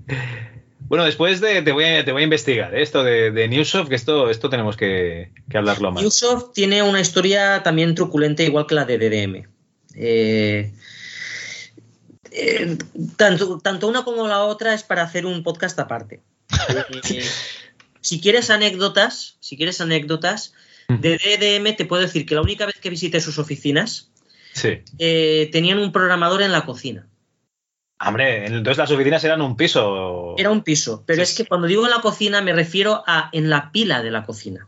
Bueno, 0.87 1.03
después 1.03 1.41
de, 1.41 1.61
te, 1.61 1.71
voy 1.71 1.83
a, 1.83 2.05
te 2.05 2.11
voy 2.11 2.21
a 2.21 2.25
investigar 2.25 2.75
¿eh? 2.75 2.83
esto 2.83 3.03
de, 3.03 3.31
de 3.31 3.47
Newsoft, 3.47 3.89
que 3.89 3.95
esto, 3.95 4.29
esto 4.29 4.49
tenemos 4.49 4.77
que, 4.77 5.31
que 5.49 5.57
hablarlo 5.57 5.91
más. 5.91 6.03
Ubisoft 6.03 6.53
tiene 6.53 6.83
una 6.83 7.01
historia 7.01 7.63
también 7.63 7.95
truculenta, 7.95 8.43
igual 8.43 8.67
que 8.67 8.75
la 8.75 8.85
de 8.85 8.97
DDM. 8.97 9.47
Eh, 9.95 10.71
eh, 12.31 12.77
tanto, 13.15 13.59
tanto 13.59 13.87
una 13.87 14.03
como 14.03 14.27
la 14.27 14.43
otra 14.43 14.73
es 14.73 14.83
para 14.83 15.03
hacer 15.03 15.25
un 15.25 15.41
podcast 15.41 15.79
aparte. 15.79 16.21
Si 18.05 18.21
quieres 18.21 18.51
anécdotas, 18.51 19.37
si 19.39 19.57
quieres 19.57 19.81
anécdotas, 19.81 20.53
de 20.87 21.17
DDM 21.17 21.75
te 21.75 21.85
puedo 21.85 22.03
decir 22.03 22.27
que 22.27 22.35
la 22.35 22.41
única 22.43 22.67
vez 22.67 22.75
que 22.79 22.91
visité 22.91 23.19
sus 23.19 23.39
oficinas 23.39 24.11
Sí. 24.53 24.83
eh, 24.99 25.49
tenían 25.51 25.79
un 25.79 25.91
programador 25.91 26.43
en 26.43 26.51
la 26.51 26.65
cocina. 26.67 27.07
Hombre, 27.99 28.45
entonces 28.45 28.77
las 28.77 28.91
oficinas 28.91 29.23
eran 29.23 29.41
un 29.41 29.57
piso. 29.57 30.35
Era 30.37 30.51
un 30.51 30.61
piso, 30.61 31.03
pero 31.07 31.25
Sí, 31.25 31.31
es 31.31 31.35
que 31.35 31.45
cuando 31.47 31.65
digo 31.65 31.83
en 31.85 31.89
la 31.89 32.01
cocina 32.01 32.41
me 32.43 32.53
refiero 32.53 33.03
a 33.07 33.29
en 33.31 33.49
la 33.49 33.71
pila 33.71 34.03
de 34.03 34.11
la 34.11 34.23
cocina. 34.23 34.67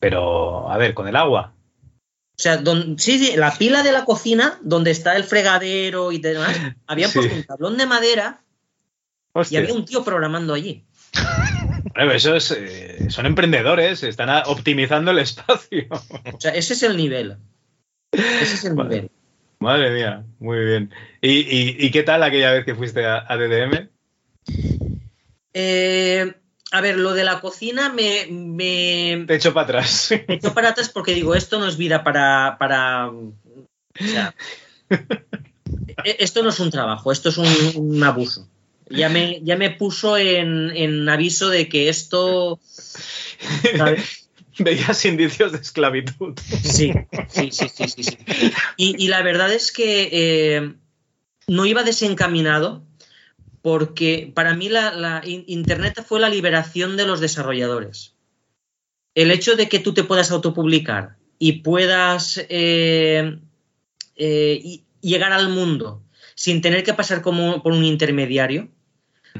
Pero, 0.00 0.70
a 0.70 0.78
ver, 0.78 0.94
con 0.94 1.06
el 1.06 1.16
agua. 1.16 1.52
O 1.92 2.40
sea, 2.42 2.56
don- 2.56 2.98
sí, 2.98 3.18
sí, 3.18 3.36
la 3.36 3.58
pila 3.58 3.82
de 3.82 3.92
la 3.92 4.06
cocina, 4.06 4.58
donde 4.62 4.92
está 4.92 5.16
el 5.16 5.24
fregadero 5.24 6.12
y 6.12 6.18
demás, 6.18 6.56
habían 6.86 7.10
Sí. 7.10 7.18
puesto 7.18 7.34
un 7.36 7.44
tablón 7.44 7.76
de 7.76 7.84
madera 7.84 8.40
y 9.50 9.56
había 9.56 9.74
un 9.74 9.84
tío 9.84 10.02
programando 10.02 10.54
allí. 10.54 10.86
Hombre, 11.96 12.16
eso 12.16 12.34
es, 12.36 12.50
eh, 12.52 13.10
son 13.10 13.26
emprendedores, 13.26 14.02
están 14.02 14.30
optimizando 14.46 15.10
el 15.10 15.18
espacio. 15.18 15.86
O 16.32 16.40
sea, 16.40 16.52
ese 16.54 16.74
es 16.74 16.82
el 16.82 16.96
nivel. 16.96 17.36
Ese 18.12 18.42
es 18.54 18.64
el 18.64 18.74
Vale. 18.74 18.88
nivel. 18.94 19.10
Madre 19.60 19.90
mía, 19.92 20.24
muy 20.38 20.64
bien. 20.64 20.94
¿Y, 21.20 21.30
y, 21.40 21.76
y 21.78 21.90
qué 21.90 22.04
tal 22.04 22.22
aquella 22.22 22.52
vez 22.52 22.64
que 22.64 22.76
fuiste 22.76 23.04
a, 23.04 23.24
a 23.26 23.36
DDM? 23.36 23.88
Eh, 25.52 26.32
a 26.70 26.80
ver, 26.80 26.96
lo 26.98 27.14
de 27.14 27.24
la 27.24 27.40
cocina 27.40 27.88
me, 27.92 28.26
me, 28.30 29.24
Te 29.26 29.34
echo 29.34 29.52
para 29.52 29.64
atrás. 29.64 30.10
me 30.28 30.34
echó 30.34 30.54
para 30.54 30.68
atrás 30.70 30.90
porque 30.90 31.14
digo, 31.14 31.34
esto 31.34 31.58
no 31.58 31.66
es 31.66 31.76
vida 31.76 32.04
para. 32.04 32.56
para 32.58 33.08
o 33.08 33.32
sea, 33.98 34.34
e- 36.04 36.16
esto 36.20 36.42
no 36.42 36.50
es 36.50 36.60
un 36.60 36.70
trabajo, 36.70 37.10
esto 37.10 37.30
es 37.30 37.38
un, 37.38 37.48
un 37.76 38.02
abuso. 38.04 38.48
Ya 38.90 39.08
me, 39.08 39.40
ya 39.42 39.56
me 39.56 39.70
puso 39.70 40.16
en, 40.16 40.70
en 40.74 41.08
aviso 41.08 41.48
de 41.50 41.68
que 41.68 41.88
esto. 41.88 42.60
¿sabes? 43.76 44.30
Veías 44.58 45.04
indicios 45.04 45.52
de 45.52 45.58
esclavitud. 45.58 46.34
Sí, 46.62 46.92
sí, 47.28 47.50
sí, 47.52 47.68
sí, 47.68 47.88
sí. 47.88 48.02
sí. 48.02 48.18
Y, 48.76 49.04
y 49.04 49.08
la 49.08 49.22
verdad 49.22 49.52
es 49.52 49.70
que 49.70 50.08
eh, 50.10 50.74
no 51.46 51.64
iba 51.66 51.84
desencaminado 51.84 52.84
porque 53.62 54.32
para 54.34 54.54
mí 54.54 54.68
la, 54.68 54.92
la 54.92 55.22
in- 55.24 55.44
Internet 55.46 56.04
fue 56.06 56.18
la 56.20 56.28
liberación 56.28 56.96
de 56.96 57.06
los 57.06 57.20
desarrolladores. 57.20 58.14
El 59.14 59.30
hecho 59.30 59.54
de 59.56 59.68
que 59.68 59.78
tú 59.78 59.94
te 59.94 60.04
puedas 60.04 60.30
autopublicar 60.30 61.16
y 61.38 61.60
puedas 61.60 62.44
eh, 62.48 63.38
eh, 64.16 64.80
llegar 65.00 65.32
al 65.32 65.48
mundo 65.50 66.02
sin 66.34 66.60
tener 66.60 66.82
que 66.84 66.94
pasar 66.94 67.20
como 67.22 67.62
por 67.62 67.72
un 67.72 67.84
intermediario, 67.84 68.68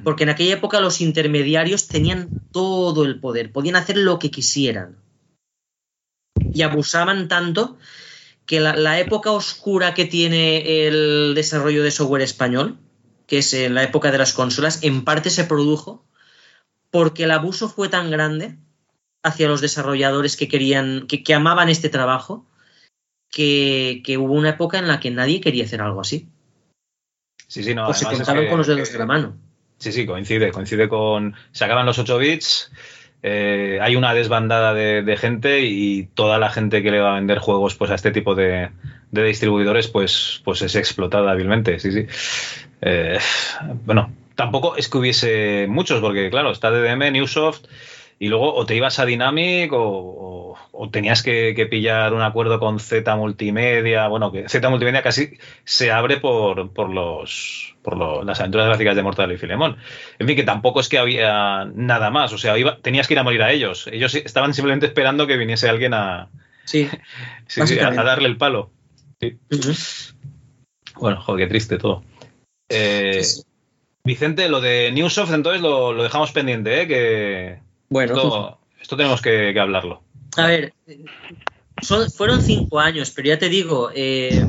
porque 0.05 0.25
en 0.25 0.31
aquella 0.31 0.55
época 0.55 0.81
los 0.81 1.01
intermediarios 1.01 1.89
tenían 1.89 2.29
todo 2.53 3.05
el 3.05 3.21
poder, 3.21 3.53
podían 3.53 3.77
hacer 3.77 3.97
lo 3.97 4.19
que 4.19 4.31
quisieran 4.31 4.97
y 6.53 6.63
abusaban 6.63 7.29
tanto 7.29 7.79
que 8.47 8.61
la, 8.61 8.75
la 8.77 8.99
época 8.99 9.31
oscura 9.33 9.95
que 9.95 10.07
tiene 10.07 10.87
el 10.87 11.35
desarrollo 11.35 11.83
de 11.83 11.91
software 11.91 12.23
español, 12.23 12.79
que 13.27 13.39
es 13.39 13.53
en 13.53 13.75
la 13.75 13.83
época 13.83 14.11
de 14.11 14.19
las 14.19 14.33
consolas, 14.33 14.83
en 14.83 15.05
parte 15.05 15.29
se 15.31 15.45
produjo 15.45 16.05
porque 16.91 17.25
el 17.25 17.31
abuso 17.31 17.69
fue 17.69 17.89
tan 17.91 18.11
grande 18.11 18.57
hacia 19.23 19.49
los 19.49 19.61
desarrolladores 19.61 20.37
que 20.37 20.49
querían, 20.49 21.07
que, 21.07 21.23
que 21.23 21.35
amaban 21.35 21.69
este 21.69 21.91
trabajo, 21.91 22.47
que, 23.31 24.01
que 24.05 24.17
hubo 24.17 24.33
una 24.33 24.51
época 24.51 24.79
en 24.79 24.89
la 24.89 25.01
que 25.01 25.11
nadie 25.11 25.41
quería 25.43 25.65
hacer 25.65 25.83
algo 25.83 26.01
así. 26.01 26.29
Sí, 27.47 27.63
sí, 27.63 27.75
no. 27.75 27.89
o 27.89 27.93
se 27.93 28.07
además 28.07 28.21
es 28.21 28.27
contaban 28.27 28.49
con 28.49 28.59
los 28.59 28.67
dedos 28.67 28.89
que- 28.89 28.93
de 28.95 28.99
la 28.99 29.07
mano. 29.07 29.37
Sí, 29.79 29.93
sí, 29.93 30.07
coincide, 30.07 30.51
coincide 30.51 30.89
con. 30.89 31.35
Se 31.53 31.65
acaban 31.65 31.87
los 31.87 31.99
8 31.99 32.19
bits, 32.19 32.71
eh, 33.23 33.79
hay 33.81 33.97
una 33.97 34.15
desbandada 34.15 34.75
de, 34.75 35.17
gente 35.17 35.63
y 35.63 36.05
toda 36.15 36.39
la 36.39 36.51
gente 36.51 36.83
que 36.83 36.91
le 36.91 37.01
va 37.01 37.13
a 37.13 37.15
vender 37.17 37.39
juegos 37.39 37.75
pues 37.75 37.91
a 37.91 37.97
este 37.97 38.13
tipo 38.13 38.35
de, 38.35 38.71
de 39.11 39.25
distribuidores 39.25 39.89
pues, 39.89 40.41
pues 40.45 40.63
es 40.63 40.77
explotada 40.77 41.33
hábilmente, 41.33 41.79
sí, 41.79 41.93
sí. 41.93 42.07
Eh, 42.81 43.19
bueno, 43.85 44.13
tampoco 44.37 44.77
es 44.77 44.89
que 44.89 44.99
hubiese 44.99 45.67
muchos, 45.69 46.01
porque 46.01 46.31
claro, 46.31 46.53
está 46.53 46.71
DDM, 46.71 47.13
Newsoft 47.13 47.67
y 48.19 48.29
luego 48.29 48.55
o 48.55 48.67
te 48.67 48.75
ibas 48.75 48.99
a 48.99 49.07
Dynamic 49.07 49.73
o, 49.73 50.57
o, 50.73 50.91
tenías 50.91 51.23
que, 51.23 51.67
pillar 51.71 52.15
un 52.15 52.23
acuerdo 52.23 52.59
con 52.59 52.81
Z 52.81 53.15
Multimedia. 53.17 54.09
Bueno, 54.09 54.33
que 54.33 54.49
Z 54.49 54.69
Multimedia 54.69 55.03
casi 55.03 55.39
se 55.65 55.93
abre 55.93 56.19
por, 56.19 56.73
por 56.73 56.91
los 56.91 57.77
por 57.83 58.25
las 58.25 58.41
aventuras 58.41 58.67
gráficas 58.67 58.97
de 58.97 59.03
Mortal 59.03 59.33
y 59.33 59.39
Filemón. 59.39 59.77
En 60.19 60.27
fin, 60.27 60.37
que 60.37 60.43
tampoco 60.43 60.81
es 60.81 60.89
que 60.89 60.99
había 60.99 61.65
nada 61.75 62.11
más. 62.11 62.33
O 62.33 62.39
sea, 62.39 62.55
tenías 62.83 63.07
que 63.07 63.15
ir 63.15 63.21
a 63.21 63.23
morir 63.23 63.43
a 63.43 63.53
ellos. 63.53 63.89
Ellos 63.91 64.15
estaban 64.15 64.53
simplemente 64.53 64.87
esperando 64.87 65.27
que 65.27 65.37
viniese 65.37 65.69
alguien 65.69 65.95
a, 65.95 66.29
sí, 66.65 66.89
a, 67.61 67.91
darle 67.91 68.29
el 68.29 68.37
palo. 68.37 68.73
Bueno, 70.97 71.21
joder, 71.21 71.47
qué 71.47 71.49
triste 71.49 71.79
todo. 71.79 72.03
Eh, 72.69 73.23
Vicente, 74.05 74.49
lo 74.49 74.61
de 74.61 74.91
Newsoft 74.93 75.33
entonces 75.33 75.63
lo, 75.63 76.03
dejamos 76.03 76.33
pendiente, 76.33 76.83
¿eh? 76.83 76.89
Que 76.89 77.68
bueno, 77.89 78.59
esto, 78.81 78.97
tenemos 78.97 79.21
que, 79.23 79.59
hablarlo. 79.59 80.03
A 80.37 80.47
ver, 80.47 80.75
fueron 82.15 82.43
cinco 82.43 82.81
años, 82.81 83.11
pero 83.11 83.29
ya 83.29 83.39
te 83.39 83.49
digo, 83.49 83.91
eh, 83.95 84.47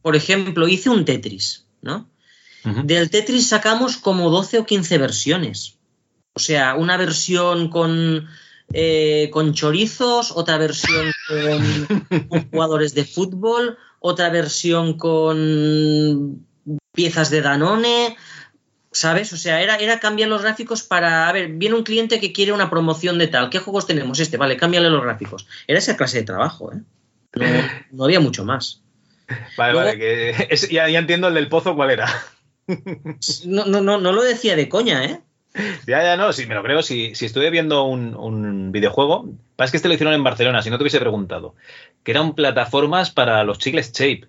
por 0.00 0.16
ejemplo, 0.16 0.68
hice 0.68 0.90
un 0.90 1.04
Tetris, 1.04 1.66
¿no? 1.80 2.08
Del 2.84 3.10
Tetris 3.10 3.48
sacamos 3.48 3.96
como 3.96 4.30
12 4.30 4.60
o 4.60 4.66
15 4.66 4.98
versiones. 4.98 5.78
O 6.34 6.38
sea, 6.38 6.76
una 6.76 6.96
versión 6.96 7.68
con, 7.68 8.28
eh, 8.72 9.30
con 9.32 9.52
chorizos, 9.52 10.30
otra 10.30 10.58
versión 10.58 11.12
con, 11.28 12.48
jugadores 12.52 12.94
de 12.94 13.04
fútbol, 13.04 13.78
otra 13.98 14.30
versión 14.30 14.96
con 14.96 16.46
piezas 16.92 17.30
de 17.30 17.42
Danone, 17.42 18.16
¿Sabes? 18.92 19.32
O 19.32 19.38
sea, 19.38 19.62
era, 19.62 19.76
era 19.76 20.00
cambiar 20.00 20.28
los 20.28 20.42
gráficos 20.42 20.82
para. 20.82 21.28
A 21.28 21.32
ver, 21.32 21.48
viene 21.48 21.74
un 21.74 21.82
cliente 21.82 22.20
que 22.20 22.32
quiere 22.32 22.52
una 22.52 22.68
promoción 22.68 23.18
de 23.18 23.26
tal. 23.26 23.48
¿Qué 23.48 23.58
juegos 23.58 23.86
tenemos? 23.86 24.20
Este, 24.20 24.36
vale, 24.36 24.58
cámbiale 24.58 24.90
los 24.90 25.02
gráficos. 25.02 25.46
Era 25.66 25.78
esa 25.78 25.96
clase 25.96 26.18
de 26.18 26.24
trabajo, 26.24 26.72
¿eh? 26.72 26.82
No, 27.90 28.04
había 28.04 28.20
mucho 28.20 28.44
más. 28.44 28.82
Vale, 29.56 29.72
vale, 29.72 29.98
que 29.98 30.58
ya, 30.70 30.88
entiendo 30.88 31.28
el 31.28 31.34
del 31.34 31.48
pozo 31.48 31.74
cuál 31.74 31.90
era. 31.90 32.06
No, 33.44 33.66
no, 33.66 33.80
no, 33.80 33.98
no 33.98 34.12
lo 34.12 34.22
decía 34.22 34.54
de 34.56 34.68
coña, 34.68 35.04
¿eh? 35.04 35.20
Ya, 35.86 36.02
ya, 36.02 36.16
no, 36.16 36.32
sí, 36.32 36.46
me 36.46 36.54
lo 36.54 36.62
creo. 36.62 36.80
Si, 36.82 37.14
si 37.14 37.26
estuve 37.26 37.50
viendo 37.50 37.82
un, 37.82 38.14
un 38.14 38.72
videojuego, 38.72 39.28
pasa 39.56 39.72
que 39.72 39.76
este 39.76 39.88
lo 39.88 39.94
hicieron 39.94 40.14
en 40.14 40.24
Barcelona, 40.24 40.62
si 40.62 40.70
no 40.70 40.78
te 40.78 40.84
hubiese 40.84 41.00
preguntado, 41.00 41.54
que 42.04 42.12
eran 42.12 42.34
plataformas 42.34 43.10
para 43.10 43.42
los 43.44 43.58
chicles 43.58 43.92
Shape. 43.92 44.28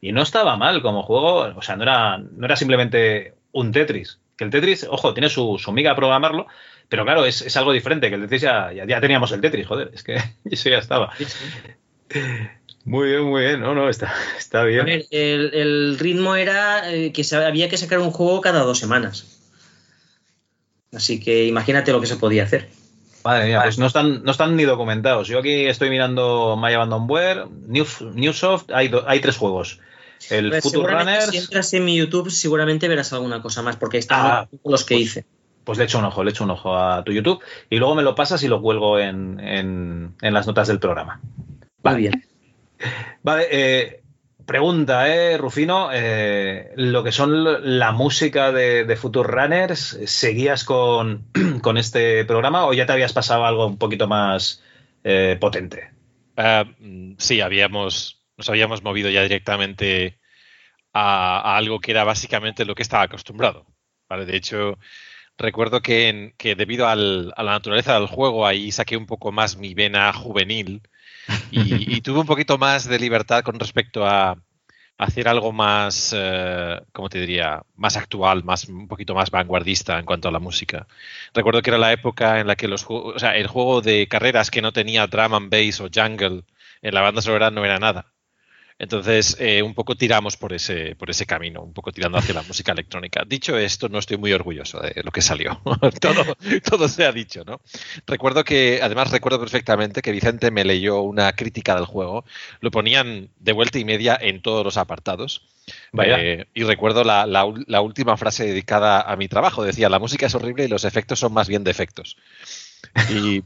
Y 0.00 0.12
no 0.12 0.22
estaba 0.22 0.56
mal 0.56 0.82
como 0.82 1.02
juego, 1.02 1.52
o 1.56 1.62
sea, 1.62 1.76
no 1.76 1.82
era, 1.82 2.18
no 2.18 2.44
era 2.44 2.56
simplemente 2.56 3.34
un 3.52 3.72
Tetris. 3.72 4.18
Que 4.36 4.44
el 4.44 4.50
Tetris, 4.50 4.86
ojo, 4.88 5.12
tiene 5.12 5.28
su, 5.28 5.58
su 5.58 5.72
miga 5.72 5.94
programarlo, 5.94 6.46
pero 6.88 7.04
claro, 7.04 7.24
es, 7.24 7.56
algo 7.56 7.72
diferente, 7.72 8.08
que 8.08 8.16
el 8.16 8.22
Tetris 8.22 8.42
ya, 8.42 8.72
ya, 8.72 9.00
teníamos 9.00 9.30
el 9.32 9.40
Tetris, 9.40 9.66
joder, 9.66 9.90
es 9.94 10.02
que 10.02 10.16
eso 10.44 10.68
ya 10.68 10.78
estaba. 10.78 11.12
Muy 12.84 13.08
bien, 13.08 13.22
muy 13.24 13.42
bien, 13.42 13.60
no, 13.60 13.74
no, 13.74 13.88
está, 13.88 14.12
está 14.38 14.64
bien. 14.64 15.04
el, 15.10 15.98
ritmo 15.98 16.34
era 16.34 16.90
eh, 16.92 17.12
que 17.12 17.24
había 17.36 17.68
que 17.68 17.76
sacar 17.76 17.98
un 18.00 18.10
juego 18.10 18.40
cada 18.40 18.60
dos 18.60 18.78
semanas. 18.78 19.38
Así 20.92 21.20
que 21.20 21.46
imagínate 21.46 21.92
lo 21.92 22.00
que 22.00 22.06
se 22.06 22.16
podía 22.16 22.44
hacer. 22.44 22.68
Madre 23.22 23.46
mía, 23.46 23.60
pues 23.62 23.78
no 23.78 23.86
están, 23.86 24.24
no 24.24 24.30
están 24.30 24.56
ni 24.56 24.64
documentados. 24.64 25.28
Yo 25.28 25.38
aquí 25.38 25.66
estoy 25.66 25.90
mirando 25.90 26.58
My 26.60 26.72
Abandonware, 26.72 27.46
New, 27.68 27.86
Newsoft, 28.14 28.70
hay, 28.72 28.90
hay 29.06 29.20
tres 29.20 29.36
juegos. 29.36 29.78
El 30.28 30.50
pues 30.50 30.62
Future 30.62 30.92
Runners. 30.92 31.30
Si 31.30 31.38
entras 31.38 31.72
en 31.74 31.84
mi 31.84 31.96
YouTube, 31.96 32.30
seguramente 32.30 32.88
verás 32.88 33.12
alguna 33.12 33.40
cosa 33.40 33.62
más, 33.62 33.76
porque 33.76 33.96
ahí 33.96 34.00
están 34.00 34.20
ah, 34.22 34.48
los 34.64 34.84
que 34.84 34.96
pues, 34.96 35.06
hice. 35.06 35.24
Pues 35.64 35.78
le 35.78 35.84
echo 35.84 35.98
un 35.98 36.04
ojo, 36.04 36.24
le 36.24 36.30
echo 36.30 36.44
un 36.44 36.50
ojo 36.50 36.76
a 36.76 37.02
tu 37.04 37.12
YouTube 37.12 37.42
y 37.68 37.76
luego 37.76 37.94
me 37.94 38.02
lo 38.02 38.14
pasas 38.14 38.42
y 38.42 38.48
lo 38.48 38.60
cuelgo 38.60 38.98
en, 38.98 39.40
en, 39.40 40.14
las 40.20 40.46
notas 40.46 40.68
del 40.68 40.80
programa. 40.80 41.20
Va 41.86 41.94
bien. 41.94 42.24
Vale, 43.22 43.46
eh, 43.50 44.00
pregunta, 44.50 45.06
eh, 45.06 45.38
Rufino, 45.38 45.90
eh, 45.92 46.72
lo 46.74 47.04
que 47.04 47.12
son 47.12 47.78
la 47.78 47.92
música 47.92 48.50
de, 48.50 48.96
Future 48.96 49.28
Runners, 49.28 50.00
¿seguías 50.06 50.64
con, 50.64 51.26
con, 51.62 51.78
este 51.78 52.24
programa 52.24 52.66
o 52.66 52.72
ya 52.72 52.84
te 52.84 52.92
habías 52.92 53.12
pasado 53.12 53.44
algo 53.44 53.66
un 53.68 53.78
poquito 53.78 54.08
más 54.08 54.60
eh, 55.04 55.36
potente? 55.40 55.90
Ah, 56.36 56.64
mm, 56.80 57.12
sí, 57.18 57.40
habíamos 57.40 58.19
nos 58.40 58.48
habíamos 58.48 58.82
movido 58.82 59.10
ya 59.10 59.22
directamente 59.22 60.18
a, 60.94 61.56
algo 61.56 61.78
que 61.78 61.90
era 61.90 62.04
básicamente 62.04 62.64
lo 62.64 62.74
que 62.74 62.82
estaba 62.82 63.02
acostumbrado. 63.02 63.66
¿vale? 64.08 64.24
De 64.24 64.34
hecho, 64.34 64.78
recuerdo 65.36 65.82
que, 65.82 66.34
debido 66.56 66.88
a 66.88 66.96
la 66.96 67.52
naturaleza 67.52 67.94
del 67.94 68.06
juego, 68.06 68.46
ahí 68.46 68.72
saqué 68.72 68.96
un 68.96 69.04
poco 69.04 69.30
más 69.30 69.58
mi 69.58 69.74
vena 69.74 70.10
juvenil 70.14 70.80
y, 71.50 72.00
tuve 72.00 72.20
un 72.20 72.26
poquito 72.26 72.56
más 72.56 72.88
de 72.88 72.98
libertad 72.98 73.42
con 73.42 73.60
respecto 73.60 74.06
a, 74.06 74.38
hacer 74.96 75.28
algo 75.28 75.52
más, 75.52 76.14
eh, 76.16 76.80
¿cómo 76.92 77.08
te 77.08 77.20
diría? 77.20 77.62
Más 77.76 77.96
actual, 77.96 78.44
más, 78.44 78.68
un 78.68 78.86
poquito 78.88 79.14
más 79.14 79.30
vanguardista 79.30 79.98
en 79.98 80.04
cuanto 80.04 80.28
a 80.28 80.32
la 80.32 80.40
música. 80.40 80.86
Recuerdo 81.34 81.62
que 81.62 81.70
era 81.70 81.78
la 81.78 81.92
época 81.92 82.40
en 82.40 82.46
la 82.46 82.56
que 82.56 82.68
los 82.68 82.84
o 82.88 83.18
sea, 83.18 83.36
el 83.36 83.46
juego 83.46 83.80
de 83.80 84.08
carreras 84.08 84.50
que 84.50 84.60
no 84.62 84.72
tenía 84.72 85.06
drum 85.06 85.34
and 85.34 85.50
bass 85.50 85.80
o 85.80 85.88
jungle 85.92 86.44
en 86.82 86.94
la 86.94 87.00
banda 87.02 87.22
sonora 87.22 87.50
no 87.50 87.64
era 87.64 87.78
nada. 87.78 88.12
Entonces, 88.80 89.36
eh, 89.38 89.60
un 89.60 89.74
poco 89.74 89.94
tiramos 89.94 90.38
por 90.38 90.54
ese, 90.54 90.96
por 90.96 91.10
ese 91.10 91.26
camino, 91.26 91.60
un 91.60 91.74
poco 91.74 91.92
tirando 91.92 92.16
hacia 92.16 92.32
la 92.32 92.42
música 92.48 92.72
electrónica. 92.72 93.24
Dicho 93.26 93.58
esto, 93.58 93.90
no 93.90 93.98
estoy 93.98 94.16
muy 94.16 94.32
orgulloso 94.32 94.80
de 94.80 95.02
lo 95.04 95.10
que 95.10 95.20
salió. 95.20 95.60
todo, 96.00 96.34
todo 96.64 96.88
se 96.88 97.04
ha 97.04 97.12
dicho, 97.12 97.44
¿no? 97.44 97.60
Recuerdo 98.06 98.42
que, 98.42 98.80
además 98.82 99.10
recuerdo 99.10 99.38
perfectamente 99.38 100.00
que 100.00 100.12
Vicente 100.12 100.50
me 100.50 100.64
leyó 100.64 101.02
una 101.02 101.30
crítica 101.34 101.74
del 101.74 101.84
juego. 101.84 102.24
Lo 102.62 102.70
ponían 102.70 103.28
de 103.38 103.52
vuelta 103.52 103.78
y 103.78 103.84
media 103.84 104.18
en 104.18 104.40
todos 104.40 104.64
los 104.64 104.78
apartados. 104.78 105.46
Eh, 106.02 106.46
y 106.54 106.64
recuerdo 106.64 107.04
la, 107.04 107.26
la 107.26 107.80
última 107.82 108.16
frase 108.16 108.46
dedicada 108.46 109.02
a 109.02 109.14
mi 109.16 109.28
trabajo. 109.28 109.62
Decía, 109.62 109.90
la 109.90 109.98
música 109.98 110.24
es 110.24 110.34
horrible 110.34 110.64
y 110.64 110.68
los 110.68 110.86
efectos 110.86 111.18
son 111.18 111.34
más 111.34 111.48
bien 111.48 111.64
defectos. 111.64 112.16
Y 113.08 113.42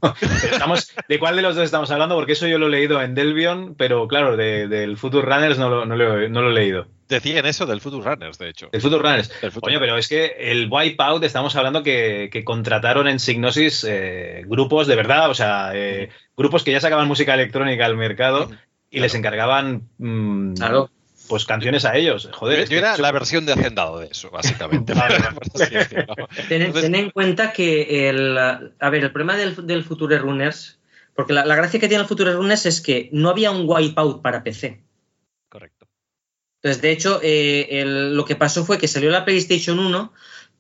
estamos, 0.51 0.93
¿De 1.09 1.18
cuál 1.18 1.37
de 1.37 1.43
los 1.43 1.55
dos 1.55 1.64
estamos 1.64 1.91
hablando? 1.91 2.14
Porque 2.14 2.32
eso 2.32 2.47
yo 2.47 2.59
lo 2.59 2.68
he 2.68 2.70
leído 2.70 3.03
en 3.03 3.14
Delvion, 3.14 3.74
pero 3.74 4.09
claro, 4.09 4.37
del 4.37 4.97
Future 4.97 5.26
Runners 5.26 5.59
no 5.59 5.68
lo, 5.68 5.87
no, 5.87 5.97
lo, 5.97 6.51
he 6.51 6.53
leído. 6.53 6.87
Decían 7.09 7.45
eso 7.47 7.66
del 7.66 7.80
Future 7.80 8.03
Runners, 8.03 8.39
de 8.39 8.49
hecho. 8.49 8.68
El 8.72 8.80
Future 8.80 9.03
Runners. 9.03 9.30
Coño, 9.61 9.78
pero 9.80 9.99
es 9.99 10.09
que 10.09 10.35
el 10.39 10.68
Wipeout, 10.70 11.22
estamos 11.24 11.55
hablando 11.57 11.82
que, 11.82 12.43
contrataron 12.45 13.09
en 13.09 13.20
Signosis 13.20 13.85
eh, 13.89 14.45
grupos 14.47 14.87
de 14.87 14.97
verdad, 14.97 15.30
o 15.30 15.35
sea, 15.35 15.72
eh, 15.74 16.11
grupos 16.37 16.64
que 16.64 16.72
ya 16.72 16.80
sacaban 16.80 17.09
música 17.09 17.35
electrónica 17.35 17.87
al 17.87 17.97
mercado 17.97 18.51
y 18.91 19.01
les 19.01 19.14
encargaban 19.14 19.89
mm, 19.99 20.55
pues 21.29 21.45
canciones 21.45 21.85
a 21.85 21.97
ellos. 21.97 22.29
Joder, 22.33 22.68
yo, 22.68 22.79
era 22.79 22.97
la 22.99 23.12
versión 23.12 23.47
de 23.47 23.53
hacendado 23.53 23.99
de 23.99 24.09
eso, 24.09 24.31
básicamente. 24.31 24.95
ten, 26.49 26.95
en 26.95 27.11
cuenta 27.11 27.53
que 27.53 28.09
el, 28.09 28.37
a 28.37 28.91
ver, 28.91 29.05
el 29.05 29.12
problema 29.12 29.37
del, 29.37 29.85
Future 29.85 30.18
Runners, 30.18 30.79
porque 31.14 31.33
la, 31.33 31.45
gracia 31.45 31.81
que 31.81 31.89
tiene 31.89 32.03
el 32.03 32.09
Future 32.09 32.33
Runners 32.33 32.66
es 32.66 32.81
que 32.81 33.09
no 33.12 33.31
había 33.31 33.51
un 33.51 33.64
wipeout 33.66 34.22
para 34.22 34.43
PC. 34.43 34.83
Correcto. 35.49 35.87
Entonces, 36.62 36.83
de 36.83 36.93
hecho, 36.93 37.20
eh, 37.22 37.85
lo 37.87 38.25
que 38.25 38.37
pasó 38.37 38.64
fue 38.64 38.79
que 38.79 38.89
salió 38.89 39.11
la 39.11 39.25
PlayStation 39.25 39.79
1, 39.79 40.12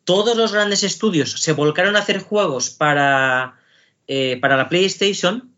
todos 0.04 0.36
los 0.36 0.52
grandes 0.52 0.82
estudios 0.82 1.32
se 1.32 1.52
volcaron 1.52 1.96
a 1.96 2.00
hacer 2.00 2.20
juegos 2.20 2.70
para, 2.70 3.58
eh, 4.06 4.38
para 4.40 4.56
la 4.56 4.68
PlayStation 4.68 5.54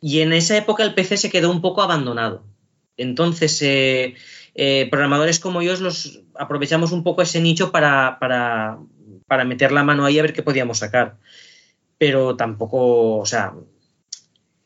y 0.00 0.20
en 0.20 0.32
esa 0.32 0.56
época 0.56 0.84
el 0.84 0.94
PC 0.94 1.16
se 1.16 1.30
quedó 1.30 1.50
un 1.50 1.62
poco 1.62 1.82
abandonado. 1.82 2.44
Entonces, 2.96 3.60
eh, 3.62 4.14
eh, 4.58 4.88
programadores 4.90 5.38
como 5.38 5.60
yo 5.60 5.76
los 5.76 6.22
aprovechamos 6.34 6.90
un 6.90 7.04
poco 7.04 7.20
ese 7.20 7.42
nicho 7.42 7.70
para, 7.70 8.18
para, 8.18 9.44
meter 9.44 9.70
la 9.70 9.84
mano 9.84 10.06
ahí 10.06 10.18
a 10.18 10.22
ver 10.22 10.32
qué 10.32 10.42
podíamos 10.42 10.78
sacar. 10.78 11.18
Pero 11.98 12.36
tampoco, 12.36 13.18
o 13.18 13.26
sea, 13.26 13.52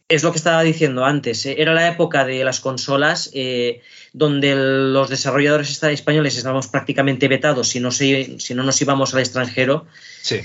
es 0.09 0.22
lo 0.22 0.30
que 0.30 0.38
estaba 0.38 0.62
diciendo 0.62 1.05
antes. 1.05 1.45
Eh, 1.45 1.57
era 1.59 1.74
la 1.74 1.88
época 1.88 2.24
de 2.24 2.45
las 2.45 2.61
consolas 2.61 3.30
eh, 3.34 3.80
donde 4.12 4.55
los 4.55 5.11
desarrolladores 5.11 5.82
españoles 5.82 6.36
estábamos 6.36 6.68
prácticamente 6.68 7.26
vetados 7.26 7.68
si 7.68 7.80
no, 7.80 7.91
si 7.91 8.38
no 8.55 8.62
nos 8.62 8.80
íbamos 8.80 9.12
al 9.12 9.20
extranjero. 9.20 9.86
Sí. 10.22 10.41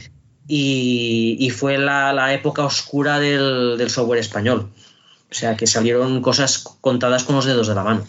Y, 0.48 1.52
fue 1.52 1.78
la, 1.78 2.34
época 2.34 2.66
oscura 2.66 3.20
del, 3.20 3.78
del 3.78 3.91
software 3.91 4.20
español. 4.20 4.72
O 5.30 5.34
sea, 5.34 5.56
que 5.56 5.68
salieron 5.68 6.22
cosas 6.22 6.60
contadas 6.82 7.24
con 7.24 7.36
los 7.36 7.46
dedos 7.46 7.68
de 7.68 7.76
la 7.76 7.84
mano. 7.84 8.08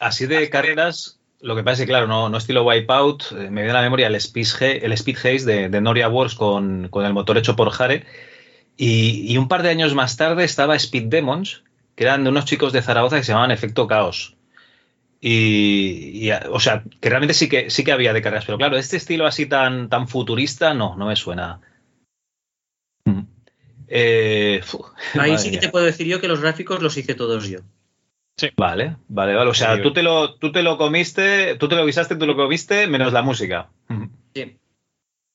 Así 0.00 0.26
de 0.26 0.48
carreras, 0.50 1.18
lo 1.40 1.54
que 1.54 1.62
pasa 1.62 1.74
es 1.74 1.80
que, 1.80 1.86
claro, 1.86 2.06
no, 2.06 2.28
no 2.28 2.38
estilo 2.38 2.64
Wipeout, 2.64 3.32
eh, 3.32 3.50
me 3.50 3.62
viene 3.62 3.70
a 3.70 3.74
la 3.74 3.82
memoria 3.82 4.08
el 4.08 4.14
Speed, 4.16 4.82
el 4.82 4.92
Speed 4.92 5.16
Haze 5.18 5.68
de, 5.68 5.80
Noria 5.80 6.08
Wars 6.08 6.34
con, 6.34 6.90
el 6.92 7.12
motor 7.12 7.38
hecho 7.38 7.56
por 7.56 7.70
Jare. 7.70 8.04
Y, 8.76 9.36
un 9.36 9.48
par 9.48 9.62
de 9.62 9.70
años 9.70 9.94
más 9.94 10.16
tarde 10.16 10.44
estaba 10.44 10.76
Speed 10.76 11.04
Demons, 11.04 11.64
que 11.96 12.04
eran 12.04 12.24
de 12.24 12.30
unos 12.30 12.44
chicos 12.44 12.72
de 12.72 12.82
Zaragoza 12.82 13.16
que 13.16 13.24
se 13.24 13.32
llamaban 13.32 13.50
Efecto 13.50 13.86
Caos. 13.86 14.36
Y, 15.20 16.30
o 16.50 16.60
sea, 16.60 16.84
que 17.00 17.08
realmente 17.08 17.34
sí 17.34 17.48
que, 17.48 17.70
sí 17.70 17.82
que 17.82 17.90
había 17.90 18.12
de 18.12 18.22
carreras, 18.22 18.44
pero 18.44 18.58
claro, 18.58 18.76
este 18.76 18.96
estilo 18.96 19.26
así 19.26 19.46
tan, 19.46 19.88
tan 19.88 20.06
futurista, 20.06 20.74
no, 20.74 20.94
no 20.96 21.06
me 21.06 21.16
suena. 21.16 21.60
Eh, 23.88 24.60
Ahí 25.14 25.38
sí 25.38 25.50
que 25.50 25.58
te 25.58 25.70
puedo 25.70 25.86
decir 25.86 26.06
yo 26.06 26.20
que 26.20 26.28
los 26.28 26.40
gráficos 26.40 26.82
los 26.82 26.96
hice 26.96 27.14
todos 27.14 27.48
yo. 27.48 27.60
Sí. 28.38 28.50
Vale, 28.56 28.96
vale, 29.08 29.34
vale. 29.34 29.50
O 29.50 29.54
sea, 29.54 29.82
tú 29.82 29.92
te 29.92 30.02
lo, 30.02 30.36
tú 30.36 30.52
te 30.52 30.62
lo 30.62 30.78
comiste, 30.78 31.56
tú 31.56 31.68
te 31.68 31.74
lo 31.74 31.84
guisaste, 31.84 32.14
tú 32.14 32.24
lo 32.24 32.36
comiste, 32.36 32.86
menos 32.86 33.12
la 33.12 33.22
música. 33.22 33.68
Sí. 34.32 34.56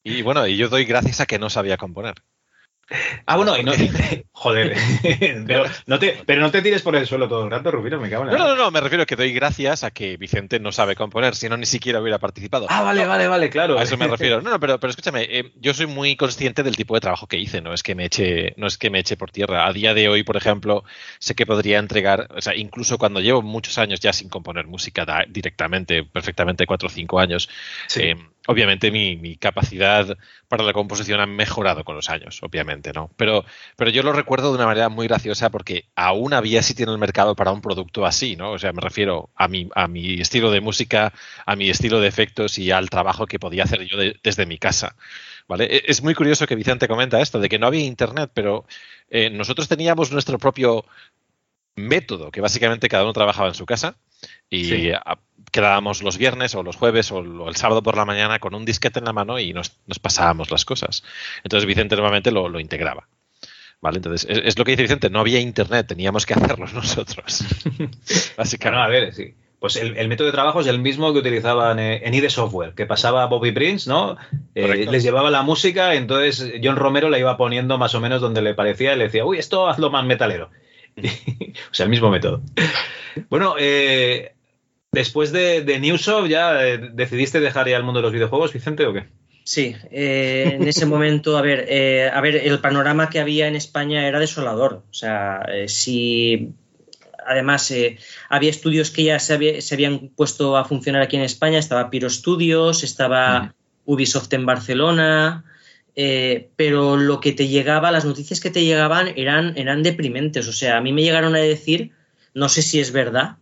Y 0.04 0.22
bueno, 0.22 0.48
y 0.48 0.56
yo 0.56 0.70
doy 0.70 0.86
gracias 0.86 1.20
a 1.20 1.26
que 1.26 1.38
no 1.38 1.50
sabía 1.50 1.78
componer. 1.78 2.16
Ah, 3.26 3.38
bueno, 3.38 3.58
y 3.58 3.64
no. 3.64 3.72
Joder. 4.34 4.76
pero, 5.48 5.64
no 5.86 6.00
te, 6.00 6.22
pero 6.26 6.42
no 6.42 6.52
te 6.52 6.62
tires 6.62 6.82
por 6.82 6.96
el 6.96 7.08
suelo 7.08 7.28
todo 7.28 7.46
el 7.46 7.52
rato, 7.52 7.72
Rubino, 7.72 8.00
me 8.00 8.10
cago 8.10 8.24
en 8.24 8.32
la. 8.32 8.38
No, 8.38 8.48
no, 8.50 8.56
no, 8.56 8.72
me 8.72 8.82
refiero 8.82 9.04
a 9.04 9.06
que 9.06 9.16
doy 9.16 9.32
gracias 9.32 9.84
a 9.84 9.92
que 9.92 10.18
Vicente 10.18 10.60
no 10.60 10.72
sabe 10.72 10.96
componer, 10.96 11.36
si 11.36 11.48
no 11.48 11.56
ni 11.56 11.66
siquiera 11.66 12.02
hubiera 12.02 12.20
participado. 12.20 12.68
Ah, 12.70 12.82
vale, 12.82 13.06
vale, 13.06 13.28
vale, 13.28 13.50
claro. 13.50 13.80
A 13.80 13.84
eso 13.84 13.98
me 13.98 14.08
refiero. 14.10 14.42
No, 14.42 14.52
no, 14.52 14.60
pero, 14.60 14.80
pero 14.80 14.92
escúchame, 14.92 15.24
eh, 15.30 15.52
yo 15.56 15.74
soy 15.74 15.88
muy 15.88 16.16
consciente 16.16 16.64
del 16.64 16.76
tipo 16.76 16.94
de 16.96 17.02
trabajo 17.02 17.28
que 17.28 17.38
hice, 17.38 17.62
no 17.62 17.74
es 17.74 17.84
que 17.84 17.96
me 17.96 18.06
eche, 18.06 18.54
no 18.58 18.68
es 18.68 18.78
que 18.78 18.90
me 18.90 19.00
eche 19.00 19.16
por 19.16 19.32
tierra. 19.32 19.66
A 19.66 19.74
día 19.74 19.94
de 19.94 20.10
hoy, 20.10 20.24
por 20.24 20.36
ejemplo, 20.36 20.84
sé 21.20 21.36
que 21.36 21.46
podría 21.46 21.80
entregar, 21.80 22.28
o 22.36 22.42
sea, 22.42 22.56
incluso 22.56 22.98
cuando 22.98 23.22
llevo 23.22 23.42
muchos 23.42 23.78
años 23.78 24.02
ya 24.02 24.12
sin 24.12 24.30
componer 24.30 24.68
música 24.68 25.06
directamente, 25.30 26.04
perfectamente 26.04 26.66
cuatro 26.66 26.88
o 26.88 26.92
cinco 26.92 27.20
años. 27.20 27.50
Sí. 27.88 28.02
Eh, 28.02 28.16
obviamente 28.48 28.92
mi, 28.92 29.38
capacidad 29.38 30.18
para 30.48 30.64
la 30.64 30.74
composición 30.74 31.20
ha 31.20 31.26
mejorado 31.26 31.84
con 31.84 31.96
los 31.96 32.10
años, 32.10 32.40
obviamente, 32.44 32.92
¿no? 32.94 33.10
Pero, 33.18 33.46
pero 33.76 33.90
yo 33.90 34.04
lo 34.04 34.14
recuerdo 34.14 34.50
de 34.50 34.56
una 34.56 34.66
manera 34.66 34.90
muy 34.90 35.08
graciosa 35.08 35.50
porque 35.50 35.86
aún 35.96 36.34
había 36.34 36.62
sitio 36.62 36.84
en 36.86 36.92
el 36.92 36.98
mercado 36.98 37.36
para 37.36 37.52
un 37.52 37.62
producto 37.62 38.06
así, 38.06 38.36
¿no? 38.36 38.52
O 38.52 38.60
sea, 38.60 38.74
me 38.74 38.82
refiero 38.82 39.30
a 39.36 39.48
mi, 39.48 39.70
a 39.76 39.88
mi 39.88 40.22
estilo 40.22 40.52
de 40.52 40.62
música, 40.62 41.14
a 41.46 41.56
mi 41.56 41.70
estilo 41.70 42.00
de 42.00 42.08
efectos 42.08 42.58
y 42.60 42.72
al 42.72 42.90
trabajo 42.90 43.26
que 43.26 43.40
podía 43.40 43.64
hacer 43.64 43.86
yo 43.88 43.98
desde 44.24 44.46
mi 44.46 44.58
casa. 44.58 44.96
¿Vale? 45.48 45.66
E, 45.66 45.84
es 45.88 46.02
muy 46.02 46.14
curioso 46.16 46.48
que 46.48 46.56
Vicente 46.56 46.88
comenta 46.88 47.22
esto, 47.22 47.40
de 47.40 47.50
que 47.50 47.60
no 47.60 47.68
había 47.68 47.84
internet, 47.84 48.32
pero 48.34 48.66
eh, 49.10 49.30
nosotros 49.30 49.68
teníamos 49.68 50.12
nuestro 50.12 50.38
propio 50.38 50.86
método, 51.76 52.32
que 52.32 52.42
básicamente 52.42 52.90
cada 52.90 53.04
uno 53.04 53.14
trabajaba 53.14 53.48
en 53.50 53.56
su 53.56 53.66
casa 53.66 53.96
y 54.50 54.92
quedábamos 55.52 56.02
los 56.02 56.18
viernes 56.18 56.56
o 56.56 56.64
los 56.64 56.76
jueves 56.76 57.12
o 57.12 57.48
el 57.48 57.56
sábado 57.56 57.84
por 57.84 57.98
la 57.98 58.06
mañana 58.06 58.40
con 58.40 58.56
un 58.56 58.66
disquete 58.66 59.00
en 59.00 59.06
la 59.06 59.14
mano 59.14 59.40
y 59.40 59.54
nos, 59.54 59.70
pasábamos 60.02 60.52
las 60.52 60.66
cosas. 60.66 61.04
Entonces 61.44 61.68
Vicente 61.68 61.96
normalmente 61.96 62.32
lo, 62.32 62.60
integraba. 62.60 63.08
¿Vale? 63.82 63.98
Entonces, 63.98 64.26
es, 64.30 64.58
lo 64.58 64.64
que 64.64 64.72
dice 64.72 64.84
Vicente, 64.84 65.10
no 65.10 65.20
había 65.20 65.40
internet, 65.42 65.88
teníamos 65.88 66.26
que 66.26 66.34
hacerlo 66.34 66.68
nosotros. 66.74 67.44
Básicamente. 68.38 68.84
a 68.84 68.88
ver, 68.88 69.14
sí. 69.14 69.34
Pues 69.60 69.78
el, 69.78 70.08
método 70.10 70.28
de 70.28 70.34
trabajo 70.34 70.60
es 70.60 70.68
el 70.68 70.80
mismo 70.80 71.14
que 71.14 71.20
utilizaban 71.20 71.80
en 71.80 72.14
ID 72.14 72.28
Software, 72.28 72.74
que 72.74 72.86
pasaba 72.86 73.26
Bobby 73.28 73.54
Prince, 73.54 73.90
¿no? 73.90 74.18
Eh, 74.56 74.88
les 74.92 75.04
llevaba 75.04 75.32
la 75.32 75.42
música, 75.42 75.96
entonces 75.96 76.56
John 76.62 76.76
Romero 76.76 77.10
la 77.10 77.18
iba 77.18 77.38
poniendo 77.38 77.78
más 77.78 77.96
o 77.96 78.02
menos 78.02 78.20
donde 78.20 78.42
le 78.42 78.56
parecía 78.56 78.94
y 78.94 78.98
le 78.98 79.06
decía, 79.06 79.24
uy, 79.24 79.38
esto 79.38 79.70
hazlo 79.70 79.90
más 79.90 80.04
metalero. 80.06 80.50
o 81.72 81.74
sea, 81.74 81.86
el 81.86 81.90
mismo 81.90 82.10
método. 82.10 82.42
Bueno, 83.30 83.56
eh, 83.60 84.34
después 84.92 85.32
de, 85.32 85.62
de 85.62 85.80
Newsoft, 85.80 86.28
¿ya 86.28 86.66
eh, 86.66 86.78
decidiste 86.94 87.40
dejar 87.40 87.68
ya 87.68 87.78
el 87.78 87.84
mundo 87.84 88.00
de 88.00 88.04
los 88.04 88.14
videojuegos, 88.14 88.54
Vicente, 88.54 88.86
o 88.86 88.94
qué? 88.94 89.06
Sí, 89.44 89.76
eh, 89.92 90.52
en 90.54 90.68
ese 90.68 90.86
momento, 90.86 91.38
a 91.38 91.42
ver, 91.42 92.10
a 92.14 92.22
ver, 92.22 92.38
el 92.38 92.60
panorama 92.60 93.10
que 93.10 93.20
había 93.20 93.48
en 93.48 93.58
España 93.58 94.08
era 94.08 94.20
desolador. 94.20 94.84
O 94.90 94.94
sea, 94.94 95.46
si 95.68 96.54
además 97.26 97.74
había 98.30 98.50
estudios 98.50 98.90
que 98.90 99.04
ya 99.04 99.20
se, 99.20 99.34
habían 99.74 100.10
puesto 100.16 100.56
a 100.56 100.64
funcionar 100.64 101.02
aquí 101.02 101.18
en 101.18 101.24
España, 101.24 101.60
estaba 101.60 101.90
Piro 101.90 102.10
Studios, 102.10 102.84
estaba 102.84 103.54
Ubisoft 103.86 104.32
en 104.32 104.46
Barcelona, 104.46 105.44
eh, 105.96 106.50
pero 106.56 106.98
lo 106.98 107.20
que 107.20 107.34
te 107.34 107.48
llegaba, 107.48 107.92
las 107.92 108.06
noticias 108.06 108.40
que 108.40 108.50
te 108.50 108.64
llegaban 108.64 109.14
eran, 109.16 109.58
eran 109.58 109.84
deprimentes. 109.84 110.48
O 110.48 110.54
sea, 110.54 110.78
a 110.78 110.82
mí 110.82 110.92
me 110.92 111.04
llegaron 111.04 111.36
a 111.36 111.40
decir, 111.40 111.92
no 112.34 112.50
sé 112.50 112.62
si 112.62 112.80
es 112.80 112.92
verdad, 112.92 113.38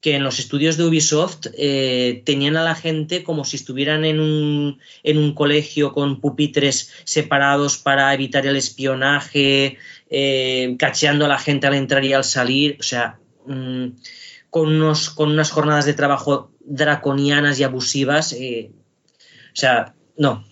que 0.00 0.16
en 0.16 0.24
los 0.24 0.40
estudios 0.40 0.76
de 0.76 0.84
Ubisoft 0.84 1.46
eh, 1.56 2.22
tenían 2.26 2.56
a 2.56 2.64
la 2.64 2.74
gente 2.74 3.22
como 3.22 3.44
si 3.44 3.56
estuvieran 3.56 4.04
en 4.04 4.18
un, 4.18 4.80
en 5.04 5.18
un 5.18 5.32
colegio 5.32 5.92
con 5.92 6.20
pupitres 6.20 6.92
separados 7.04 7.78
para 7.78 8.12
evitar 8.12 8.44
el 8.46 8.56
espionaje, 8.56 9.78
eh, 10.10 10.74
cacheando 10.78 11.26
a 11.26 11.28
la 11.28 11.38
gente 11.38 11.68
al 11.68 11.74
entrar 11.74 12.04
y 12.04 12.14
al 12.14 12.24
salir. 12.24 12.76
O 12.80 12.82
sea, 12.82 13.20
mm, 13.46 13.86
con, 14.50 14.68
unos, 14.74 15.08
con 15.10 15.30
unas 15.30 15.52
jornadas 15.52 15.86
de 15.86 15.94
trabajo 15.94 16.50
draconianas 16.64 17.60
y 17.60 17.64
abusivas. 17.64 18.32
o 18.32 18.36
sea, 19.54 19.94
no, 20.16 20.44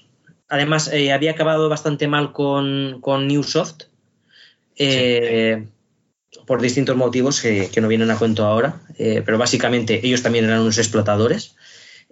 Además, 0.51 0.91
eh, 0.93 1.13
había 1.13 1.31
acabado 1.31 1.69
bastante 1.69 2.09
mal 2.09 2.33
con, 2.33 2.99
con 3.01 3.29
Newsoft. 3.29 3.85
Eh, 4.77 5.65
por 6.45 6.61
distintos 6.61 6.97
motivos 6.97 7.41
que, 7.41 7.71
no 7.81 7.87
vienen 7.87 8.11
a 8.11 8.19
cuento 8.19 8.45
ahora, 8.45 8.81
eh, 8.99 9.23
pero 9.25 9.39
básicamente 9.39 10.05
ellos 10.05 10.23
también 10.23 10.47
eran 10.47 10.61
unos 10.61 10.79
explotadores. 10.79 11.55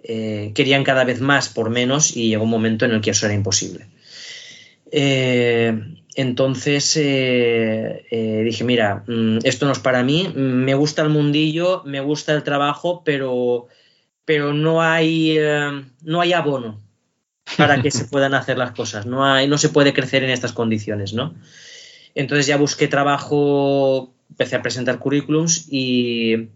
querían 0.01 0.85
cada 0.85 1.03
vez 1.03 1.19
más 1.19 1.49
por 1.49 1.69
menos 1.69 2.15
y 2.15 2.29
llegó 2.29 2.45
un 2.45 2.49
momento 2.49 2.85
en 2.85 2.91
el 2.91 3.01
que 3.01 3.09
eso 3.11 3.25
era 3.25 3.35
imposible. 3.35 3.87
entonces 6.15 6.93
dije, 6.93 8.63
mira, 8.63 9.03
mm, 9.07 9.39
esto 9.43 9.65
no 9.65 9.73
es 9.73 9.79
para 9.79 10.03
mí, 10.03 10.31
me 10.35 10.75
gusta 10.75 11.01
el 11.01 11.09
mundillo, 11.09 11.83
me 11.85 11.99
gusta 11.99 12.33
el 12.33 12.43
trabajo, 12.43 13.01
pero, 13.03 13.67
pero 14.23 14.53
no, 14.53 14.81
hay, 14.81 15.37
no 16.03 16.21
hay 16.21 16.33
abono 16.33 16.88
para 17.57 17.81
que 17.81 17.91
se 17.91 18.05
puedan 18.05 18.33
hacer 18.33 18.57
las 18.57 18.71
cosas. 18.71 19.05
No, 19.05 19.25
hay, 19.25 19.47
no 19.47 19.57
se 19.57 19.69
puede 19.69 19.93
crecer 19.93 20.23
en 20.23 20.29
estas 20.29 20.53
condiciones, 20.53 21.13
¿no? 21.13 21.35
Entonces 22.15 22.47
ya 22.47 22.57
busqué 22.57 22.87
trabajo, 22.87 24.13
empecé 24.29 24.55
a 24.55 24.61
presentar 24.61 24.99
currículums 24.99 25.67
y, 25.69 26.49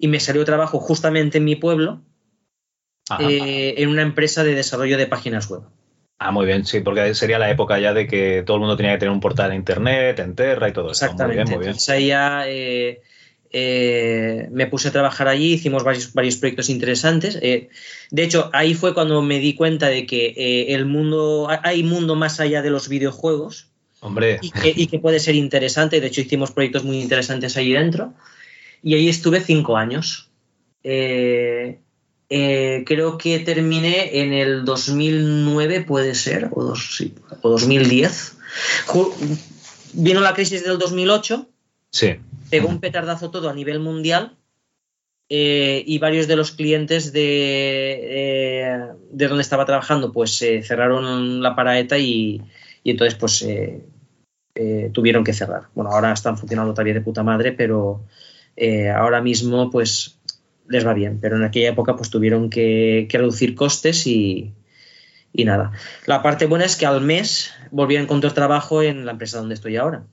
me 0.00 0.20
salió 0.20 0.44
trabajo 0.44 0.80
justamente 0.80 1.38
en 1.38 1.44
mi 1.44 1.56
pueblo, 1.56 2.02
eh, 3.20 3.74
en 3.78 3.88
una 3.88 4.02
empresa 4.02 4.44
de 4.44 4.54
desarrollo 4.54 4.98
de 4.98 5.06
páginas 5.06 5.48
web. 5.48 5.62
Ah, 6.18 6.30
muy 6.30 6.46
bien, 6.46 6.64
sí, 6.64 6.80
porque 6.80 7.14
sería 7.14 7.38
la 7.38 7.50
época 7.50 7.78
ya 7.78 7.92
de 7.92 8.06
que 8.06 8.42
todo 8.46 8.56
el 8.56 8.60
mundo 8.60 8.76
tenía 8.76 8.92
que 8.92 8.98
tener 8.98 9.12
un 9.12 9.20
portal 9.20 9.50
en 9.50 9.56
internet, 9.56 10.18
en 10.18 10.34
Terra 10.34 10.68
y 10.68 10.72
todo 10.72 10.92
eso. 10.92 11.04
Exactamente. 11.04 11.56
Muy 11.56 11.64
bien, 11.64 11.76
muy 11.76 12.06
ya 12.06 12.44
eh, 12.46 13.02
eh, 13.56 14.48
me 14.50 14.66
puse 14.66 14.88
a 14.88 14.90
trabajar 14.90 15.28
allí, 15.28 15.52
hicimos 15.52 15.84
varios, 15.84 16.12
varios 16.12 16.36
proyectos 16.36 16.68
interesantes. 16.68 17.38
Eh, 17.40 17.68
de 18.10 18.24
hecho, 18.24 18.50
ahí 18.52 18.74
fue 18.74 18.94
cuando 18.94 19.22
me 19.22 19.38
di 19.38 19.54
cuenta 19.54 19.86
de 19.86 20.06
que 20.06 20.34
eh, 20.36 20.74
el 20.74 20.86
mundo, 20.86 21.46
hay 21.62 21.84
mundo 21.84 22.16
más 22.16 22.40
allá 22.40 22.62
de 22.62 22.70
los 22.70 22.88
videojuegos. 22.88 23.68
Hombre. 24.00 24.40
Y 24.42 24.88
que, 24.88 24.98
puede 24.98 25.20
ser 25.20 25.36
interesante. 25.36 26.00
De 26.00 26.08
hecho, 26.08 26.20
hicimos 26.20 26.50
proyectos 26.50 26.82
muy 26.82 27.00
interesantes 27.00 27.56
allí 27.56 27.72
dentro. 27.72 28.12
Y 28.82 28.94
ahí 28.94 29.08
estuve 29.08 29.40
cinco 29.40 29.76
años. 29.76 30.30
creo 30.82 31.78
que 33.18 33.38
terminé 33.38 34.20
en 34.20 34.32
el 34.32 34.64
2009, 34.64 35.82
puede 35.82 36.16
ser, 36.16 36.48
o, 36.50 36.64
dos, 36.64 37.04
o 37.40 37.50
2010. 37.50 38.36
Vino 39.92 40.20
la 40.20 40.34
crisis 40.34 40.64
del 40.64 40.76
2008 40.78 41.48
Sí. 41.94 42.16
Pegó 42.50 42.68
un 42.68 42.80
petardazo 42.80 43.30
todo 43.30 43.48
a 43.48 43.54
nivel 43.54 43.80
mundial 43.80 44.36
eh, 45.30 45.82
y 45.86 45.98
varios 45.98 46.28
de 46.28 46.36
los 46.36 46.52
clientes 46.52 47.12
de, 47.12 48.00
eh, 48.02 48.78
de 49.10 49.28
donde 49.28 49.42
estaba 49.42 49.64
trabajando 49.64 50.12
pues 50.12 50.38
cerraron 50.62 51.42
la 51.42 51.56
paraeta 51.56 51.98
y, 51.98 52.42
entonces 52.84 53.14
pues 53.14 53.42
eh, 53.42 54.90
tuvieron 54.92 55.24
que 55.24 55.32
cerrar. 55.32 55.68
Bueno, 55.74 55.90
ahora 55.90 56.12
están 56.12 56.36
funcionando 56.36 56.74
todavía 56.74 56.94
de 56.94 57.00
puta 57.00 57.22
madre, 57.22 57.52
pero 57.52 58.04
ahora 58.94 59.20
mismo 59.20 59.70
pues 59.70 60.20
les 60.68 60.86
va 60.86 60.94
bien, 60.94 61.18
pero 61.20 61.36
en 61.36 61.44
aquella 61.44 61.70
época 61.70 61.96
pues 61.96 62.10
tuvieron 62.10 62.50
que, 62.50 63.08
reducir 63.10 63.54
costes 63.54 64.06
y, 64.06 64.52
y 65.32 65.44
nada. 65.44 65.72
La 66.06 66.22
parte 66.22 66.46
buena 66.46 66.66
es 66.66 66.76
que 66.76 66.86
al 66.86 67.00
mes 67.00 67.52
volví 67.70 67.96
a 67.96 68.00
encontrar 68.00 68.34
trabajo 68.34 68.82
en 68.82 69.06
la 69.06 69.12
empresa 69.12 69.38
donde 69.38 69.54
estoy 69.54 69.76
ahora. 69.76 70.04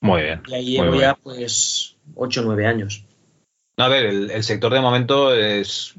Muy 0.00 0.22
bien. 0.22 0.42
Y 0.46 0.54
ahí 0.54 0.64
llevo 0.72 0.94
ya 0.94 1.14
pues 1.14 1.96
8 2.14 2.40
o 2.40 2.44
9 2.44 2.66
años. 2.66 3.04
A 3.76 3.88
ver, 3.88 4.06
el, 4.06 4.42
sector 4.42 4.72
de 4.72 4.80
momento 4.80 5.32
es, 5.32 5.94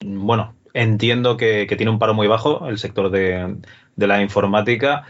bueno, 0.00 0.54
entiendo 0.74 1.36
que, 1.36 1.66
tiene 1.76 1.90
un 1.90 1.98
paro 1.98 2.14
muy 2.14 2.28
bajo, 2.28 2.68
el 2.68 2.78
sector 2.78 3.10
de, 3.10 3.56
la 3.96 4.22
informática, 4.22 5.04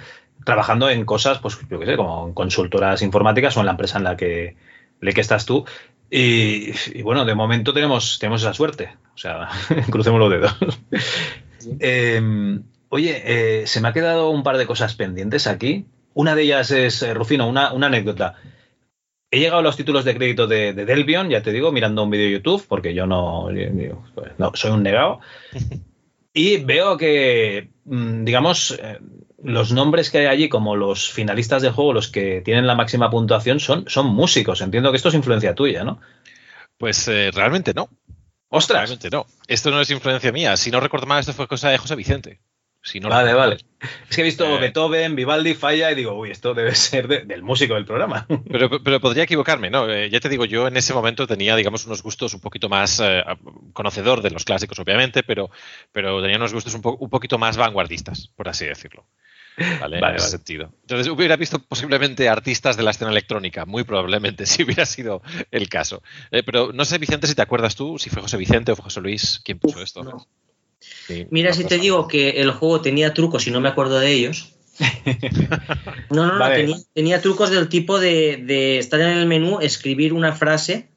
trabajando 0.47 0.89
en 0.89 1.05
cosas, 1.05 1.39
pues 1.41 1.59
yo 1.69 1.79
qué 1.79 1.87
sé, 1.87 1.97
como 1.97 2.33
consultoras 2.33 3.03
informáticas 3.03 3.57
o 3.57 3.61
en 3.61 3.67
la 3.67 3.73
empresa 3.73 3.99
en 3.99 4.05
la 4.05 4.17
que, 4.17 4.57
que 5.01 5.21
estás 5.21 5.45
tú. 5.45 5.67
Y, 6.11 7.03
bueno, 7.03 7.27
de 7.27 7.35
momento 7.35 7.75
tenemos, 7.75 8.19
tenemos 8.19 8.41
esa 8.41 8.55
suerte. 8.55 8.97
O 9.15 9.19
sea, 9.19 9.51
crucemos 9.91 10.21
los 10.21 10.31
dedos. 10.31 10.57
Em, 11.81 12.63
oye, 12.89 13.23
eh, 13.63 13.67
se 13.67 13.81
me 13.81 13.89
ha 13.89 13.93
quedado 13.93 14.31
un 14.31 14.43
par 14.43 14.57
de 14.57 14.67
cosas 14.67 14.95
pendientes 14.95 15.47
aquí. 15.47 15.87
Una 16.15 16.35
de 16.35 16.43
ellas 16.43 16.71
es, 16.71 17.03
eh, 17.03 17.13
Rufino, 17.13 17.49
una, 17.49 17.69
anécdota. 17.69 18.35
He 19.31 19.41
llegado 19.41 19.59
a 19.59 19.63
los 19.63 19.77
títulos 19.77 20.05
de 20.05 20.15
crédito 20.15 20.47
de, 20.47 20.73
Delvion, 20.73 21.29
ya 21.29 21.43
te 21.43 21.53
digo, 21.53 21.73
mirando 21.73 22.05
un 22.05 22.11
vídeo 22.11 22.27
de 22.27 22.33
YouTube, 22.33 22.65
porque 22.69 22.95
yo 22.95 23.07
no, 23.07 23.49
no 24.39 24.53
soy 24.55 24.71
un 24.71 24.83
negado. 24.83 25.21
Y 26.37 26.57
veo 26.57 26.97
que, 26.97 27.71
mm, 27.85 28.25
digamos, 28.25 28.77
eh, 28.83 28.99
los 29.45 29.71
nombres 29.71 30.11
que 30.11 30.19
hay 30.19 30.27
allí, 30.27 30.49
como 30.49 30.75
los 30.75 31.09
finalistas 31.09 31.63
del 31.63 31.71
juego, 31.71 31.93
los 31.93 32.09
que 32.09 32.43
tienen 32.45 32.67
la 32.67 32.75
máxima 32.75 33.09
puntuación, 33.09 33.61
son, 33.61 33.85
son 33.89 34.07
músicos. 34.07 34.61
Entiendo 34.61 34.91
que 34.91 34.97
esto 34.97 35.11
es 35.11 35.15
influencia 35.15 35.55
tuya, 35.55 35.85
¿no? 35.85 36.01
Pues 36.77 37.07
eh, 37.07 37.31
realmente 37.33 37.73
no. 37.73 37.89
¡Ostras! 38.49 38.81
Realmente 38.81 39.11
no. 39.11 39.27
Esto 39.47 39.71
no 39.71 39.81
es 39.81 39.91
influencia 39.91 40.33
mía. 40.33 40.57
Si 40.57 40.73
no 40.73 40.81
recuerdo 40.81 41.07
mal, 41.07 41.21
esto 41.21 41.33
fue 41.33 41.47
cosa 41.47 41.71
de 41.71 41.79
José 41.79 41.95
Vicente. 41.95 42.41
Si 42.87 43.01
no 43.01 43.09
vale, 43.09 43.33
vale. 43.33 43.57
Es 44.11 44.15
que 44.15 44.21
he 44.21 44.25
visto 44.25 44.45
Eh. 44.45 44.61
Beethoven, 44.61 45.17
Vivaldi, 45.17 45.55
Falla 45.55 45.91
y 45.91 45.95
digo, 45.95 46.13
uy, 46.13 46.31
esto 46.31 46.53
debe 46.53 46.75
ser 46.75 47.09
de- 47.09 47.25
del 47.25 47.43
músico 47.43 47.75
del 47.75 47.87
programa. 47.87 48.27
Pero, 48.51 48.83
pero 48.83 49.01
podría 49.01 49.25
equivocarme, 49.25 49.71
¿no? 49.71 49.91
Eh, 49.91 50.11
ya 50.11 50.21
te 50.21 50.29
digo, 50.29 50.45
yo 50.45 50.69
en 50.69 50.77
ese 50.77 50.93
momento 50.93 51.27
tenía, 51.27 51.57
digamos, 51.57 51.87
unos 51.87 52.03
gustos 52.03 52.35
un 52.35 52.41
poquito 52.41 52.69
más 52.69 53.01
eh, 53.03 53.23
conocedor 53.73 54.21
de 54.21 54.31
los 54.31 54.45
clásicos, 54.45 54.79
obviamente, 54.79 55.23
pero, 55.23 55.51
pero 55.93 56.21
tenía 56.23 56.37
unos 56.37 56.53
gustos 56.53 56.75
un, 56.75 56.83
po- 56.83 56.97
un 57.01 57.09
poquito 57.11 57.39
más 57.39 57.57
vanguardistas, 57.57 58.29
por 58.37 58.49
así 58.49 58.67
decirlo. 58.67 59.07
¿Vale? 59.57 59.79
Vale, 59.81 59.97
en 59.99 60.05
ese 60.17 60.25
vale. 60.25 60.31
sentido. 60.31 60.73
Entonces, 60.83 61.09
hubiera 61.09 61.37
visto 61.37 61.59
posiblemente 61.61 62.29
artistas 62.29 62.77
de 62.77 62.83
la 62.83 62.91
escena 62.91 63.11
electrónica, 63.13 63.65
muy 63.65 63.85
probablemente, 63.85 64.45
si 64.47 64.63
hubiera 64.65 64.85
sido 64.85 65.23
el 65.51 65.69
caso. 65.69 66.03
Eh, 66.31 66.43
pero 66.43 66.71
no 66.75 66.85
sé, 66.85 66.99
Vicente, 66.99 67.27
si 67.29 67.35
te 67.35 67.43
acuerdas 67.43 67.75
tú, 67.77 67.99
si 67.99 68.11
fue 68.11 68.21
José 68.21 68.37
Vicente 68.37 68.73
o 68.73 68.77
fue 68.77 68.85
José 68.85 69.01
Luis, 69.01 69.41
¿quién 69.45 69.59
puso 69.59 69.81
esto? 69.83 70.03
no. 70.05 70.27
Sí, 71.07 71.27
Mira, 71.31 71.53
si 71.53 71.65
te 71.65 71.79
digo 71.79 72.09
que 72.09 72.31
el 72.41 72.51
juego 72.53 72.81
tenía 72.81 73.13
trucos 73.15 73.47
y 73.47 73.51
no 73.51 73.61
me 73.61 73.69
acuerdo 73.69 73.99
de 74.01 74.13
ellos. 74.13 74.51
No, 76.11 76.27
no, 76.27 76.35
no, 76.35 76.39
Vale. 76.39 76.57
tenía, 76.57 76.77
tenía 76.93 77.21
trucos 77.23 77.51
del 77.51 77.69
tipo 77.69 77.99
de, 77.99 78.37
de 78.37 78.79
estar 78.79 79.01
en 79.01 79.09
el 79.19 79.27
menú, 79.27 79.59
escribir 79.61 80.13
una 80.13 80.33
frase 80.33 80.89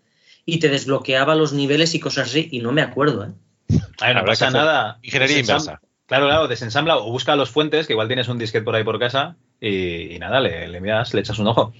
y 0.46 0.60
te 0.60 0.70
desbloqueaba 0.70 1.34
los 1.36 1.54
niveles 1.54 1.96
y 1.96 2.00
cosas 2.00 2.30
así, 2.30 2.48
y 2.52 2.60
no 2.60 2.72
me 2.72 2.82
acuerdo, 2.82 3.26
¿eh? 3.26 3.78
A 4.00 4.08
ver, 4.08 4.16
no 4.16 4.26
pasa 4.26 4.52
nada. 4.52 5.00
ingeniería 5.02 5.40
inversa. 5.40 5.82
Claro, 6.06 6.28
claro, 6.28 6.48
desensambla 6.48 6.98
o 6.98 7.12
busca 7.12 7.36
los 7.36 7.50
fuentes, 7.50 7.88
que 7.88 7.94
igual 7.94 8.08
tienes 8.08 8.28
un 8.28 8.38
disquete 8.38 8.64
por 8.64 8.76
ahí 8.76 8.84
por 8.84 9.00
casa, 9.00 9.36
y, 9.60 10.14
y 10.16 10.20
nada, 10.20 10.40
le, 10.40 10.68
le 10.68 10.80
miras, 10.82 11.14
le 11.14 11.22
echas 11.22 11.40
un 11.40 11.48
ojo. 11.48 11.74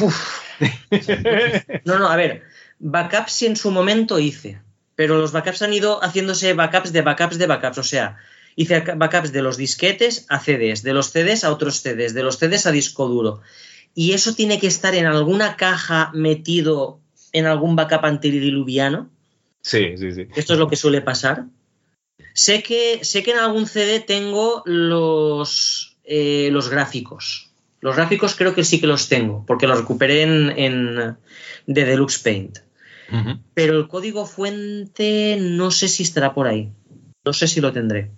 Uf. 0.00 0.40
No, 1.84 1.98
no, 1.98 2.08
a 2.08 2.16
ver, 2.16 2.42
backups 2.78 3.32
sí 3.32 3.46
en 3.46 3.56
su 3.56 3.70
momento 3.70 4.18
hice, 4.18 4.60
pero 4.96 5.18
los 5.18 5.30
backups 5.30 5.62
han 5.62 5.74
ido 5.74 6.02
haciéndose 6.02 6.54
backups 6.54 6.92
de 6.92 7.02
backups 7.02 7.38
de 7.38 7.46
backups, 7.46 7.78
o 7.78 7.84
sea, 7.84 8.16
hice 8.56 8.80
backups 8.80 9.30
de 9.30 9.42
los 9.42 9.56
disquetes 9.56 10.26
a 10.28 10.40
CDs, 10.40 10.82
de 10.82 10.94
los 10.94 11.12
CDs 11.12 11.44
a 11.44 11.52
otros 11.52 11.82
CDs, 11.82 12.14
de 12.14 12.22
los 12.22 12.38
CDs 12.38 12.66
a 12.66 12.72
disco 12.72 13.06
duro. 13.06 13.42
Y 13.94 14.12
eso 14.12 14.34
tiene 14.34 14.58
que 14.58 14.66
estar 14.66 14.94
en 14.94 15.06
alguna 15.06 15.56
caja 15.56 16.10
metido 16.12 16.98
en 17.32 17.46
algún 17.46 17.76
backup 17.76 18.04
antediluviano. 18.04 19.10
Sí, 19.60 19.96
sí, 19.96 20.12
sí. 20.12 20.26
Esto 20.34 20.54
es 20.54 20.58
lo 20.58 20.68
que 20.68 20.76
suele 20.76 21.02
pasar. 21.02 21.44
Sé 22.32 22.62
que, 22.62 23.00
sé 23.02 23.22
que 23.22 23.32
en 23.32 23.38
algún 23.38 23.66
CD 23.66 24.00
tengo 24.00 24.62
los, 24.64 25.96
eh, 26.04 26.48
los 26.52 26.68
gráficos. 26.68 27.50
Los 27.80 27.96
gráficos 27.96 28.34
creo 28.34 28.54
que 28.54 28.64
sí 28.64 28.80
que 28.80 28.86
los 28.86 29.08
tengo, 29.08 29.44
porque 29.46 29.66
los 29.66 29.78
recuperé 29.78 30.22
en, 30.22 30.50
en 30.56 31.16
de 31.66 31.84
Deluxe 31.84 32.18
Paint. 32.18 32.58
Pero 33.54 33.78
el 33.78 33.88
código 33.88 34.26
fuente 34.26 35.36
no 35.40 35.70
sé 35.70 35.88
si 35.88 36.02
estará 36.02 36.34
por 36.34 36.46
ahí. 36.46 36.72
No 37.24 37.32
sé 37.32 37.48
si 37.48 37.60
lo 37.60 37.72
tendré. 37.72 38.10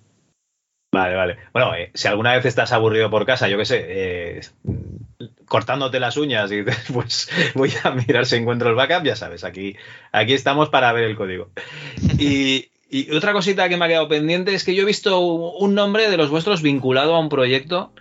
Vale, 0.92 1.14
vale. 1.14 1.36
Bueno, 1.52 1.74
eh, 1.74 1.90
si 1.94 2.08
alguna 2.08 2.34
vez 2.34 2.46
estás 2.46 2.72
aburrido 2.72 3.10
por 3.10 3.26
casa, 3.26 3.48
yo 3.48 3.58
qué 3.58 3.66
sé, 3.66 3.84
eh, 3.88 4.40
cortándote 5.44 6.00
las 6.00 6.16
uñas 6.16 6.50
y 6.50 6.62
pues 6.92 7.28
voy 7.54 7.72
a 7.82 7.90
mirar 7.90 8.26
si 8.26 8.36
encuentro 8.36 8.70
el 8.70 8.74
backup, 8.74 9.04
ya 9.04 9.16
sabes, 9.16 9.44
aquí, 9.44 9.76
aquí 10.12 10.32
estamos 10.32 10.70
para 10.70 10.92
ver 10.92 11.04
el 11.04 11.16
código. 11.16 11.50
Y, 12.18 12.70
y 12.90 13.14
otra 13.14 13.32
cosita 13.32 13.68
que 13.68 13.76
me 13.76 13.84
ha 13.84 13.88
quedado 13.88 14.08
pendiente 14.08 14.54
es 14.54 14.64
que 14.64 14.74
yo 14.74 14.82
he 14.82 14.86
visto 14.86 15.20
un 15.20 15.74
nombre 15.74 16.10
de 16.10 16.16
los 16.16 16.30
vuestros 16.30 16.62
vinculado 16.62 17.14
a 17.14 17.20
un 17.20 17.28
proyecto, 17.28 17.92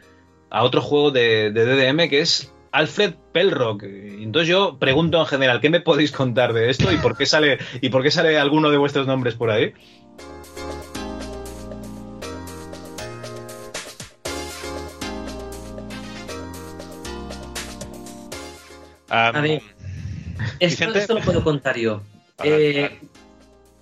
a 0.50 0.64
otro 0.64 0.82
juego 0.82 1.12
de, 1.12 1.52
de 1.52 1.66
DDM 1.66 2.10
que 2.10 2.22
es 2.22 2.54
Alfred 2.78 3.16
Pelrock. 3.32 3.82
Entonces 3.82 4.48
yo 4.48 4.78
pregunto 4.78 5.20
en 5.20 5.26
general, 5.26 5.60
¿qué 5.60 5.72
me 5.72 5.82
podéis 5.82 6.12
contar 6.12 6.54
de 6.54 6.70
esto 6.70 6.92
y 6.92 6.98
por 6.98 7.18
qué 7.18 7.26
sale, 7.26 7.58
y 7.82 7.90
por 7.90 8.04
qué 8.04 8.12
sale 8.12 8.38
alguno 8.38 8.70
de 8.70 8.78
vuestros 8.78 9.08
nombres 9.08 9.34
por 9.34 9.50
ahí? 9.50 9.74
A 19.10 19.32
ver. 19.32 19.64
Esto, 20.60 21.16
lo 21.16 21.22
puedo 21.22 21.44
contar 21.44 21.78
yo. 21.78 22.04
Vale, 22.38 22.82
Eh. 22.84 23.00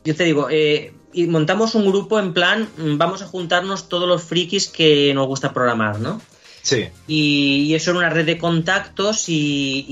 Yo 0.06 0.16
te 0.16 0.24
digo, 0.24 0.48
eh, 0.50 0.94
y 1.12 1.26
montamos 1.28 1.76
un 1.76 1.88
grupo 1.88 2.20
en 2.20 2.34
plan, 2.34 2.70
mm, 2.78 2.98
vamos 2.98 3.24
a 3.24 3.28
juntarnos 3.28 3.90
todos 3.90 4.08
los 4.08 4.24
frikis 4.24 4.70
que 4.70 5.14
nos 5.16 5.28
gusta 5.28 5.52
programar, 5.52 6.00
¿no? 6.00 6.22
Sí. 6.66 6.88
Y, 7.08 7.66
y 7.68 7.76
eso 7.76 7.92
era 7.92 8.00
una 8.00 8.10
red 8.10 8.26
de 8.26 8.40
contactos 8.40 9.30
y, 9.30 9.86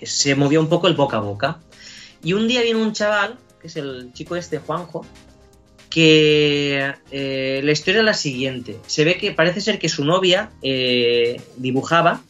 y 0.00 0.06
se 0.06 0.34
movió 0.34 0.58
un 0.58 0.70
poco 0.70 0.88
el 0.88 0.94
boca 0.94 1.18
a 1.18 1.20
boca. 1.20 1.58
Y 2.24 2.32
un 2.32 2.48
día 2.48 2.62
viene 2.62 2.80
un 2.80 2.94
chaval, 2.94 3.36
que 3.60 3.66
es 3.66 3.76
el 3.76 4.10
chico 4.14 4.34
este, 4.34 4.58
Juanjo, 4.58 5.04
que 5.90 6.94
eh, 7.10 7.60
la 7.62 7.72
historia 7.72 8.00
es 8.00 8.06
la 8.06 8.14
siguiente. 8.14 8.78
Se 8.86 9.04
ve 9.04 9.18
que 9.18 9.32
parece 9.32 9.60
ser 9.60 9.78
que 9.78 9.90
su 9.90 10.02
novia 10.02 10.50
eh, 10.62 11.42
dibujaba 11.58 12.22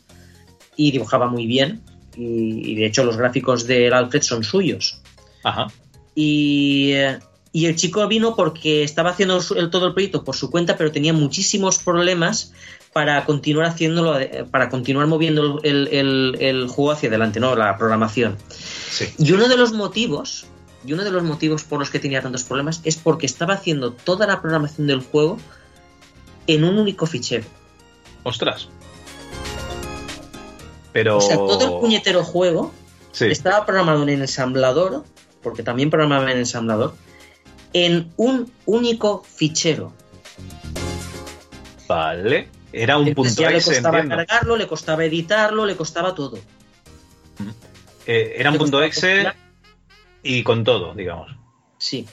y 0.75 0.91
dibujaba 0.91 1.29
muy 1.29 1.47
bien. 1.47 1.81
Y, 2.17 2.73
y 2.73 2.75
de 2.75 2.87
hecho 2.87 3.05
los 3.05 3.17
gráficos 3.17 3.65
del 3.69 3.93
Alfred 3.93 4.23
son 4.23 4.43
suyos. 4.43 5.03
Ajá. 5.45 5.69
Y, 6.17 6.91
eh, 6.95 7.21
y 7.53 7.67
el 7.67 7.77
chico 7.77 8.07
vino 8.09 8.35
porque 8.35 8.83
estaba 8.83 9.11
haciendo 9.11 9.41
el, 9.57 9.71
todo 9.71 9.87
el 9.87 9.93
proyecto 9.95 10.25
por 10.25 10.35
su 10.35 10.51
cuenta, 10.51 10.77
pero 10.77 10.91
tenía 10.91 11.13
muchísimos 11.13 11.79
problemas 11.79 12.53
para 12.99 13.25
continuar 13.25 13.67
haciéndolo, 13.67 14.19
eh, 14.19 14.45
para 14.51 14.69
continuar 14.71 15.07
moviendo 15.07 15.61
el, 15.63 15.87
el- 15.93 16.37
el 16.41 16.67
juego 16.67 16.91
hacia 16.91 17.09
adelante, 17.09 17.39
¿no? 17.39 17.55
La 17.55 17.79
programación. 17.79 18.37
Sí. 18.91 19.07
Y 19.19 19.31
uno 19.31 19.47
de 19.47 19.57
los 19.57 19.73
motivos, 19.73 20.47
y 20.85 20.95
uno 20.95 21.05
de 21.05 21.13
los 21.13 21.23
motivos 21.23 21.63
por 21.63 21.79
los 21.79 21.91
que 21.91 22.01
tenía 22.01 22.21
tantos 22.23 22.43
problemas 22.43 22.81
es 22.83 22.97
porque 22.97 23.27
estaba 23.27 23.55
haciendo 23.55 23.93
toda 23.93 24.27
la 24.27 24.41
programación 24.43 24.89
del 24.89 25.01
juego 25.01 25.39
en 26.49 26.65
un 26.65 26.77
único 26.77 27.07
fichero. 27.07 27.45
Ostras. 28.25 28.69
Pero. 30.93 31.19
O 31.19 31.21
sea, 31.21 31.37
todo 31.37 31.65
el 31.77 31.81
puñetero 31.81 32.25
juego 32.25 32.73
Sí. 33.13 33.27
estaba 33.27 33.65
programado 33.65 34.03
en 34.03 34.09
ensamblador, 34.09 35.05
porque 35.41 35.63
también 35.63 35.89
programaba 35.89 36.33
en 36.33 36.39
ensamblador, 36.39 36.97
en 37.73 38.13
un 38.17 38.51
único 38.67 39.23
fichero. 39.23 39.93
Vale. 41.87 42.49
Era 42.73 42.99
un 42.99 43.15
punto 43.15 43.41
ya 43.43 43.51
le 43.51 43.63
costaba 43.63 44.01
entiendo. 44.01 44.17
cargarlo, 44.27 44.57
le 44.57 44.67
costaba 44.67 45.05
editarlo, 45.05 45.65
le 45.67 45.77
costaba 45.77 46.15
todo. 46.15 46.39
Eh, 48.07 48.35
era 48.37 48.51
un 48.51 48.59
punto 48.59 48.83
exe 48.83 49.27
y 50.23 50.43
con 50.43 50.65
todo, 50.65 50.95
digamos. 50.95 51.31
Sí. 51.79 52.07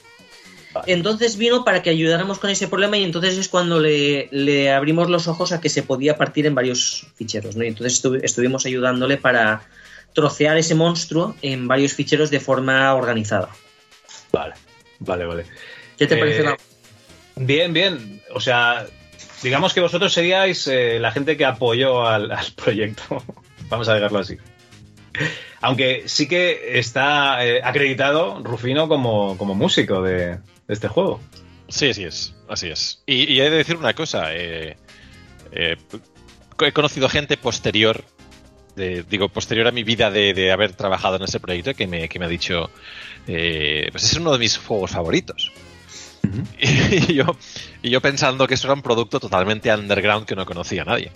Vale. 0.74 0.92
Entonces 0.92 1.38
vino 1.38 1.64
para 1.64 1.82
que 1.82 1.90
ayudáramos 1.90 2.38
con 2.40 2.50
ese 2.50 2.68
problema 2.68 2.98
y 2.98 3.04
entonces 3.06 3.38
es 3.38 3.48
cuando 3.48 3.80
le, 3.80 4.28
le 4.32 4.72
abrimos 4.74 5.10
los 5.10 5.28
ojos 5.28 5.54
a 5.54 5.62
que 5.62 5.70
se 5.70 5.84
podía 5.84 6.18
partir 6.18 6.46
en 6.46 6.54
varios 6.56 7.08
ficheros. 7.16 7.56
¿no? 7.56 7.64
Y 7.64 7.68
entonces 7.68 8.04
estu- 8.04 8.20
estuvimos 8.22 8.66
ayudándole 8.66 9.18
para 9.18 9.62
trocear 10.14 10.58
ese 10.58 10.76
monstruo 10.76 11.36
en 11.42 11.68
varios 11.68 11.94
ficheros 11.94 12.30
de 12.30 12.40
forma 12.42 12.94
organizada. 12.94 13.50
Vale. 14.34 14.54
Vale, 15.00 15.26
vale. 15.26 15.46
¿Qué 15.98 16.08
te 16.08 16.16
Eh, 16.16 16.18
parece 16.18 16.44
la... 16.44 16.58
Bien, 17.38 17.72
bien. 17.74 18.22
O 18.34 18.40
sea, 18.42 18.86
digamos 19.44 19.74
que 19.74 19.82
vosotros 19.82 20.14
seríais 20.14 20.68
eh, 20.68 21.00
la 21.00 21.12
gente 21.12 21.38
que 21.38 21.46
apoyó 21.46 22.06
al, 22.06 22.32
proyecto. 22.56 23.24
Vamos 23.70 23.88
a 23.90 23.96
dejarlo 23.96 24.20
así. 24.20 24.38
Aunque 25.62 26.04
sí 26.08 26.28
que 26.28 26.78
está 26.78 27.46
eh, 27.46 27.62
acreditado 27.64 28.42
Rufino 28.44 28.88
como, 28.88 29.38
como 29.38 29.56
músico 29.56 30.02
de, 30.02 30.28
de 30.36 30.40
este 30.68 30.88
juego. 30.88 31.20
Sí, 31.68 31.90
así 31.90 32.04
es, 32.04 32.36
así 32.48 32.68
es. 32.70 33.02
Y, 33.06 33.34
y 33.34 33.42
he 33.42 33.50
de 33.50 33.58
decir 33.58 33.78
una 33.78 33.94
cosa, 33.94 34.36
eh, 34.36 34.78
eh, 35.52 35.78
he 36.62 36.72
conocido 36.74 37.10
gente 37.10 37.38
posterior, 37.38 38.04
de- 38.76 39.04
digo, 39.04 39.30
posterior 39.30 39.68
a 39.68 39.72
mi 39.72 39.84
vida 39.84 40.12
de, 40.12 40.34
de 40.34 40.52
haber 40.52 40.74
trabajado 40.74 41.16
en 41.16 41.24
ese 41.24 41.40
proyecto, 41.40 41.74
que 41.74 41.88
me, 41.88 42.08
que 42.10 42.20
me 42.20 42.26
ha 42.26 42.30
dicho, 42.30 42.70
eh, 43.26 43.88
pues 43.92 44.04
es 44.04 44.14
uno 44.18 44.34
de 44.34 44.40
mis 44.40 44.58
juegos 44.58 44.92
favoritos. 44.92 45.52
Y 46.60 47.14
yo, 47.16 47.26
y 47.82 47.90
yo 47.90 48.02
pensando 48.02 48.48
que 48.48 48.54
eso 48.56 48.68
era 48.68 48.74
un 48.74 48.82
producto 48.82 49.20
totalmente 49.20 49.74
underground 49.74 50.26
que 50.26 50.36
no 50.36 50.46
conocía 50.46 50.84
a 50.84 50.86
nadie. 50.86 51.12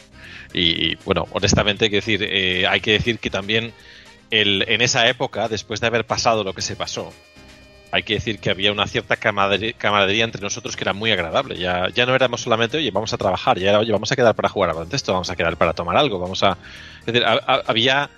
Y, 0.53 0.91
y, 0.91 0.95
bueno, 1.05 1.27
honestamente 1.31 1.85
hay 1.85 1.89
que 1.91 1.97
decir, 1.97 2.23
eh, 2.23 2.67
hay 2.67 2.81
que 2.81 2.91
decir 2.93 3.19
que 3.19 3.29
también 3.29 3.73
el, 4.31 4.65
en 4.67 4.81
esa 4.81 5.07
época, 5.07 5.47
después 5.47 5.79
de 5.81 5.87
haber 5.87 6.05
pasado 6.05 6.43
lo 6.43 6.53
que 6.53 6.61
se 6.61 6.75
pasó, 6.75 7.11
hay 7.91 8.03
que 8.03 8.13
decir 8.15 8.39
que 8.39 8.51
había 8.51 8.71
una 8.71 8.85
cierta 8.85 9.15
camaradería, 9.15 9.73
camaradería 9.73 10.23
entre 10.23 10.41
nosotros 10.41 10.75
que 10.75 10.83
era 10.83 10.93
muy 10.93 11.11
agradable. 11.11 11.57
Ya, 11.57 11.87
ya 11.89 12.05
no 12.05 12.13
éramos 12.13 12.41
solamente, 12.41 12.77
oye, 12.77 12.91
vamos 12.91 13.11
a 13.13 13.17
trabajar, 13.17 13.57
ya 13.57 13.69
era, 13.69 13.79
oye, 13.79 13.91
vamos 13.91 14.11
a 14.11 14.15
quedar 14.15 14.35
para 14.35 14.49
jugar 14.49 14.69
a 14.69 14.73
baloncesto, 14.73 15.11
vamos 15.13 15.29
a 15.31 15.35
quedar 15.35 15.57
para 15.57 15.73
tomar 15.73 15.97
algo, 15.97 16.19
vamos 16.19 16.43
a... 16.43 16.57
Es 16.99 17.05
decir, 17.07 17.23
ha- 17.25 17.41
ha- 17.47 17.63
había, 17.65 18.09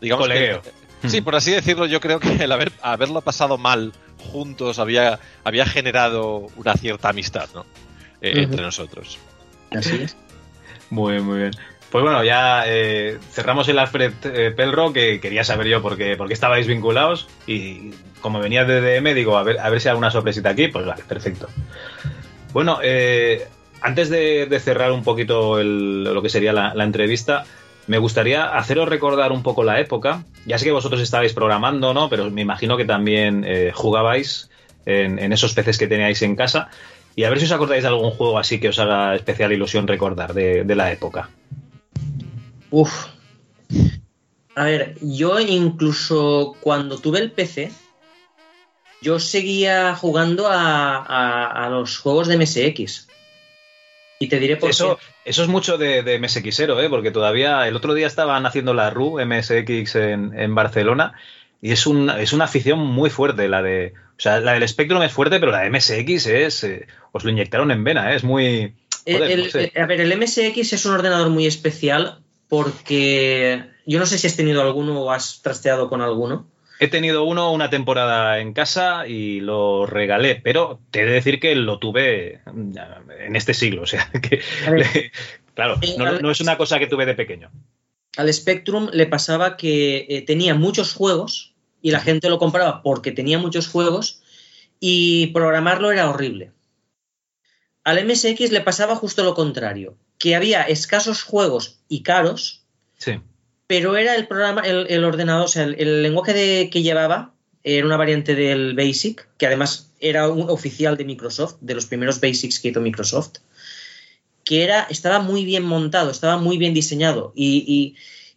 digamos... 0.00 0.26
que- 0.28 0.60
sí, 1.08 1.20
por 1.20 1.36
así 1.36 1.50
decirlo, 1.52 1.86
yo 1.86 2.00
creo 2.00 2.18
que 2.20 2.32
el 2.44 2.50
haber, 2.52 2.72
haberlo 2.82 3.20
pasado 3.22 3.58
mal 3.58 3.92
juntos 4.22 4.78
había, 4.78 5.18
había 5.44 5.66
generado 5.66 6.48
una 6.56 6.74
cierta 6.74 7.08
amistad, 7.10 7.48
¿no? 7.54 7.66
Eh. 8.20 8.42
Entre 8.42 8.62
nosotros. 8.62 9.18
Así 9.70 9.96
es. 10.02 10.16
Muy 10.90 11.12
bien, 11.14 11.24
muy 11.24 11.38
bien. 11.38 11.50
Pues 11.90 12.02
bueno, 12.04 12.24
ya 12.24 12.64
eh, 12.66 13.18
cerramos 13.32 13.68
el 13.68 13.78
Alfred 13.78 14.12
eh, 14.24 14.50
Pelro, 14.56 14.92
que 14.92 15.20
quería 15.20 15.44
saber 15.44 15.66
yo 15.66 15.82
por 15.82 15.96
qué, 15.98 16.16
por 16.16 16.26
qué 16.28 16.34
estabais 16.34 16.66
vinculados. 16.66 17.28
Y 17.46 17.90
como 18.20 18.40
venía 18.40 18.64
de 18.64 18.80
DM, 18.80 19.14
digo, 19.14 19.36
a 19.36 19.42
ver, 19.42 19.58
a 19.58 19.68
ver 19.68 19.80
si 19.80 19.88
hay 19.88 19.90
alguna 19.90 20.10
sorpresita 20.10 20.50
aquí. 20.50 20.68
Pues 20.68 20.86
vale, 20.86 21.02
perfecto. 21.06 21.48
Bueno, 22.52 22.78
eh, 22.82 23.46
antes 23.80 24.08
de, 24.08 24.46
de 24.46 24.60
cerrar 24.60 24.92
un 24.92 25.02
poquito 25.02 25.58
el- 25.58 26.04
lo 26.04 26.22
que 26.22 26.28
sería 26.28 26.52
la, 26.52 26.74
la 26.74 26.84
entrevista, 26.84 27.44
me 27.86 27.98
gustaría 27.98 28.56
haceros 28.56 28.88
recordar 28.88 29.32
un 29.32 29.42
poco 29.42 29.64
la 29.64 29.80
época. 29.80 30.24
Ya 30.46 30.58
sé 30.58 30.64
que 30.64 30.72
vosotros 30.72 31.00
estabais 31.00 31.32
programando, 31.32 31.92
¿no? 31.94 32.08
Pero 32.08 32.30
me 32.30 32.42
imagino 32.42 32.76
que 32.76 32.84
también 32.84 33.44
eh, 33.46 33.72
jugabais 33.74 34.50
en, 34.86 35.32
esos 35.32 35.54
peces 35.54 35.78
que 35.78 35.88
teníais 35.88 36.22
en 36.22 36.36
casa. 36.36 36.68
Y 37.16 37.24
a 37.24 37.30
ver 37.30 37.38
si 37.38 37.44
os 37.44 37.52
acordáis 37.52 37.82
de 37.82 37.88
algún 37.88 38.10
juego 38.10 38.38
así 38.38 38.58
que 38.58 38.68
os 38.68 38.78
haga 38.78 39.14
especial 39.14 39.52
ilusión 39.52 39.86
recordar 39.86 40.32
de, 40.32 40.64
la 40.74 40.92
época. 40.92 41.28
Uf. 42.70 43.06
A 44.54 44.64
ver, 44.64 44.96
yo 45.00 45.40
incluso 45.40 46.56
cuando 46.60 46.98
tuve 46.98 47.18
el 47.18 47.32
PC, 47.32 47.70
yo 49.00 49.18
seguía 49.18 49.94
jugando 49.94 50.46
a 50.48 51.68
los 51.70 51.98
juegos 51.98 52.28
de 52.28 52.38
MSX. 52.38 53.11
Y 54.22 54.28
te 54.28 54.38
diré 54.38 54.56
por 54.56 54.70
Eso, 54.70 54.98
qué. 54.98 55.30
eso 55.30 55.42
es 55.42 55.48
mucho 55.48 55.78
de, 55.78 56.04
de 56.04 56.18
MSXero, 56.20 56.80
¿eh? 56.80 56.88
porque 56.88 57.10
todavía 57.10 57.66
el 57.66 57.74
otro 57.74 57.92
día 57.92 58.06
estaban 58.06 58.46
haciendo 58.46 58.72
la 58.72 58.88
RU 58.90 59.18
MSX 59.24 59.96
en, 59.96 60.38
en 60.38 60.54
Barcelona 60.54 61.14
y 61.60 61.72
es, 61.72 61.86
un, 61.88 62.08
es 62.08 62.32
una 62.32 62.44
afición 62.44 62.78
muy 62.78 63.10
fuerte 63.10 63.48
la 63.48 63.62
de... 63.62 63.94
O 64.16 64.20
sea, 64.22 64.38
la 64.38 64.52
del 64.52 64.68
Spectrum 64.68 65.02
es 65.02 65.10
fuerte, 65.12 65.40
pero 65.40 65.50
la 65.50 65.62
de 65.62 65.70
MSX 65.70 66.26
es... 66.26 66.62
eh, 66.62 66.86
os 67.10 67.24
lo 67.24 67.30
inyectaron 67.30 67.72
en 67.72 67.82
vena, 67.82 68.12
¿eh? 68.12 68.16
es 68.16 68.22
muy... 68.22 68.74
joder, 69.04 69.30
El- 69.32 69.44
no 69.44 69.50
sé. 69.50 69.72
el- 69.74 69.82
a 69.82 69.86
ver, 69.86 70.00
el 70.00 70.16
MSX 70.16 70.72
es 70.72 70.86
un 70.86 70.92
ordenador 70.94 71.28
muy 71.30 71.46
especial 71.48 72.20
porque 72.48 73.64
yo 73.86 73.98
no 73.98 74.06
sé 74.06 74.18
si 74.18 74.28
has 74.28 74.36
tenido 74.36 74.62
alguno 74.62 75.00
o 75.00 75.10
has 75.10 75.42
trasteado 75.42 75.88
con 75.88 76.00
alguno. 76.00 76.46
He 76.82 76.88
tenido 76.88 77.22
uno 77.24 77.52
una 77.52 77.70
temporada 77.70 78.40
en 78.40 78.52
casa 78.52 79.06
y 79.06 79.40
lo 79.40 79.86
regalé, 79.86 80.36
pero 80.36 80.80
te 80.90 81.02
he 81.02 81.04
de 81.04 81.12
decir 81.12 81.38
que 81.38 81.54
lo 81.54 81.78
tuve 81.78 82.40
en 82.46 83.36
este 83.36 83.54
siglo, 83.54 83.82
o 83.82 83.86
sea, 83.86 84.10
que... 84.22 84.40
Le- 84.70 85.12
claro, 85.54 85.78
eh, 85.80 85.94
no, 85.96 86.18
no 86.18 86.30
es 86.30 86.40
una 86.40 86.56
cosa 86.56 86.78
que 86.78 86.86
tuve 86.88 87.06
de 87.06 87.14
pequeño. 87.14 87.50
al 88.16 88.32
Spectrum 88.32 88.88
le 88.92 89.06
pasaba 89.06 89.56
que 89.56 90.06
eh, 90.08 90.22
tenía 90.22 90.54
muchos 90.54 90.92
juegos 90.92 91.54
y 91.80 91.90
la 91.92 92.00
gente 92.00 92.28
lo 92.28 92.38
compraba 92.38 92.82
porque 92.82 93.12
tenía 93.12 93.38
muchos 93.38 93.68
juegos 93.68 94.22
y 94.80 95.28
programarlo 95.28 95.92
era 95.92 96.10
horrible. 96.10 96.50
Al 97.84 98.04
MSX 98.04 98.50
le 98.52 98.60
pasaba 98.60 98.94
justo 98.96 99.24
lo 99.24 99.34
contrario, 99.34 99.96
que 100.18 100.34
había 100.36 100.62
escasos 100.62 101.22
juegos 101.22 101.80
y 101.88 102.02
caros, 102.02 102.64
Sí. 102.98 103.18
Pero 103.72 103.96
era 103.96 104.14
el 104.16 104.26
programa, 104.26 104.60
el, 104.60 104.86
el 104.90 105.02
ordenador, 105.02 105.46
o 105.46 105.48
sea, 105.48 105.62
el, 105.62 105.76
el 105.80 106.02
lenguaje 106.02 106.34
de- 106.34 106.68
que 106.70 106.82
llevaba 106.82 107.32
era 107.64 107.86
una 107.86 107.96
variante 107.96 108.34
del 108.34 108.74
BASIC, 108.74 109.26
que 109.38 109.46
además 109.46 109.90
era 109.98 110.28
un 110.28 110.50
oficial 110.50 110.98
de 110.98 111.06
Microsoft, 111.06 111.56
de 111.62 111.74
los 111.74 111.86
primeros 111.86 112.20
BASICs 112.20 112.60
que 112.60 112.68
hizo 112.68 112.82
Microsoft, 112.82 113.38
que 114.44 114.62
era, 114.62 114.82
estaba 114.90 115.20
muy 115.20 115.46
bien 115.46 115.62
montado, 115.64 116.10
estaba 116.10 116.36
muy 116.36 116.58
bien 116.58 116.74
diseñado. 116.74 117.32
Y, 117.34 117.64
y- 117.66 117.96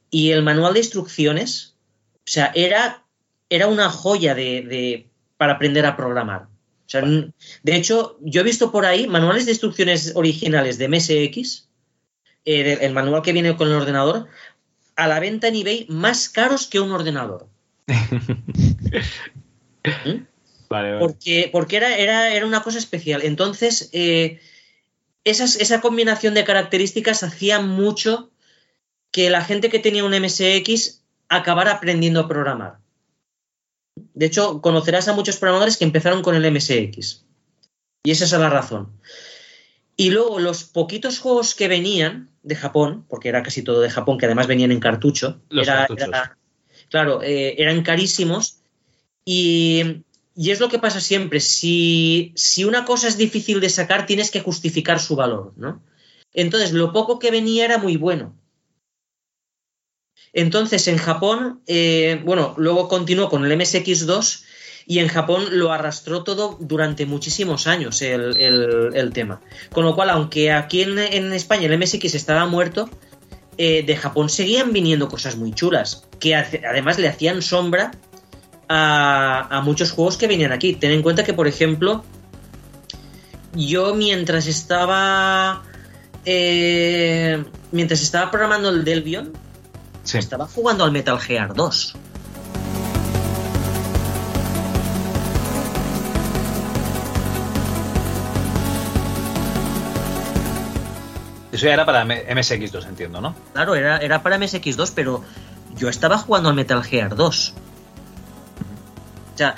y 0.09 0.31
el 0.31 0.41
manual 0.41 0.73
de 0.73 0.79
instrucciones, 0.79 1.75
o 2.19 2.21
sea, 2.36 2.53
era, 2.55 3.03
era 3.49 3.67
una 3.67 3.89
joya 3.89 4.36
de, 4.36 4.61
de- 4.61 5.09
para 5.36 5.53
aprender 5.55 5.86
a 5.86 5.97
programar. 5.97 6.43
O 6.43 6.89
sea, 6.89 7.01
n- 7.01 7.33
de 7.63 7.75
hecho, 7.75 8.17
yo 8.21 8.39
he 8.39 8.43
visto 8.45 8.71
por 8.71 8.86
ahí 8.86 9.05
manuales 9.07 9.45
de 9.45 9.51
instrucciones 9.51 10.13
originales 10.15 10.77
de 10.77 10.86
MSX, 10.88 11.67
eh, 12.45 12.63
de- 12.63 12.86
el 12.86 12.93
manual 12.93 13.21
que 13.21 13.33
viene 13.33 13.57
con 13.57 13.67
el 13.67 13.73
ordenador, 13.73 14.27
a 14.95 15.07
la 15.07 15.19
venta 15.19 15.47
en 15.47 15.55
eBay 15.55 15.85
más 15.89 16.29
caros 16.29 16.67
que 16.67 16.79
un 16.79 16.91
ordenador. 16.91 17.47
¿Mm? 20.05 20.25
Vale, 20.69 20.91
vale. 20.93 20.99
Porque, 20.99 21.49
porque 21.51 21.77
era, 21.77 21.97
era, 21.97 22.33
era 22.33 22.45
una 22.45 22.63
cosa 22.63 22.77
especial. 22.79 23.21
Entonces, 23.23 23.89
eh, 23.93 24.39
esas- 25.23 25.57
esa 25.57 25.81
combinación 25.81 26.33
de 26.33 26.43
características 26.43 27.23
hacía 27.23 27.59
mucho 27.59 28.31
que 29.11 29.29
la 29.29 29.43
gente 29.43 29.69
que 29.69 29.79
tenía 29.79 30.03
un 30.03 30.13
MSX 30.13 31.01
acabara 31.29 31.71
aprendiendo 31.73 32.19
a 32.19 32.27
programar. 32.27 32.79
De 34.13 34.25
hecho, 34.25 34.61
conocerás 34.61 35.07
a 35.07 35.13
muchos 35.13 35.37
programadores 35.37 35.77
que 35.77 35.85
empezaron 35.85 36.21
con 36.21 36.35
el 36.35 36.45
MSX. 36.51 37.23
Y 38.03 38.11
esa 38.11 38.25
es 38.25 38.31
la 38.33 38.49
razón. 38.49 38.89
Y 39.95 40.09
luego 40.09 40.39
los 40.39 40.63
poquitos 40.65 41.19
juegos 41.19 41.55
que 41.55 41.67
venían 41.69 42.29
de 42.45 42.55
Japón, 42.55 43.05
porque 43.09 43.29
era 43.29 43.43
casi 43.43 43.63
todo 43.63 43.81
de 43.81 43.89
Japón, 43.89 44.17
que 44.17 44.25
además 44.27 44.47
venían 44.47 44.71
en 44.71 44.79
cartucho, 44.79 45.41
Los 45.49 45.67
era- 45.67 45.79
cartuchos. 45.79 46.07
era- 46.07 46.37
claro, 46.89 47.21
eh, 47.23 47.55
eran 47.61 47.81
carísimos. 47.83 48.59
Y, 49.25 50.03
y 50.35 50.51
es 50.51 50.59
lo 50.59 50.69
que 50.69 50.77
pasa 50.79 51.01
siempre. 51.01 51.39
Si, 51.39 52.31
si 52.35 52.63
una 52.63 52.85
cosa 52.85 53.07
es 53.07 53.17
difícil 53.17 53.59
de 53.59 53.69
sacar, 53.69 54.05
tienes 54.05 54.29
que 54.31 54.41
justificar 54.41 54.99
su 54.99 55.15
valor, 55.15 55.53
¿no? 55.57 55.81
Entonces, 56.33 56.71
lo 56.73 56.93
poco 56.93 57.17
que 57.17 57.31
venía 57.31 57.65
era 57.65 57.77
muy 57.79 57.97
bueno. 57.97 58.35
Entonces, 60.33 60.87
en 60.87 60.97
Japón, 60.97 61.61
eh, 61.65 62.21
bueno, 62.25 62.53
luego 62.57 62.87
continuó 62.87 63.29
con 63.29 63.45
el 63.45 63.51
MSX2 63.59 64.43
y 64.88 64.99
en 64.99 65.07
Japón 65.07 65.45
lo 65.51 65.71
arrastró 65.71 66.23
todo 66.23 66.57
durante 66.59 67.05
muchísimos 67.05 67.65
años 67.67 68.01
el, 68.01 68.38
el- 68.38 68.91
el 68.95 69.13
tema. 69.13 69.41
Con 69.71 69.83
lo 69.86 69.95
cual, 69.95 70.09
aunque 70.11 70.51
aquí 70.51 70.81
en, 70.83 70.97
en 70.99 71.33
España 71.33 71.65
el 71.67 71.77
MSX 71.79 72.13
estaba 72.15 72.45
muerto, 72.45 72.89
eh, 73.57 73.83
de 73.83 73.95
Japón 73.97 74.29
seguían 74.29 74.73
viniendo 74.73 75.07
cosas 75.07 75.38
muy 75.38 75.53
chulas, 75.53 76.05
que 76.19 76.36
hace- 76.36 76.61
además 76.69 76.99
le 76.99 77.07
hacían 77.07 77.41
sombra 77.41 77.91
a, 78.67 79.47
a 79.57 79.61
muchos 79.61 79.91
juegos 79.91 80.17
que 80.17 80.27
venían 80.27 80.51
aquí. 80.51 80.73
Ten 80.75 80.91
en 80.91 81.01
cuenta 81.01 81.23
que, 81.23 81.33
por 81.33 81.47
ejemplo, 81.47 82.03
yo 83.53 83.95
mientras 83.95 84.47
estaba... 84.47 85.63
eh, 86.25 87.43
mientras 87.71 88.01
estaba 88.01 88.29
programando 88.31 88.69
el 88.69 88.83
Delvion, 88.83 89.33
Sí. 90.03 90.17
estaba 90.19 90.45
jugando 90.47 90.83
al 90.83 90.91
Metal 90.91 91.19
Gear 91.19 91.53
2. 91.55 91.95
Eso 101.56 101.66
ya 101.66 101.74
era 101.74 101.86
para 101.86 102.01
M- 102.03 102.26
MSX2, 102.28 102.88
entiendo, 102.88 103.22
¿no? 103.22 103.36
Claro, 103.53 103.76
era, 103.76 103.97
era 103.97 104.22
para 104.24 104.38
MSX2, 104.38 104.91
pero 104.95 105.24
yo 105.76 105.89
estaba 105.89 106.18
jugando 106.18 106.49
al 106.49 106.56
Metal 106.56 106.84
Gear 106.84 107.16
2. 107.16 107.53
O 109.34 109.38
sea, 109.38 109.56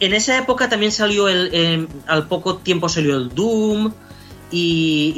en 0.00 0.14
esa 0.14 0.38
época 0.38 0.68
también 0.68 0.92
salió 0.92 1.28
el. 1.28 1.50
eh, 1.52 1.86
al 2.06 2.28
poco 2.28 2.56
tiempo 2.58 2.88
salió 2.88 3.16
el 3.16 3.28
Doom. 3.34 3.92
Y, 4.50 5.12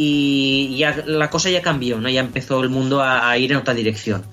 y 0.72 0.76
ya 0.78 1.04
la 1.06 1.30
cosa 1.30 1.50
ya 1.50 1.62
cambió, 1.62 2.00
¿no? 2.00 2.08
Ya 2.08 2.18
empezó 2.20 2.60
el 2.62 2.68
mundo 2.68 3.00
a, 3.00 3.30
a 3.30 3.38
ir 3.38 3.52
en 3.52 3.58
otra 3.58 3.74
dirección. 3.74 4.24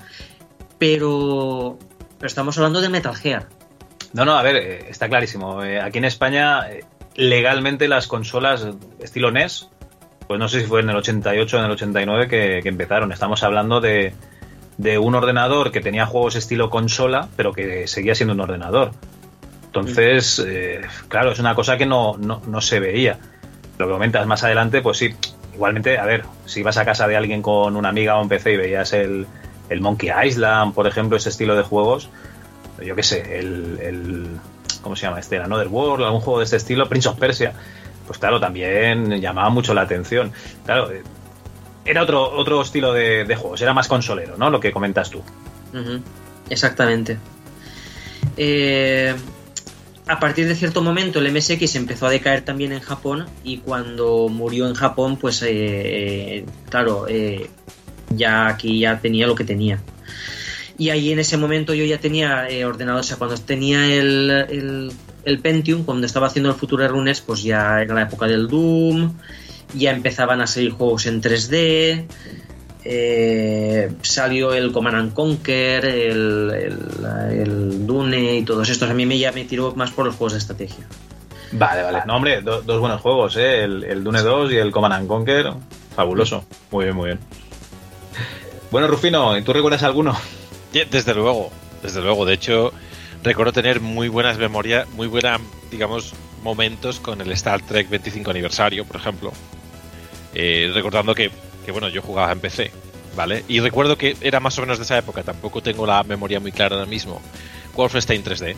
Pero. 0.80 1.78
Pero 2.18 2.28
estamos 2.28 2.58
hablando 2.58 2.82
de 2.82 2.90
Metal 2.90 3.16
Gear. 3.16 3.48
No, 4.14 4.26
no, 4.26 4.36
a 4.38 4.42
ver, 4.42 4.56
eh, 4.56 4.86
está 4.90 5.08
clarísimo. 5.08 5.64
Eh, 5.64 5.80
Aquí 5.80 6.00
en 6.00 6.06
España, 6.06 6.68
eh, 6.72 6.84
legalmente 7.16 7.88
las 7.88 8.08
consolas 8.08 8.66
estilo 9.00 9.30
NES, 9.32 9.70
pues 10.28 10.40
no 10.40 10.48
sé 10.50 10.62
si 10.62 10.68
fue 10.68 10.82
en 10.82 10.90
el 10.90 10.96
88 10.98 11.56
o 11.56 11.60
en 11.60 11.66
el 11.66 11.72
89 11.72 12.28
que, 12.28 12.60
que 12.64 12.70
empezaron. 12.70 13.12
Estamos 13.12 13.44
hablando 13.44 13.80
de, 13.82 14.14
de 14.78 14.98
un 14.98 15.16
ordenador 15.16 15.72
que 15.72 15.82
tenía 15.82 16.06
juegos 16.06 16.36
estilo 16.36 16.70
consola, 16.70 17.28
pero 17.36 17.54
que 17.54 17.88
seguía 17.88 18.14
siendo 18.16 18.34
un 18.34 18.42
ordenador. 18.42 18.92
Entonces, 19.66 20.44
eh, 20.46 20.82
claro, 21.08 21.32
es 21.32 21.40
una 21.40 21.56
cosa 21.56 21.78
que 21.78 21.86
no, 21.86 22.18
no, 22.18 22.42
no 22.48 22.62
se 22.62 22.80
veía. 22.80 23.20
Lo 23.78 23.86
que 23.88 23.92
comentas 23.94 24.26
más 24.26 24.44
adelante, 24.44 24.82
pues 24.82 24.98
sí, 24.98 25.14
igualmente, 25.54 25.98
a 26.00 26.06
ver, 26.06 26.24
si 26.46 26.64
vas 26.64 26.78
a 26.78 26.86
casa 26.86 27.08
de 27.08 27.16
alguien 27.16 27.42
con 27.42 27.76
una 27.76 27.90
amiga 27.90 28.18
o 28.18 28.22
un 28.22 28.30
PC 28.30 28.54
y 28.54 28.58
veías 28.58 28.94
el, 28.94 29.28
el 29.70 29.82
Monkey 29.82 30.10
Island, 30.26 30.74
por 30.74 30.88
ejemplo, 30.88 31.18
ese 31.18 31.30
estilo 31.30 31.56
de 31.56 31.64
juegos, 31.64 32.10
yo 32.84 32.96
qué 32.96 33.04
sé, 33.04 33.40
el, 33.40 33.80
el- 33.82 34.28
¿cómo 34.82 34.96
se 34.96 35.04
llama 35.06 35.20
este? 35.20 35.38
Another 35.38 35.68
World, 35.68 36.06
algún 36.06 36.22
juego 36.22 36.40
de 36.40 36.46
este 36.46 36.58
estilo, 36.58 36.88
Prince 36.90 37.10
of 37.10 37.18
Persia, 37.20 37.54
pues 38.08 38.18
claro, 38.18 38.40
también 38.40 39.22
llamaba 39.22 39.50
mucho 39.50 39.74
la 39.74 39.82
atención. 39.82 40.32
Claro, 40.66 40.92
eh, 40.92 41.04
era 41.86 42.02
otro, 42.02 42.32
otro 42.32 42.62
estilo 42.62 42.94
de, 42.94 43.36
juegos, 43.36 43.62
era 43.62 43.74
más 43.74 43.88
consolero, 43.88 44.38
¿no? 44.38 44.50
Lo 44.50 44.60
que 44.60 44.72
comentas 44.72 45.10
tú. 45.10 45.22
Exactamente. 46.50 47.20
Eh, 48.36 49.14
a 50.08 50.20
partir 50.20 50.48
de 50.48 50.56
cierto 50.56 50.82
momento 50.82 51.20
el 51.20 51.32
MSX 51.34 51.76
empezó 51.76 52.08
a 52.08 52.10
decaer 52.10 52.42
también 52.42 52.72
en 52.72 52.80
Japón 52.80 53.26
y 53.44 53.58
cuando 53.58 54.30
murió 54.30 54.68
en 54.68 54.74
Japón, 54.74 55.18
pues 55.18 55.42
eh, 55.42 55.50
eh, 55.50 56.46
claro, 56.70 57.08
eh, 57.10 57.50
ya 58.10 58.48
aquí 58.48 58.80
ya 58.80 59.00
tenía 59.00 59.28
lo 59.28 59.36
que 59.36 59.44
tenía. 59.44 59.82
Y 60.78 60.90
ahí 60.90 61.12
en 61.12 61.20
ese 61.20 61.38
momento 61.38 61.74
yo 61.74 61.84
ya 61.84 61.98
tenía 61.98 62.48
ordenador, 62.66 63.02
o 63.02 63.04
sea, 63.04 63.18
cuando 63.18 63.36
tenía 63.38 63.86
el, 63.94 64.30
el, 64.50 64.92
el 65.28 65.40
Pentium, 65.40 65.84
cuando 65.84 66.06
estaba 66.06 66.28
haciendo 66.28 66.50
el 66.50 66.56
Future 66.56 66.88
Runes, 66.88 67.20
pues 67.20 67.44
ya 67.44 67.82
era 67.82 67.94
la 67.94 68.04
época 68.04 68.28
del 68.28 68.48
Doom, 68.48 69.14
ya 69.74 69.92
empezaban 69.92 70.40
a 70.40 70.48
salir 70.48 70.72
juegos 70.72 71.06
en 71.06 71.22
3D, 71.22 72.06
eh, 72.86 73.92
salió 74.02 74.54
el 74.54 74.72
Command 74.72 75.14
Conquer, 75.14 75.84
el, 75.84 76.80
el, 77.32 77.86
Dune 77.86 78.38
y 78.38 78.44
todos 78.44 78.70
estos. 78.70 78.90
A 78.90 78.94
mí 78.94 79.06
me, 79.06 79.20
ya 79.20 79.34
me 79.34 79.44
tiró 79.44 79.76
más 79.76 79.92
por 79.92 80.06
los 80.06 80.16
juegos 80.16 80.34
de 80.34 80.40
estrategia. 80.40 80.88
Vale, 81.52 81.84
vale. 81.84 82.04
No, 82.08 82.16
hombre, 82.16 82.42
dos 82.42 82.80
buenos 82.80 83.02
juegos, 83.02 83.36
¿eh? 83.36 83.66
El, 83.66 84.04
Dune 84.06 84.22
2 84.22 84.54
y 84.54 84.56
el 84.56 84.72
Command 84.72 85.08
Conquer. 85.08 85.52
Fabuloso. 85.94 86.46
Muy 86.72 86.86
bien, 86.86 86.96
muy 86.96 87.06
bien. 87.08 87.20
Bueno, 88.72 88.88
Rufino, 88.88 89.44
¿tú 89.44 89.52
recuerdas 89.52 89.84
alguno? 89.84 90.16
Desde 90.72 91.14
luego, 91.14 91.52
desde 91.84 92.02
luego. 92.02 92.26
De 92.26 92.34
hecho, 92.34 92.72
recuerdo 93.24 93.54
tener 93.54 93.80
muy 93.82 94.08
buenas 94.08 94.38
memorias, 94.38 94.88
muy 94.90 95.08
buenas, 95.08 95.40
digamos, 95.72 96.14
momentos 96.44 97.00
con 97.00 97.22
el 97.22 97.32
Star 97.34 97.62
Trek 97.62 97.90
25 97.90 98.32
aniversario, 98.32 98.86
por 98.86 98.98
ejemplo. 98.98 99.32
Eh, 100.34 100.72
recordando 100.74 101.16
que 101.16 101.32
que 101.68 101.74
bueno, 101.74 101.90
yo 101.90 102.02
jugaba 102.02 102.32
en 102.32 102.40
PC, 102.40 102.72
¿vale? 103.14 103.44
Y 103.50 103.60
recuerdo 103.60 103.98
que 103.98 104.16
era 104.22 104.40
más 104.40 104.58
o 104.58 104.62
menos 104.62 104.78
de 104.78 104.86
esa 104.86 104.98
época, 104.98 105.22
tampoco 105.22 105.62
tengo 105.62 105.86
la 105.86 106.02
memoria 106.04 106.40
muy 106.40 106.54
clara 106.54 106.78
ahora 106.78 106.88
mismo. 106.88 107.22
Wolfenstein 107.76 108.24
3D, 108.24 108.56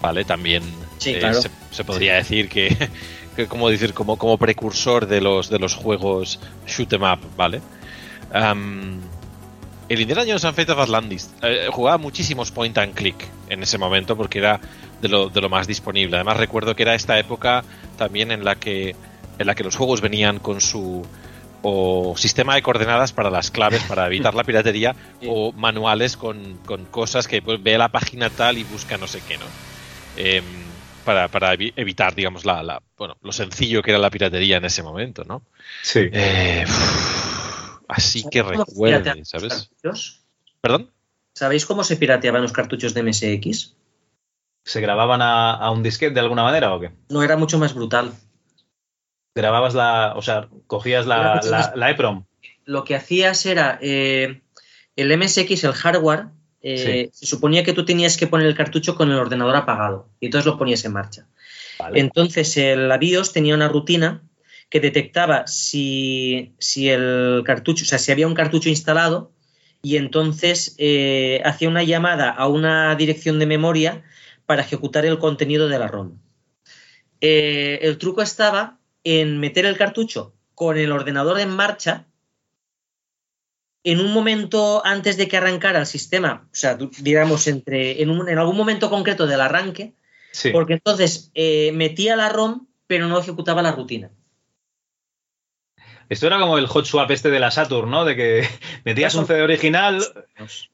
¿vale? 0.00 0.24
También 0.24 0.62
eh, 1.04 1.32
se, 1.72 1.82
podría 1.82 2.14
decir 2.14 2.48
que, 2.48 2.88
como 3.48 3.70
decir, 3.70 3.92
como, 3.92 4.16
como 4.16 4.38
precursor 4.38 5.08
de 5.08 5.20
los, 5.20 5.50
de 5.50 5.58
los 5.58 5.74
juegos 5.74 6.38
shoot 6.64 6.92
em 6.92 7.02
up, 7.02 7.18
¿vale? 7.36 7.60
El 9.88 10.00
Indiana 10.00 10.22
Jones 10.26 10.44
and 10.44 10.56
Fate 10.56 10.72
of 10.72 10.78
Atlantis 10.78 11.30
eh, 11.42 11.68
jugaba 11.70 11.98
muchísimos 11.98 12.50
point 12.50 12.76
and 12.78 12.94
click 12.94 13.16
en 13.48 13.62
ese 13.62 13.78
momento 13.78 14.16
porque 14.16 14.38
era 14.38 14.60
de 15.00 15.08
lo, 15.08 15.28
de 15.28 15.40
lo 15.40 15.48
más 15.48 15.66
disponible. 15.66 16.16
Además 16.16 16.38
recuerdo 16.38 16.74
que 16.74 16.82
era 16.82 16.94
esta 16.94 17.18
época 17.18 17.64
también 17.96 18.30
en 18.30 18.44
la 18.44 18.56
que 18.56 18.96
en 19.38 19.46
la 19.46 19.54
que 19.54 19.64
los 19.64 19.76
juegos 19.76 20.00
venían 20.00 20.38
con 20.38 20.60
su 20.60 21.04
o 21.62 22.14
sistema 22.16 22.54
de 22.54 22.62
coordenadas 22.62 23.12
para 23.12 23.30
las 23.30 23.50
claves 23.50 23.82
para 23.84 24.06
evitar 24.06 24.34
la 24.34 24.44
piratería 24.44 24.94
o 25.26 25.50
manuales 25.52 26.16
con, 26.16 26.58
cosas 26.90 27.26
que 27.26 27.40
pues, 27.40 27.62
ve 27.62 27.78
la 27.78 27.88
página 27.88 28.28
tal 28.30 28.58
y 28.58 28.64
busca 28.64 28.98
no 28.98 29.06
sé 29.06 29.22
qué, 29.26 29.38
¿no? 29.38 29.46
Em, 30.16 30.44
para, 31.04 31.54
evitar, 31.76 32.14
digamos, 32.14 32.44
la, 32.44 32.80
bueno, 32.96 33.16
lo 33.22 33.32
sencillo 33.32 33.82
que 33.82 33.90
era 33.90 33.98
la 33.98 34.10
piratería 34.10 34.56
en 34.56 34.64
ese 34.64 34.82
momento, 34.82 35.24
¿no? 35.24 35.42
Sí. 35.82 36.08
Eh, 36.12 36.64
así 37.88 38.24
que 38.30 38.42
recuerden, 38.42 39.24
¿sabes? 39.24 39.70
¿Perdón? 40.60 40.90
¿Sabéis 41.34 41.66
cómo 41.66 41.84
se 41.84 41.96
pirateaban 41.96 42.42
los 42.42 42.52
cartuchos 42.52 42.94
de 42.94 43.02
MSX? 43.02 43.74
¿Se 44.64 44.80
grababan 44.80 45.20
a, 45.20 45.54
a 45.54 45.70
un 45.70 45.82
disquete 45.82 46.14
de 46.14 46.20
alguna 46.20 46.42
manera 46.42 46.74
o 46.74 46.80
qué? 46.80 46.92
No, 47.08 47.22
era 47.22 47.36
mucho 47.36 47.58
más 47.58 47.74
brutal 47.74 48.14
grababas 49.34 49.74
la, 49.74 50.14
o 50.16 50.22
sea, 50.22 50.48
cogías 50.66 51.06
la, 51.06 51.40
la, 51.74 51.90
EPROM. 51.90 52.24
Lo 52.64 52.84
que 52.84 52.94
hacías 52.94 53.44
era 53.46 53.78
eh, 53.82 54.40
el 54.96 55.18
MSX, 55.18 55.64
el 55.64 55.72
hardware, 55.72 56.26
eh, 56.62 57.10
se 57.12 57.26
suponía 57.26 57.64
que 57.64 57.72
tú 57.72 57.84
tenías 57.84 58.16
que 58.16 58.26
poner 58.26 58.46
el 58.46 58.54
cartucho 58.54 58.94
con 58.94 59.10
el 59.10 59.18
ordenador 59.18 59.56
apagado 59.56 60.08
y 60.20 60.26
entonces 60.26 60.46
lo 60.46 60.56
ponías 60.56 60.84
en 60.84 60.92
marcha. 60.92 61.26
Entonces 61.92 62.56
el 62.56 62.90
BIOS 62.98 63.32
tenía 63.32 63.54
una 63.54 63.68
rutina 63.68 64.22
que 64.70 64.80
detectaba 64.80 65.46
si, 65.46 66.54
si, 66.58 66.90
el 66.90 67.42
cartucho, 67.44 67.84
o 67.84 67.86
sea, 67.86 67.98
si 67.98 68.12
había 68.12 68.26
un 68.26 68.34
cartucho 68.34 68.68
instalado 68.68 69.32
y 69.82 69.96
entonces 69.96 70.74
eh, 70.78 71.42
hacía 71.44 71.68
una 71.68 71.82
llamada 71.82 72.30
a 72.30 72.48
una 72.48 72.94
dirección 72.96 73.38
de 73.38 73.46
memoria 73.46 74.02
para 74.46 74.62
ejecutar 74.62 75.06
el 75.06 75.18
contenido 75.18 75.68
de 75.68 75.78
la 75.78 75.88
ROM. 75.88 76.18
el 77.20 77.98
truco 77.98 78.22
estaba 78.22 78.78
en 79.04 79.38
meter 79.38 79.66
el 79.66 79.76
cartucho 79.76 80.34
con 80.54 80.78
el 80.78 80.92
ordenador 80.92 81.40
en 81.40 81.50
marcha 81.50 82.06
en 83.84 84.00
un 84.00 84.12
momento 84.12 84.84
antes 84.84 85.18
de 85.18 85.28
que 85.28 85.36
arrancara 85.36 85.78
el 85.78 85.86
sistema, 85.86 86.48
o 86.50 86.54
sea, 86.54 86.78
digamos, 87.00 87.46
entre, 87.46 88.02
en, 88.02 88.10
en 88.10 88.38
algún 88.38 88.56
momento 88.56 88.88
concreto 88.88 89.26
del 89.26 89.42
arranque, 89.42 89.92
porque 90.52 90.72
entonces 90.72 91.30
eh, 91.34 91.70
metía 91.72 92.16
la 92.16 92.30
ROM, 92.30 92.66
pero 92.86 93.06
no 93.06 93.18
ejecutaba 93.18 93.62
la 93.62 93.72
rutina. 93.72 94.10
Esto 96.08 96.26
era 96.26 96.38
como 96.38 96.58
el 96.58 96.66
hot 96.66 96.84
swap 96.84 97.10
este 97.10 97.30
de 97.30 97.40
la 97.40 97.50
Saturn, 97.50 97.90
¿no? 97.90 98.04
De 98.04 98.16
que 98.16 98.46
metías 98.84 99.14
un 99.14 99.26
CD 99.26 99.42
original, 99.42 100.02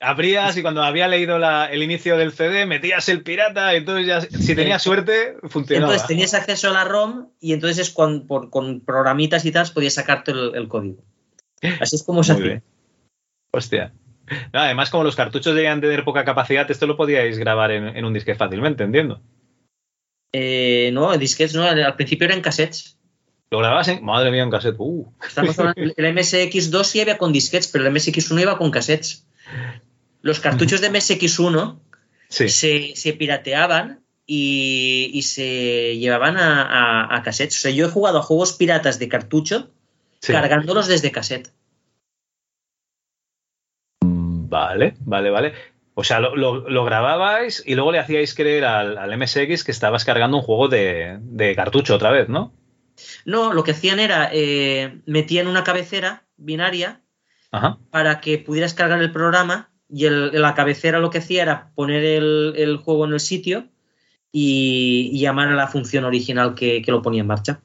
abrías 0.01 0.57
y 0.57 0.63
cuando 0.63 0.83
había 0.83 1.09
leído 1.09 1.39
el 1.39 1.83
inicio 1.83 2.17
del 2.17 2.33
CD 2.33 2.67
metías 2.67 3.09
el 3.09 3.23
pirata, 3.23 3.75
y 3.75 3.79
entonces 3.79 4.07
ya 4.07 4.21
si 4.21 4.55
tenías 4.55 4.83
suerte 4.83 5.37
funcionaba. 5.49 5.93
Entonces 5.93 6.09
tenías 6.09 6.35
acceso 6.35 6.71
a 6.71 6.73
la 6.73 6.85
ROM 6.85 7.29
y 7.41 7.53
entonces 7.53 7.91
con, 7.91 8.27
con 8.27 8.81
programitas 8.81 9.45
y 9.45 9.53
tal 9.53 9.71
podías 9.73 9.95
sacarte 9.95 10.33
el, 10.33 10.69
código. 10.69 11.03
Así 11.81 11.97
es 11.97 12.03
como 12.03 12.23
se 12.23 12.33
hacía. 12.33 12.63
Hostia. 13.53 13.93
además, 14.53 14.91
como 14.91 15.05
los 15.05 15.17
cartuchos 15.17 15.55
debían 15.55 15.81
tener 15.81 16.05
poca 16.05 16.25
capacidad, 16.25 16.71
esto 16.71 16.87
lo 16.87 16.97
podíais 16.97 17.39
grabar 17.39 17.71
en, 17.71 18.05
un 18.05 18.13
disquete 18.13 18.39
fácilmente, 18.39 18.85
entiendo. 18.85 19.21
Eh, 20.33 20.91
no, 20.93 21.17
disquetes 21.19 21.57
no, 21.57 21.65
al 21.65 21.97
principio 21.97 22.27
eran 22.27 22.41
cassettes. 22.41 23.00
¿Lo 23.51 23.59
grababas 23.59 23.89
en.? 23.89 24.05
Madre 24.05 24.31
mía, 24.31 24.45
en 24.45 24.51
cassette. 24.51 24.77
Uh. 24.79 25.13
el 25.77 25.95
MSX2 25.97 26.85
sí 26.85 27.01
había 27.01 27.19
con 27.19 27.33
disquetes, 27.33 27.69
pero 27.69 27.87
el 27.87 27.93
MSX1 27.93 28.43
iba 28.43 28.57
con 28.57 28.71
cassettes. 28.71 29.27
Los 30.23 30.39
cartuchos 30.39 30.81
de 30.81 30.91
MSX1 30.91 31.79
se, 32.29 33.13
pirateaban 33.19 34.01
y, 34.27 35.21
se 35.25 35.99
llevaban 35.99 36.37
a, 36.39 37.21
cassettes. 37.25 37.57
O 37.59 37.61
sea, 37.61 37.71
yo 37.73 37.87
he 37.87 37.91
jugado 37.91 38.19
a 38.19 38.23
juegos 38.23 38.53
piratas 38.53 38.99
de 39.01 39.09
cartucho 39.09 39.71
cargándolos 40.25 40.87
desde 40.87 41.11
cassette. 41.11 41.51
Mm, 44.05 44.49
vale, 44.49 44.95
vale, 45.01 45.31
vale. 45.31 45.55
O 45.95 46.05
sea, 46.05 46.21
lo, 46.21 46.85
grababais 46.85 47.65
y 47.67 47.75
luego 47.75 47.91
le 47.91 47.99
hacíais 47.99 48.35
creer 48.35 48.65
al, 48.65 49.19
MSX 49.19 49.65
que 49.65 49.73
estabas 49.73 50.05
cargando 50.05 50.37
un 50.37 50.45
juego 50.45 50.69
de, 50.69 51.19
de 51.21 51.57
cartucho 51.57 51.97
otra 51.97 52.13
vez, 52.13 52.29
¿no? 52.29 52.53
No, 53.25 53.53
lo 53.53 53.65
que 53.65 53.73
hacían 53.73 54.01
era 54.01 54.31
eh, 54.33 55.01
metían 55.07 55.47
una 55.47 55.65
cabecera 55.65 56.25
binaria 56.37 57.03
para 57.91 58.21
que 58.21 58.39
pudieras 58.39 58.75
cargar 58.75 59.01
el 59.01 59.13
programa 59.13 59.71
y 59.89 60.09
la 60.09 60.55
cabecera 60.55 61.01
lo 61.01 61.11
que 61.11 61.19
hacía 61.19 61.43
era 61.43 61.73
poner 61.75 62.05
el, 62.05 62.77
juego 62.77 63.07
en 63.07 63.13
el 63.13 63.21
sitio 63.21 63.67
y, 64.31 65.19
llamar 65.21 65.49
a 65.49 65.55
la 65.55 65.67
función 65.67 66.05
original 66.05 66.55
que, 66.55 66.85
lo 66.87 67.03
ponía 67.03 67.23
en 67.23 67.27
marcha. 67.27 67.61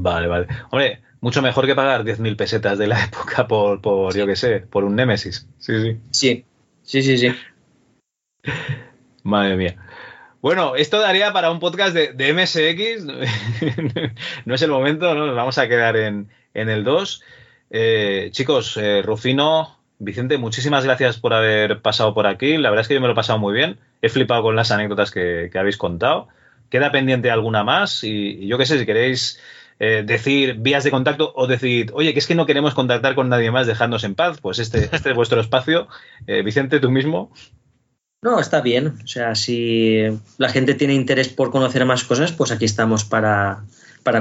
Vale, 0.00 0.28
vale. 0.28 0.46
Hombre, 0.70 1.02
mucho 1.20 1.42
mejor 1.42 1.66
que 1.66 1.74
pagar 1.74 2.04
10.000 2.04 2.36
pesetas 2.36 2.78
de 2.78 2.86
la 2.86 3.04
época 3.04 3.48
por, 3.48 3.80
por 3.80 4.16
yo 4.16 4.26
qué 4.26 4.36
sé, 4.36 4.60
por 4.60 4.84
un 4.84 4.94
Nemesis. 4.94 5.48
Sí, 5.58 5.80
sí. 5.80 6.00
Sí, 6.10 6.44
sí, 6.82 7.02
sí, 7.02 7.18
sí. 7.18 7.34
Madre 9.24 9.56
mía. 9.56 9.76
Bueno, 10.42 10.74
esto 10.74 10.98
daría 10.98 11.32
para 11.32 11.52
un 11.52 11.60
podcast 11.60 11.94
de, 11.94 12.32
MSX. 12.32 13.04
no 14.44 14.54
es 14.56 14.62
el 14.62 14.70
momento, 14.72 15.14
¿no? 15.14 15.26
Nos 15.28 15.36
vamos 15.36 15.56
a 15.58 15.68
quedar 15.68 15.96
en, 15.96 16.28
el 16.52 16.82
2. 16.82 17.22
Eh, 17.70 18.28
chicos, 18.32 18.76
eh, 18.76 19.02
Rufino, 19.02 19.78
Vicente, 20.00 20.38
muchísimas 20.38 20.84
gracias 20.84 21.18
por 21.18 21.32
haber 21.32 21.80
pasado 21.80 22.12
por 22.12 22.26
aquí. 22.26 22.56
La 22.56 22.70
verdad 22.70 22.80
es 22.80 22.88
que 22.88 22.94
yo 22.94 23.00
me 23.00 23.06
lo 23.06 23.12
he 23.12 23.16
pasado 23.16 23.38
muy 23.38 23.54
bien. 23.54 23.78
He 24.02 24.08
flipado 24.08 24.42
con 24.42 24.56
las 24.56 24.72
anécdotas 24.72 25.12
que, 25.12 25.48
habéis 25.54 25.76
contado. 25.76 26.26
Queda 26.70 26.90
pendiente 26.90 27.30
alguna 27.30 27.62
más 27.62 28.02
y, 28.02 28.44
yo 28.48 28.58
qué 28.58 28.66
sé, 28.66 28.80
si 28.80 28.84
queréis 28.84 29.40
eh, 29.78 30.02
decir 30.04 30.56
vías 30.58 30.82
de 30.82 30.90
contacto 30.90 31.32
o 31.36 31.46
decir, 31.46 31.92
oye, 31.94 32.14
que 32.14 32.18
es 32.18 32.26
que 32.26 32.34
no 32.34 32.46
queremos 32.46 32.74
contactar 32.74 33.14
con 33.14 33.28
nadie 33.28 33.52
más, 33.52 33.68
dejadnos 33.68 34.02
en 34.02 34.16
paz, 34.16 34.40
pues 34.40 34.58
este, 34.58 34.88
este 34.90 35.10
es 35.10 35.14
vuestro 35.14 35.40
espacio. 35.40 35.86
Vicente, 36.26 36.80
tú 36.80 36.90
mismo. 36.90 37.30
No, 38.22 38.38
está 38.38 38.60
bien. 38.60 38.94
O 39.02 39.06
sea, 39.06 39.34
si 39.34 40.04
la 40.38 40.48
gente 40.48 40.74
tiene 40.74 40.94
interés 40.94 41.28
por 41.28 41.50
conocer 41.50 41.84
más 41.84 42.04
cosas, 42.04 42.30
pues 42.30 42.52
aquí 42.52 42.64
estamos 42.64 43.04
para, 43.04 43.64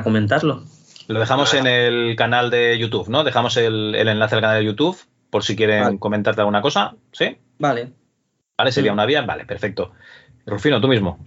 comentarlo. 0.03 0.63
Lo 1.07 1.19
dejamos 1.19 1.53
en 1.53 1.67
el 1.67 2.15
canal 2.15 2.49
de 2.49 2.77
YouTube, 2.79 3.09
¿no? 3.09 3.23
Dejamos 3.23 3.57
el, 3.57 3.93
enlace 3.95 4.35
al 4.35 4.41
canal 4.41 4.59
de 4.59 4.65
YouTube 4.65 4.97
por 5.29 5.43
si 5.43 5.55
quieren 5.55 5.99
comentarte 5.99 6.41
alguna 6.41 6.61
cosa, 6.61 6.95
¿sí? 7.11 7.37
Vale. 7.59 7.93
Vale, 8.57 8.71
sería 8.71 8.91
mm. 8.91 8.95
una 8.95 9.05
vía. 9.05 9.21
Vale, 9.21 9.45
perfecto. 9.45 9.93
Rufino, 10.47 10.81
tú 10.81 10.87
mismo. 10.87 11.19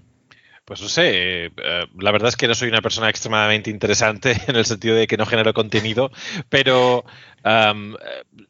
Pues 0.65 0.81
no 0.81 0.89
sé, 0.89 1.47
eh, 1.47 1.51
la 1.99 2.11
verdad 2.11 2.31
es 2.31 2.37
que 2.37 2.49
no 2.49 2.55
soy 2.55 2.69
una 2.69 2.81
persona 2.81 3.11
extremadamente 3.11 3.69
interesante 3.71 4.35
en 4.49 4.57
el 4.57 4.65
sentido 4.65 4.97
de 4.97 5.07
que 5.07 5.19
no 5.19 5.27
genero 5.27 5.53
contenido, 5.53 6.11
pero 6.49 7.05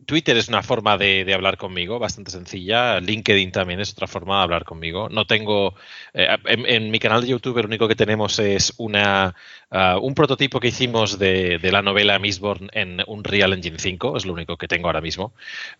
Twitter 0.06 0.36
es 0.36 0.48
una 0.48 0.62
forma 0.62 0.96
de, 0.96 1.32
hablar 1.34 1.56
conmigo 1.56 1.98
bastante 1.98 2.30
sencilla, 2.30 3.00
LinkedIn 3.00 3.50
también 3.50 3.80
es 3.80 3.90
otra 3.92 4.06
forma 4.06 4.36
de 4.36 4.42
hablar 4.44 4.64
conmigo. 4.64 5.08
No 5.08 5.26
tengo, 5.26 5.74
eh, 6.12 6.28
en, 6.44 6.92
mi 6.92 7.00
canal 7.00 7.22
de 7.22 7.28
YouTube 7.28 7.56
lo 7.56 7.66
único 7.66 7.88
que 7.88 7.96
tenemos 7.96 8.38
es 8.38 8.74
una, 8.76 9.34
ah, 9.72 9.98
un 10.00 10.14
prototipo 10.14 10.60
que 10.60 10.68
hicimos 10.68 11.18
de, 11.18 11.58
la 11.62 11.82
novela 11.82 12.20
Mistborn 12.20 12.68
en 12.72 13.02
un 13.08 13.24
Real 13.24 13.52
Engine 13.52 13.78
5, 13.80 14.16
es 14.16 14.24
lo 14.24 14.32
único 14.32 14.56
que 14.56 14.68
tengo 14.68 14.86
ahora 14.86 15.00
mismo 15.00 15.32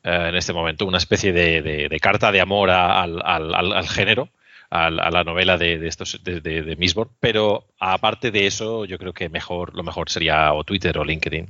eh, 0.03 0.27
en 0.31 0.35
este 0.35 0.53
momento, 0.53 0.85
una 0.87 0.99
especie 0.99 1.33
de, 1.33 1.99
carta 2.01 2.33
de 2.33 2.41
amor 2.41 2.71
al 2.71 3.89
género 3.89 4.31
a, 4.75 4.91
la 4.91 5.23
novela 5.23 5.57
de, 5.57 5.87
estos 5.87 6.21
de, 6.25 6.41
de, 6.41 6.77
Misborn, 6.77 7.11
pero 7.21 7.69
aparte 7.79 8.33
de 8.33 8.47
eso, 8.47 8.85
yo 8.85 8.99
creo 8.99 9.13
que 9.13 9.29
mejor 9.29 9.75
lo 9.75 9.85
mejor 9.85 10.11
sería 10.11 10.53
o 10.53 10.65
Twitter 10.65 10.99
o 10.99 11.05
LinkedIn. 11.05 11.49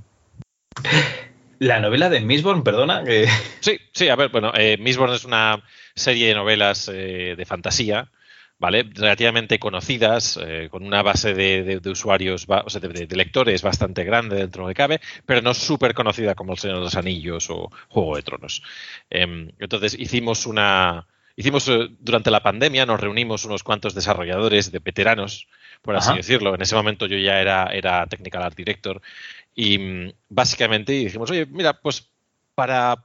La 1.59 1.81
novela 1.81 2.11
de 2.11 2.21
Mistborn, 2.21 2.63
perdona. 2.63 3.03
Que... 3.05 3.27
Sí, 3.61 3.79
sí, 3.93 4.09
a 4.09 4.17
ver, 4.17 4.29
bueno, 4.29 4.53
eh, 4.55 4.77
Mistborn 4.79 5.15
es 5.15 5.25
una 5.25 5.63
serie 5.95 6.29
de 6.29 6.35
novelas 6.35 6.91
eh, 6.93 7.35
de 7.37 7.45
fantasía, 7.47 8.11
¿vale? 8.59 8.85
Relativamente 8.93 9.59
conocidas, 9.59 10.39
eh, 10.43 10.69
con 10.71 10.85
una 10.85 11.03
base 11.03 11.33
de, 11.33 11.81
usuarios, 11.87 12.47
o 12.49 12.69
sea, 12.69 12.81
de, 12.81 13.17
lectores 13.17 13.63
bastante 13.63 14.05
grande 14.05 14.37
dentro 14.37 14.69
de 14.69 14.75
cabe, 14.75 15.01
pero 15.25 15.41
no 15.41 15.55
súper 15.55 15.95
conocida 15.95 16.35
como 16.35 16.53
El 16.53 16.59
Señor 16.59 16.79
de 16.79 16.85
los 16.85 16.97
Anillos 16.97 17.49
o 17.49 17.71
Juego 17.89 18.17
de 18.17 18.23
Tronos. 18.23 18.63
Em, 19.09 19.51
entonces 19.59 19.97
hicimos 19.99 20.45
una. 20.45 21.07
Hicimos 21.37 21.69
durante 21.99 22.31
la 22.31 22.43
pandemia, 22.43 22.87
nos 22.87 23.01
reunimos 23.01 23.45
unos 23.45 23.65
cuantos 23.65 23.95
desarrolladores 23.95 24.71
de 24.71 24.79
veteranos, 24.79 25.49
por 25.83 25.97
así 25.97 26.15
decirlo. 26.15 26.55
En 26.55 26.63
ese 26.63 26.77
momento 26.77 27.07
yo 27.07 27.19
ya 27.19 27.41
era, 27.41 27.67
era 27.67 28.07
Technical 28.07 28.43
Art 28.43 28.57
Director 28.57 29.03
y 29.55 29.79
mm, 29.79 30.13
básicamente 30.29 30.93
dijimos, 30.93 31.31
oye, 31.31 31.47
mira, 31.47 31.75
pues 31.81 32.09
para, 32.55 33.05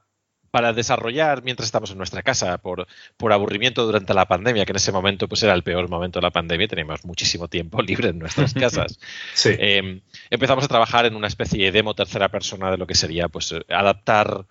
para 0.51 0.73
desarrollar 0.73 1.43
mientras 1.43 1.65
estamos 1.65 1.91
en 1.91 1.97
nuestra 1.97 2.21
casa 2.21 2.59
por, 2.59 2.87
por 3.17 3.33
aburrimiento 3.33 3.83
durante 3.85 4.13
la 4.13 4.27
pandemia, 4.27 4.65
que 4.65 4.73
en 4.73 4.77
ese 4.77 4.91
momento 4.91 5.27
pues 5.27 5.41
era 5.41 5.53
el 5.53 5.63
peor 5.63 5.89
momento 5.89 6.19
de 6.19 6.23
la 6.23 6.31
pandemia, 6.31 6.67
teníamos 6.67 7.05
muchísimo 7.05 7.47
tiempo 7.47 7.81
libre 7.83 8.09
en 8.09 8.19
nuestras 8.19 8.53
casas. 8.53 8.99
Em, 9.45 10.01
empezamos 10.29 10.63
a 10.65 10.67
trabajar 10.67 11.05
en 11.05 11.15
una 11.15 11.27
especie 11.27 11.65
de 11.65 11.71
demo 11.71 11.95
tercera 11.95 12.29
persona 12.29 12.69
de 12.69 12.77
lo 12.77 12.85
que 12.85 12.95
sería 12.95 13.27
pues 13.27 13.55
adaptar 13.69 14.45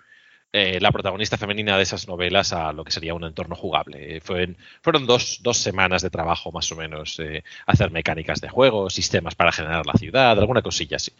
eh, 0.50 0.80
la 0.80 0.92
protagonista 0.92 1.36
femenina 1.36 1.76
de 1.76 1.82
esas 1.82 2.08
novelas 2.08 2.54
a 2.54 2.72
lo 2.72 2.82
que 2.82 2.90
sería 2.90 3.12
un 3.12 3.24
entorno 3.24 3.54
jugable. 3.54 4.16
Eh, 4.16 4.20
fueron 4.20 5.06
dos, 5.06 5.40
dos, 5.42 5.58
semanas 5.58 6.00
de 6.00 6.08
trabajo 6.08 6.50
más 6.52 6.72
o 6.72 6.76
menos, 6.76 7.20
eh, 7.20 7.44
hacer 7.66 7.90
mecánicas 7.90 8.40
de 8.40 8.48
juego, 8.48 8.88
sistemas 8.88 9.34
para 9.34 9.52
generar 9.52 9.84
la 9.84 9.92
ciudad, 9.92 10.38
alguna 10.38 10.62
cosilla 10.62 10.96
así. 10.96 11.12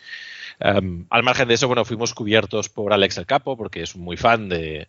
Em, 0.60 1.06
al 1.10 1.22
margen 1.22 1.46
de 1.46 1.54
eso, 1.54 1.68
bueno, 1.68 1.84
fuimos 1.84 2.14
cubiertos 2.14 2.68
por 2.70 2.92
Alex 2.92 3.18
el 3.18 3.26
Capo, 3.26 3.56
porque 3.56 3.82
es 3.82 3.96
muy 3.96 4.16
fan 4.16 4.48
de, 4.48 4.88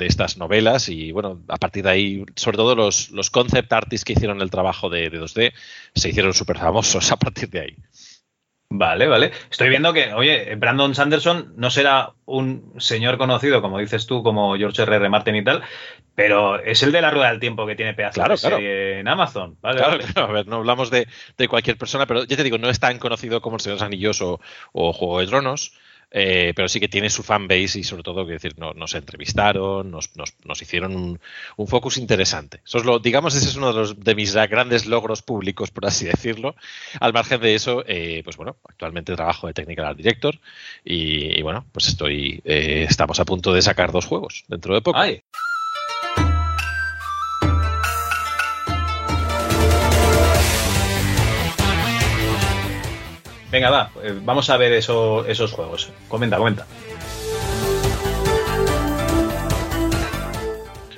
estas 0.00 0.38
novelas 0.38 0.88
y 0.88 1.12
bueno, 1.12 1.42
a 1.48 1.56
partir 1.58 1.84
de 1.84 1.90
ahí, 1.90 2.24
sobre 2.36 2.56
todo 2.56 2.74
los, 2.74 3.10
los 3.10 3.30
concept 3.30 3.72
artists 3.72 4.04
que 4.04 4.14
hicieron 4.14 4.40
el 4.40 4.50
trabajo 4.50 4.88
de, 4.88 5.10
de 5.10 5.20
2D, 5.20 5.52
se 5.94 6.08
hicieron 6.08 6.32
súper 6.32 6.58
famosos 6.58 7.12
a 7.12 7.16
partir 7.16 7.50
de 7.50 7.60
ahí. 7.60 7.76
Vale, 8.68 9.06
vale. 9.06 9.30
Estoy 9.50 9.68
viendo 9.68 9.92
que, 9.92 10.12
oye, 10.12 10.54
Brandon 10.56 10.94
Sanderson 10.94 11.54
no 11.56 11.70
será 11.70 12.14
un 12.24 12.74
señor 12.78 13.16
conocido, 13.16 13.62
como 13.62 13.78
dices 13.78 14.06
tú, 14.06 14.22
como 14.22 14.56
George 14.56 14.82
R. 14.82 14.96
R. 14.96 15.08
Martin 15.08 15.36
y 15.36 15.44
tal, 15.44 15.62
pero 16.16 16.58
es 16.58 16.82
el 16.82 16.90
de 16.90 17.00
la 17.00 17.10
rueda 17.10 17.30
del 17.30 17.38
tiempo 17.38 17.66
que 17.66 17.76
tiene 17.76 17.94
pedazos 17.94 18.42
de 18.42 19.00
en 19.00 19.08
Amazon. 19.08 19.56
claro, 19.60 20.00
a 20.16 20.32
ver, 20.32 20.48
no 20.48 20.56
hablamos 20.56 20.90
de, 20.90 21.06
cualquier 21.48 21.78
persona, 21.78 22.06
pero 22.06 22.24
ya 22.24 22.36
te 22.36 22.42
digo, 22.42 22.58
no 22.58 22.68
es 22.68 22.80
tan 22.80 22.98
conocido 22.98 23.40
como 23.40 23.56
el 23.56 23.60
Señor 23.60 23.78
de 23.78 23.80
los 23.80 23.86
Anillos 23.86 24.20
o, 24.20 24.40
o 24.72 24.92
Juego 24.92 25.20
de 25.20 25.26
Tronos. 25.26 25.72
Eh, 26.18 26.54
pero 26.56 26.66
sí 26.66 26.80
que 26.80 26.88
tiene 26.88 27.10
su 27.10 27.22
fanbase 27.22 27.78
y 27.78 27.84
sobre 27.84 28.02
todo, 28.02 28.24
que 28.26 28.32
decir, 28.32 28.58
no, 28.58 28.72
nos 28.72 28.94
entrevistaron, 28.94 29.90
nos, 29.90 30.12
nos, 30.16 30.62
hicieron 30.62 30.96
un, 30.96 31.66
focus 31.66 31.98
interesante. 31.98 32.62
Eso 32.64 32.78
es 32.78 32.86
lo, 32.86 32.98
digamos, 33.00 33.34
ese 33.34 33.50
es 33.50 33.56
uno 33.56 33.70
de, 33.70 33.80
los, 33.80 34.00
de 34.00 34.14
mis 34.14 34.32
grandes 34.34 34.86
logros 34.86 35.20
públicos, 35.20 35.70
por 35.70 35.84
así 35.84 36.06
decirlo. 36.06 36.56
Al 37.00 37.12
margen 37.12 37.38
de 37.42 37.54
eso, 37.54 37.84
eh, 37.86 38.22
pues 38.24 38.38
bueno, 38.38 38.56
actualmente 38.66 39.14
trabajo 39.14 39.46
de 39.46 39.52
Technical 39.52 39.84
Art 39.84 39.98
Director 39.98 40.40
y, 40.82 41.42
bueno, 41.42 41.66
pues 41.70 41.88
estoy, 41.88 42.40
eh, 42.46 42.86
estamos 42.88 43.20
a 43.20 43.26
punto 43.26 43.52
de 43.52 43.60
sacar 43.60 43.92
dos 43.92 44.06
juegos 44.06 44.44
dentro 44.48 44.72
de 44.72 44.80
poco. 44.80 44.98
Venga, 53.56 53.70
va, 53.70 53.90
eh, 54.02 54.14
vamos 54.22 54.50
a 54.50 54.58
ver 54.58 54.74
esos 54.74 55.50
juegos. 55.52 55.88
Comenta, 56.08 56.36
comenta. 56.36 56.66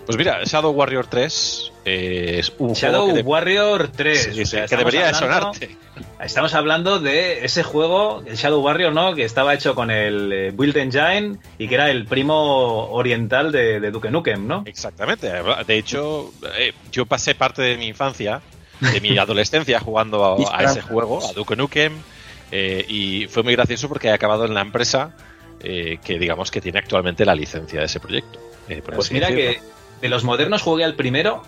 Pues 0.05 0.19
mira, 0.19 0.43
Shadow 0.43 0.73
Warrior 0.73 1.07
3 1.07 1.73
eh, 1.85 2.37
es 2.41 2.53
un 2.59 2.73
Shadow 2.73 3.15
Warrior 3.21 3.93
3. 3.95 4.31
que 4.69 4.77
debería 4.77 5.15
sonarte. 5.15 5.77
Estamos 6.21 6.53
hablando 6.55 6.99
de 6.99 7.45
ese 7.45 7.63
juego, 7.63 8.25
el 8.27 8.35
Shadow 8.35 8.61
Warrior, 8.61 8.93
¿no? 8.93 9.15
Que 9.15 9.23
estaba 9.23 9.55
hecho 9.55 9.77
con 9.77 9.93
el 9.93 10.33
eh, 10.33 10.51
Build 10.51 10.79
Engine 10.79 11.39
y 11.59 11.69
que 11.69 11.77
era 11.77 11.93
el 11.93 12.07
primo 12.07 12.91
oriental 12.91 13.53
de, 13.53 13.79
Duke 13.93 14.11
Nukem, 14.11 14.49
¿no? 14.49 14.65
Exactamente. 14.67 15.31
De 15.65 15.79
hecho, 15.79 16.33
yo 16.91 17.07
pasé 17.07 17.37
parte 17.37 17.63
de 17.63 17.77
mi 17.77 17.87
infancia, 17.87 18.43
de 18.81 19.01
mi 19.01 19.17
adolescencia, 19.19 19.79
jugando 19.79 20.45
a 20.53 20.65
ese 20.65 20.83
juego, 20.83 21.25
a 21.25 21.33
Duke 21.35 21.55
Nukem. 21.55 21.93
Eh, 22.51 22.85
y 22.89 23.27
fue 23.27 23.43
muy 23.43 23.55
gracioso 23.55 23.89
porque 23.89 24.11
ha 24.11 24.15
acabado 24.15 24.45
en 24.45 24.55
la 24.55 24.63
empresa 24.63 25.15
eh, 25.61 25.99
que 26.05 26.19
digamos 26.19 26.51
que 26.51 26.61
tiene 26.61 26.79
actualmente 26.79 27.25
la 27.25 27.35
licencia 27.35 27.81
de 27.81 27.87
ese 27.87 28.01
proyecto. 28.01 28.39
Eh, 28.69 28.83
pues 28.85 29.13
mira 29.13 29.29
que 29.29 29.61
de 30.01 30.09
los 30.09 30.25
modernos 30.25 30.63
jugué 30.63 30.85
al 30.85 30.95
primero, 30.95 31.43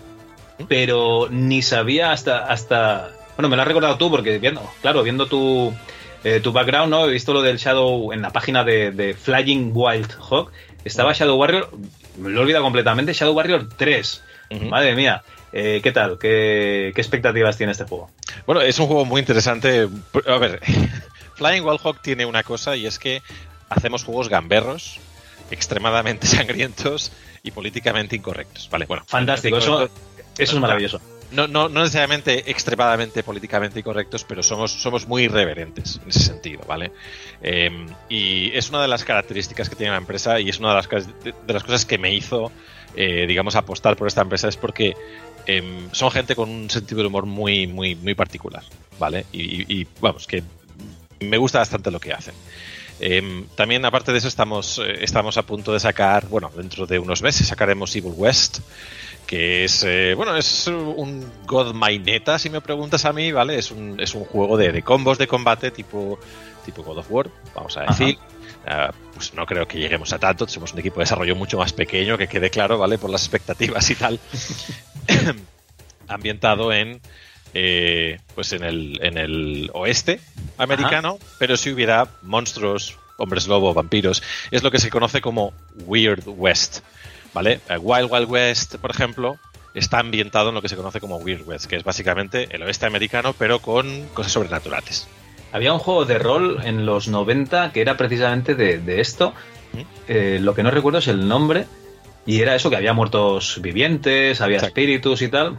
¿Mm? 0.58 0.64
pero 0.68 1.28
ni 1.30 1.62
sabía 1.62 2.12
hasta 2.12 2.46
hasta 2.46 3.10
bueno 3.36 3.48
me 3.48 3.56
lo 3.56 3.62
has 3.62 3.68
recordado 3.68 3.96
tú 3.96 4.10
porque 4.10 4.38
viendo 4.38 4.62
claro 4.82 5.02
viendo 5.02 5.26
tu 5.26 5.72
tu 6.42 6.52
background 6.52 6.90
no 6.90 7.06
he 7.06 7.12
visto 7.12 7.32
lo 7.32 7.40
del 7.40 7.56
Shadow 7.56 8.12
en 8.12 8.20
la 8.20 8.30
página 8.30 8.62
de, 8.62 9.16
Flying 9.18 9.70
Wild 9.72 10.12
Hawk 10.28 10.52
estaba 10.84 11.14
Shadow 11.14 11.38
Warrior 11.38 11.70
me 12.18 12.28
lo 12.28 12.40
he 12.40 12.42
olvidado 12.42 12.64
completamente 12.64 13.14
Shadow 13.14 13.34
Warrior 13.34 13.70
3 13.74 14.22
madre 14.68 14.94
mía 14.94 15.22
eh, 15.52 15.80
¿Qué 15.82 15.92
tal? 15.92 16.18
¿Qué, 16.18 16.88
expectativas 16.88 17.56
tiene 17.56 17.72
este 17.72 17.84
juego? 17.84 18.10
Bueno, 18.46 18.60
es 18.60 18.78
un 18.78 18.86
juego 18.86 19.04
muy 19.04 19.20
interesante. 19.20 19.88
A 20.26 20.38
ver, 20.38 20.60
Flying 21.34 21.64
Wild 21.64 21.80
Hawk 21.82 22.00
tiene 22.02 22.26
una 22.26 22.42
cosa 22.42 22.76
y 22.76 22.86
es 22.86 22.98
que 22.98 23.22
hacemos 23.68 24.04
juegos 24.04 24.28
gamberros, 24.28 25.00
extremadamente 25.50 26.26
sangrientos 26.26 27.12
y 27.42 27.50
políticamente 27.50 28.16
incorrectos. 28.16 28.68
Vale, 28.70 28.86
bueno. 28.86 29.04
Fantástico, 29.06 29.58
eso, 29.58 29.88
es 30.38 30.54
maravilloso. 30.54 31.00
No, 31.32 31.46
no, 31.46 31.68
no, 31.68 31.80
necesariamente 31.80 32.50
extremadamente 32.50 33.22
políticamente 33.22 33.78
incorrectos, 33.78 34.24
pero 34.24 34.42
somos, 34.42 34.72
somos 34.72 35.06
muy 35.06 35.24
irreverentes 35.24 36.00
en 36.02 36.08
ese 36.08 36.20
sentido, 36.20 36.62
¿vale? 36.66 36.90
Em, 37.40 37.86
y 38.08 38.50
es 38.52 38.68
una 38.70 38.82
de 38.82 38.88
las 38.88 39.04
características 39.04 39.68
que 39.70 39.76
tiene 39.76 39.92
la 39.92 39.98
empresa 39.98 40.40
y 40.40 40.48
es 40.48 40.58
una 40.58 40.70
de 40.70 40.74
las, 40.74 40.88
de, 41.22 41.52
las 41.52 41.62
cosas 41.62 41.86
que 41.86 41.98
me 41.98 42.12
hizo, 42.12 42.50
eh, 42.96 43.26
digamos, 43.28 43.54
apostar 43.54 43.96
por 43.96 44.08
esta 44.08 44.22
empresa, 44.22 44.48
es 44.48 44.56
porque 44.56 44.96
Em, 45.56 45.88
son 45.90 46.12
gente 46.12 46.36
con 46.36 46.48
un 46.48 46.70
sentido 46.70 47.00
de 47.00 47.08
humor 47.08 47.26
muy, 47.26 47.66
muy, 47.66 47.96
muy 47.96 48.14
particular, 48.14 48.62
¿vale? 49.00 49.26
Y, 49.32 49.84
vamos, 50.00 50.28
que 50.28 50.44
me 51.18 51.38
gusta 51.38 51.58
bastante 51.58 51.90
lo 51.90 51.98
que 51.98 52.12
hacen. 52.12 52.34
Em, 53.00 53.46
también, 53.56 53.84
aparte 53.84 54.12
de 54.12 54.18
eso, 54.18 54.28
estamos, 54.28 54.78
eh, 54.78 54.98
estamos 55.02 55.38
a 55.38 55.42
punto 55.42 55.72
de 55.72 55.80
sacar, 55.80 56.28
bueno, 56.28 56.52
dentro 56.54 56.86
de 56.86 57.00
unos 57.00 57.20
meses 57.22 57.48
sacaremos 57.48 57.96
Evil 57.96 58.12
West, 58.14 58.60
que 59.26 59.64
es, 59.64 59.82
eh, 59.82 60.14
bueno, 60.14 60.36
es 60.36 60.68
un 60.68 61.28
God 61.46 61.74
Maineta, 61.74 62.38
si 62.38 62.48
me 62.48 62.60
preguntas 62.60 63.04
a 63.04 63.12
mí, 63.12 63.32
¿vale? 63.32 63.58
Es 63.58 63.72
un, 63.72 63.98
es 63.98 64.14
un 64.14 64.24
juego 64.24 64.56
de, 64.56 64.82
combos 64.82 65.18
de 65.18 65.26
combate 65.26 65.72
tipo, 65.72 66.20
tipo 66.64 66.84
God 66.84 66.98
of 66.98 67.10
War, 67.10 67.28
vamos 67.56 67.76
a 67.76 67.86
decir. 67.86 68.18
Ah, 68.66 68.92
pues 69.14 69.34
no 69.34 69.46
creo 69.46 69.66
que 69.66 69.78
lleguemos 69.78 70.12
a 70.12 70.18
tanto, 70.18 70.46
somos 70.46 70.72
un 70.72 70.80
equipo 70.80 70.96
de 70.96 71.04
desarrollo 71.04 71.34
mucho 71.34 71.58
más 71.58 71.72
pequeño, 71.72 72.18
que 72.18 72.28
quede 72.28 72.50
claro, 72.50 72.78
¿vale? 72.78 72.98
Por 72.98 73.10
las 73.10 73.22
expectativas 73.22 73.88
y 73.90 73.94
tal. 73.94 74.20
ambientado 76.08 76.72
en 76.72 77.00
eh, 77.52 78.20
pues 78.34 78.52
en 78.52 78.62
el, 78.62 78.98
en 79.02 79.18
el 79.18 79.70
oeste 79.74 80.20
americano, 80.56 81.18
pero 81.38 81.56
si 81.56 81.70
hubiera 81.70 82.06
monstruos, 82.22 82.96
hombres 83.16 83.48
lobo, 83.48 83.74
vampiros, 83.74 84.22
es 84.50 84.62
lo 84.62 84.70
que 84.70 84.78
se 84.78 84.90
conoce 84.90 85.20
como 85.20 85.52
Weird 85.84 86.22
West, 86.26 86.80
¿vale? 87.34 87.60
Eh, 87.68 87.76
Wild 87.76 88.08
Wild 88.10 88.30
West, 88.30 88.76
por 88.76 88.92
ejemplo, 88.92 89.36
está 89.74 89.98
ambientado 89.98 90.50
en 90.50 90.54
lo 90.54 90.62
que 90.62 90.68
se 90.68 90.76
conoce 90.76 91.00
como 91.00 91.16
Weird 91.16 91.46
West, 91.46 91.66
que 91.66 91.76
es 91.76 91.84
básicamente 91.84 92.48
el 92.54 92.62
oeste 92.62 92.86
americano, 92.86 93.34
pero 93.36 93.60
con 93.60 94.06
cosas 94.14 94.32
sobrenaturales. 94.32 95.08
Había 95.52 95.72
un 95.72 95.78
juego 95.78 96.04
de 96.04 96.18
rol 96.18 96.60
en 96.64 96.86
los 96.86 97.08
90 97.08 97.72
que 97.72 97.80
era 97.80 97.96
precisamente 97.96 98.54
de, 98.54 99.00
esto. 99.00 99.34
¿Mm? 99.72 99.80
Eh, 100.08 100.38
lo 100.40 100.54
que 100.54 100.62
no 100.62 100.70
recuerdo 100.70 100.98
es 100.98 101.08
el 101.08 101.26
nombre, 101.28 101.66
y 102.26 102.40
era 102.40 102.54
eso, 102.54 102.70
que 102.70 102.76
había 102.76 102.92
muertos 102.92 103.60
vivientes, 103.62 104.40
había 104.40 104.58
espíritus 104.58 105.22
y 105.22 105.28
tal. 105.28 105.56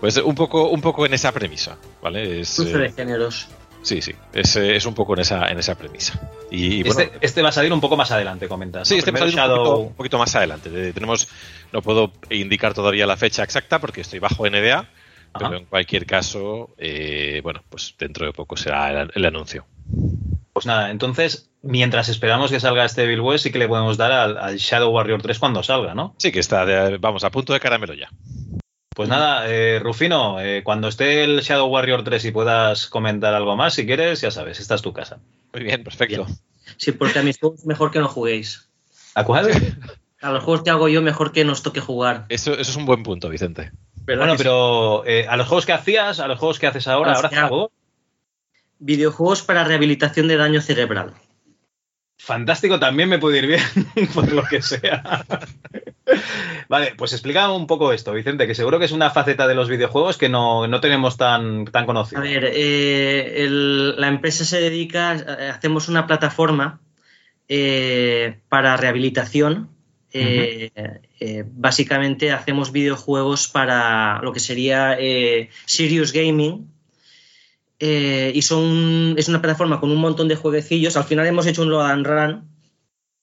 Pues 0.00 0.16
un 0.16 0.34
poco, 0.34 0.68
un 0.68 0.80
poco 0.80 1.06
en 1.06 1.14
esa 1.14 1.32
premisa, 1.32 1.76
¿vale? 2.02 2.40
Es, 2.40 2.56
de 2.56 2.86
eh, 2.86 2.92
géneros. 2.92 3.48
Sí, 3.82 4.00
sí, 4.00 4.14
es, 4.32 4.54
es, 4.54 4.86
un 4.86 4.94
poco 4.94 5.14
en 5.14 5.20
esa, 5.20 5.48
en 5.48 5.58
esa 5.58 5.74
premisa. 5.74 6.20
Y, 6.50 6.86
este, 6.86 7.10
este, 7.20 7.42
va 7.42 7.48
a 7.48 7.52
salir 7.52 7.72
un 7.72 7.80
poco 7.80 7.96
más 7.96 8.12
adelante, 8.12 8.46
comentas. 8.46 8.86
Sí, 8.86 8.98
este 8.98 9.10
va 9.10 9.18
a 9.18 9.30
salir 9.30 9.58
un, 9.58 9.94
poquito, 9.94 10.18
más 10.18 10.34
adelante. 10.36 10.92
Tenemos, 10.92 11.28
no 11.72 11.82
puedo 11.82 12.12
indicar 12.30 12.74
todavía 12.74 13.06
la 13.06 13.16
fecha 13.16 13.42
exacta 13.42 13.80
porque 13.80 14.02
estoy 14.02 14.20
bajo 14.20 14.48
NDA, 14.48 14.88
pero 15.38 15.56
en 15.56 15.64
cualquier 15.66 16.06
caso, 16.06 16.74
eh, 16.78 17.40
bueno, 17.42 17.62
pues 17.68 17.94
dentro 17.98 18.26
de 18.26 18.32
poco 18.32 18.56
será 18.56 19.08
el 19.14 19.24
anuncio. 19.24 19.66
Pues 20.52 20.66
nada, 20.66 20.90
entonces, 20.90 21.50
mientras 21.62 22.08
esperamos 22.08 22.50
que 22.50 22.60
salga 22.60 22.84
este 22.84 23.06
Bill 23.06 23.20
West, 23.20 23.44
sí 23.44 23.52
que 23.52 23.58
le 23.58 23.68
podemos 23.68 23.96
dar 23.96 24.12
al, 24.12 24.56
Shadow 24.56 24.90
Warrior 24.90 25.22
3 25.22 25.38
cuando 25.38 25.62
salga, 25.62 25.94
¿no? 25.94 26.14
Sí, 26.18 26.30
que 26.30 26.40
está, 26.40 26.66
vamos, 26.98 27.24
a 27.24 27.30
punto 27.30 27.52
de 27.54 27.60
caramelo 27.60 27.94
ya. 27.94 28.10
Pues 28.94 29.08
nada, 29.08 29.48
eh, 29.48 29.80
Rufino, 29.82 30.38
eh, 30.40 30.62
cuando 30.62 30.88
esté 30.88 31.24
el 31.24 31.40
Shadow 31.40 31.68
Warrior 31.68 32.04
3 32.04 32.26
y 32.26 32.30
puedas 32.30 32.86
comentar 32.88 33.32
algo 33.32 33.56
más, 33.56 33.74
si 33.74 33.86
quieres, 33.86 34.20
ya 34.20 34.30
sabes, 34.30 34.60
esta 34.60 34.74
es 34.74 34.82
tu 34.82 34.92
casa. 34.92 35.18
Muy 35.54 35.62
bien, 35.62 35.82
perfecto. 35.82 36.26
Sí, 36.76 36.92
porque 36.92 37.18
a 37.18 37.22
mis 37.22 37.38
juegos 37.38 37.64
mejor 37.64 37.90
que 37.90 38.00
no 38.00 38.08
juguéis. 38.08 38.68
¿A 39.14 39.24
cuál? 39.24 39.50
A 40.20 40.30
los 40.30 40.44
juegos 40.44 40.62
que 40.62 40.70
hago 40.70 40.88
yo 40.88 41.02
mejor 41.02 41.32
que 41.32 41.44
nos 41.44 41.62
toque 41.62 41.80
jugar. 41.80 42.26
Eso, 42.28 42.52
eso 42.52 42.70
es 42.70 42.76
un 42.76 42.86
buen 42.86 43.02
punto, 43.02 43.28
Vicente. 43.28 43.72
Bueno, 44.06 44.34
pero 44.36 45.04
eh, 45.06 45.26
a 45.28 45.36
los 45.36 45.46
juegos 45.48 45.66
que 45.66 45.72
hacías, 45.72 46.20
a 46.20 46.28
los 46.28 46.38
juegos 46.38 46.58
que 46.58 46.66
haces 46.66 46.86
ahora, 46.88 47.12
ahora 47.14 47.28
haces 47.28 47.38
hago. 47.38 47.48
juegos. 47.48 47.70
Videojuegos 48.78 49.42
para 49.42 49.64
rehabilitación 49.64 50.26
de 50.28 50.36
daño 50.36 50.60
cerebral. 50.60 51.14
Fantástico, 52.18 52.78
también 52.78 53.08
me 53.08 53.18
puede 53.18 53.38
ir 53.38 53.46
bien, 53.46 54.08
por 54.14 54.30
lo 54.32 54.44
que 54.44 54.62
sea. 54.62 55.24
vale, 56.68 56.94
pues 56.96 57.12
explica 57.12 57.50
un 57.50 57.66
poco 57.66 57.92
esto, 57.92 58.12
Vicente, 58.12 58.46
que 58.46 58.54
seguro 58.54 58.78
que 58.78 58.84
es 58.84 58.92
una 58.92 59.10
faceta 59.10 59.46
de 59.48 59.54
los 59.54 59.68
videojuegos 59.68 60.18
que 60.18 60.28
no, 60.28 60.66
no 60.68 60.80
tenemos 60.80 61.16
tan, 61.16 61.64
tan 61.66 61.84
A 61.84 61.86
conocida. 61.86 62.20
ver, 62.20 62.44
eh, 62.52 63.44
el- 63.44 64.00
la 64.00 64.08
empresa 64.08 64.44
se 64.44 64.60
dedica, 64.60 65.14
eh, 65.16 65.48
hacemos 65.50 65.88
una 65.88 66.06
plataforma 66.06 66.80
eh, 67.48 68.40
para 68.48 68.76
rehabilitación. 68.76 69.68
Eh, 70.14 70.70
eh, 71.20 71.44
básicamente 71.46 72.32
hacemos 72.32 72.70
videojuegos 72.70 73.48
para 73.48 74.20
lo 74.22 74.32
que 74.32 74.40
sería 74.40 74.96
eh, 74.98 75.48
Serious 75.64 76.12
Gaming. 76.12 76.70
y 77.80 78.42
son, 78.42 79.14
es 79.16 79.28
una 79.28 79.40
plataforma 79.40 79.80
con 79.80 79.90
un 79.90 79.98
montón 79.98 80.28
de 80.28 80.36
jueguecillos. 80.36 80.96
Al 80.96 81.04
final 81.04 81.26
hemos 81.26 81.46
hecho 81.46 81.62
un 81.62 81.70
load 81.70 81.90
and 81.90 82.06
run. 82.06 82.48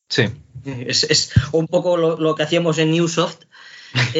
Sí. 0.09 0.23
Es, 0.65 1.03
es 1.03 1.31
un 1.51 1.67
poco 1.67 1.95
lo, 1.95 2.17
lo 2.17 2.35
que 2.35 2.43
hacíamos 2.43 2.77
en 2.79 2.91
Newsoft, 2.91 3.45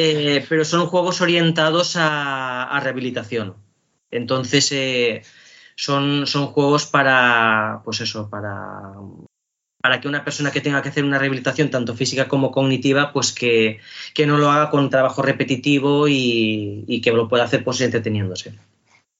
pero 0.48 0.64
son 0.64 0.86
juegos 0.86 1.20
orientados 1.20 1.96
a, 1.96 2.64
a 2.64 2.80
rehabilitación. 2.80 3.56
Entonces, 4.10 4.72
son, 5.76 6.26
son 6.26 6.46
juegos 6.46 6.86
para, 6.86 7.82
pues 7.84 8.00
eso, 8.00 8.30
para, 8.30 8.94
para 9.80 10.00
que 10.00 10.08
una 10.08 10.24
persona 10.24 10.50
que 10.50 10.60
tenga 10.60 10.82
que 10.82 10.90
hacer 10.90 11.04
una 11.04 11.18
rehabilitación, 11.18 11.70
tanto 11.70 11.94
física 11.94 12.28
como 12.28 12.50
cognitiva, 12.50 13.12
pues 13.12 13.32
que, 13.32 13.80
que 14.14 14.26
no 14.26 14.36
lo 14.36 14.50
haga 14.50 14.70
con 14.70 14.90
trabajo 14.90 15.22
repetitivo 15.22 16.06
y, 16.08 16.84
y 16.86 17.00
que 17.00 17.12
lo 17.12 17.28
pueda 17.28 17.44
hacer 17.44 17.64
pues 17.64 17.80
entreteniéndose. 17.80 18.54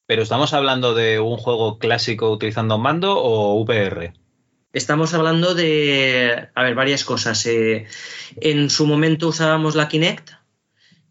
Pero 0.06 0.22
estamos 0.22 0.52
hablando 0.52 0.94
de 0.94 1.20
un 1.20 1.36
juego 1.36 1.78
clásico 1.78 2.30
utilizando 2.30 2.78
mando 2.78 3.16
o 3.16 3.54
VR. 3.60 4.12
Estamos 4.72 5.14
hablando 5.14 5.54
de, 5.54 6.48
a 6.54 6.62
ver, 6.62 6.74
varias 6.74 7.04
cosas. 7.04 7.44
Eh, 7.46 7.86
en 8.40 8.70
su 8.70 8.86
momento 8.86 9.28
usábamos 9.28 9.74
la 9.74 9.88
Kinect 9.88 10.30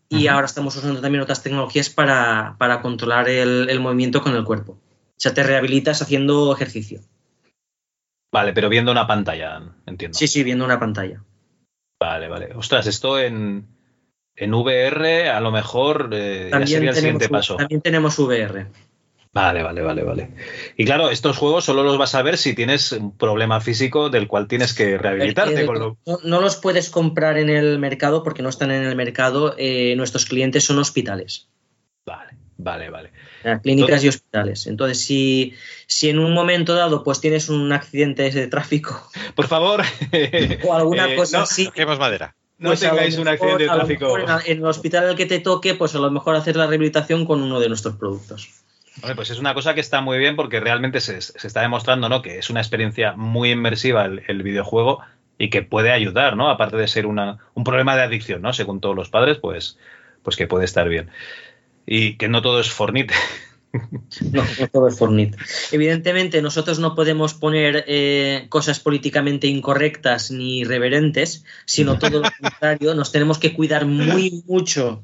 y 0.10 0.28
ahora 0.28 0.46
estamos 0.46 0.76
usando 0.76 1.02
también 1.02 1.22
otras 1.22 1.44
tecnologías 1.44 1.90
para, 1.90 2.56
para 2.58 2.82
controlar 2.82 3.30
el, 3.30 3.70
el 3.70 3.80
movimiento 3.80 4.22
con 4.22 4.36
el 4.36 4.44
cuerpo. 4.44 4.74
O 4.74 5.22
sea, 5.22 5.34
te 5.34 5.44
rehabilitas 5.44 6.02
haciendo 6.02 6.54
ejercicio. 6.54 7.02
Vale, 8.32 8.54
pero 8.54 8.70
viendo 8.70 8.92
una 8.92 9.08
pantalla, 9.08 9.62
entiendo. 9.86 10.18
Sí, 10.18 10.28
sí, 10.28 10.44
viendo 10.44 10.66
una 10.66 10.80
pantalla. 10.80 11.24
Vale, 12.00 12.28
vale. 12.28 12.50
Ostras, 12.56 12.86
esto 12.88 13.20
en, 13.20 13.68
en 14.36 14.54
VR 14.54 15.30
a 15.30 15.40
lo 15.42 15.52
mejor 15.52 16.10
eh, 16.14 16.50
ya 16.52 16.66
sería 16.68 16.90
el 16.92 16.96
siguiente 16.96 17.26
tenemos, 17.28 17.48
paso. 17.48 17.56
también 17.58 17.82
tenemos 17.82 18.18
VR. 18.20 18.68
Vale, 19.32 19.62
vale, 19.62 19.82
vale, 19.84 20.04
vale. 20.04 20.30
Y 20.76 20.86
claro, 20.86 21.10
estos 21.12 21.38
juegos 21.38 21.64
solo 21.66 21.84
los 21.84 21.98
vas 22.00 22.16
a 22.16 22.24
ver 22.24 22.38
si 22.38 22.56
tienes 22.56 22.92
un 22.94 23.16
problema 23.16 23.62
físico 23.62 24.10
del 24.10 24.28
cual 24.28 24.48
tienes 24.48 24.74
que 24.74 24.98
rehabilitarte. 24.98 25.62
Eh, 25.64 25.66
con 25.68 25.80
lo- 25.80 25.98
no, 26.06 26.18
no 26.24 26.42
los 26.42 26.56
puedes 26.56 26.90
comprar 26.90 27.38
en 27.38 27.50
el 27.50 27.78
mercado 27.78 28.24
porque 28.24 28.42
no 28.42 28.50
están 28.50 28.72
en 28.72 28.84
el 28.84 28.96
mercado. 28.96 29.54
Eh, 29.58 29.94
nuestros 29.98 30.26
clientes 30.26 30.64
son 30.64 30.80
hospitales. 30.80 31.48
Vale, 32.08 32.38
vale, 32.58 32.90
vale. 32.90 33.12
A 33.44 33.60
clínicas 33.60 34.04
y 34.04 34.10
hospitales. 34.10 34.68
Entonces, 34.68 35.00
si, 35.02 35.54
si 35.88 36.10
en 36.10 36.20
un 36.20 36.34
momento 36.34 36.76
dado 36.76 37.04
pues 37.04 37.22
tienes 37.22 37.50
un 37.50 37.72
accidente 37.72 38.30
de 38.30 38.48
tráfico 38.48 39.10
Por 39.36 39.48
favor, 39.48 39.82
o 40.68 40.74
alguna 40.74 41.12
eh, 41.12 41.16
cosa 41.16 41.38
no, 41.38 41.44
así, 41.44 41.70
madera. 41.98 42.36
no 42.58 42.70
pues 42.70 42.80
tengáis 42.80 43.18
un 43.18 43.28
accidente 43.28 43.64
de 43.64 43.70
tráfico. 43.70 44.18
En, 44.18 44.30
en 44.46 44.58
el 44.58 44.66
hospital 44.66 45.10
al 45.10 45.16
que 45.16 45.26
te 45.26 45.40
toque, 45.40 45.76
pues 45.76 45.96
a 45.96 46.00
lo 46.00 46.12
mejor 46.12 46.36
hacer 46.36 46.56
la 46.56 46.68
rehabilitación 46.68 47.26
con 47.26 47.42
uno 47.42 47.60
de 47.60 47.70
nuestros 47.70 47.96
productos. 47.96 48.50
Hombre, 49.02 49.16
pues 49.16 49.30
es 49.30 49.40
una 49.40 49.54
cosa 49.54 49.74
que 49.74 49.80
está 49.80 50.02
muy 50.02 50.18
bien 50.18 50.36
porque 50.36 50.60
realmente 50.60 51.00
se, 51.00 51.22
se 51.22 51.48
está 51.48 51.62
demostrando 51.62 52.10
¿no? 52.10 52.22
que 52.22 52.40
es 52.40 52.50
una 52.50 52.60
experiencia 52.60 53.14
muy 53.14 53.52
inmersiva 53.52 54.06
el, 54.06 54.24
el 54.28 54.44
videojuego 54.44 55.02
y 55.40 55.50
que 55.50 55.64
puede 55.64 55.92
ayudar, 55.92 56.36
¿no? 56.36 56.50
Aparte 56.50 56.76
de 56.76 56.88
ser 56.88 57.06
una, 57.08 57.40
un 57.54 57.64
problema 57.64 57.96
de 57.96 58.04
adicción, 58.04 58.42
¿no? 58.42 58.52
Según 58.52 58.82
todos 58.82 58.96
los 58.96 59.10
padres, 59.10 59.38
pues, 59.38 59.80
pues 60.22 60.36
que 60.36 60.48
puede 60.48 60.66
estar 60.66 60.88
bien. 60.90 61.10
Y 61.92 62.18
que 62.18 62.30
no 62.30 62.44
todo 62.44 62.60
es 62.60 62.70
Fornite. 62.70 63.14
No, 64.32 64.44
no 64.60 64.68
todo 64.68 64.88
es 64.88 64.98
Fortnite. 64.98 65.38
Evidentemente, 65.72 66.42
nosotros 66.42 66.80
no 66.80 66.96
podemos 66.96 67.36
poner 67.36 67.86
eh, 67.88 68.48
cosas 68.50 68.80
políticamente 68.80 69.46
incorrectas 69.46 70.32
ni 70.32 70.62
irreverentes, 70.62 71.46
sino 71.66 72.00
todo 72.00 72.22
lo 72.22 72.30
contrario. 72.42 72.96
Nos 72.96 73.12
tenemos 73.12 73.38
que 73.38 73.54
cuidar 73.54 73.86
muy 73.86 74.44
mucho 74.48 75.04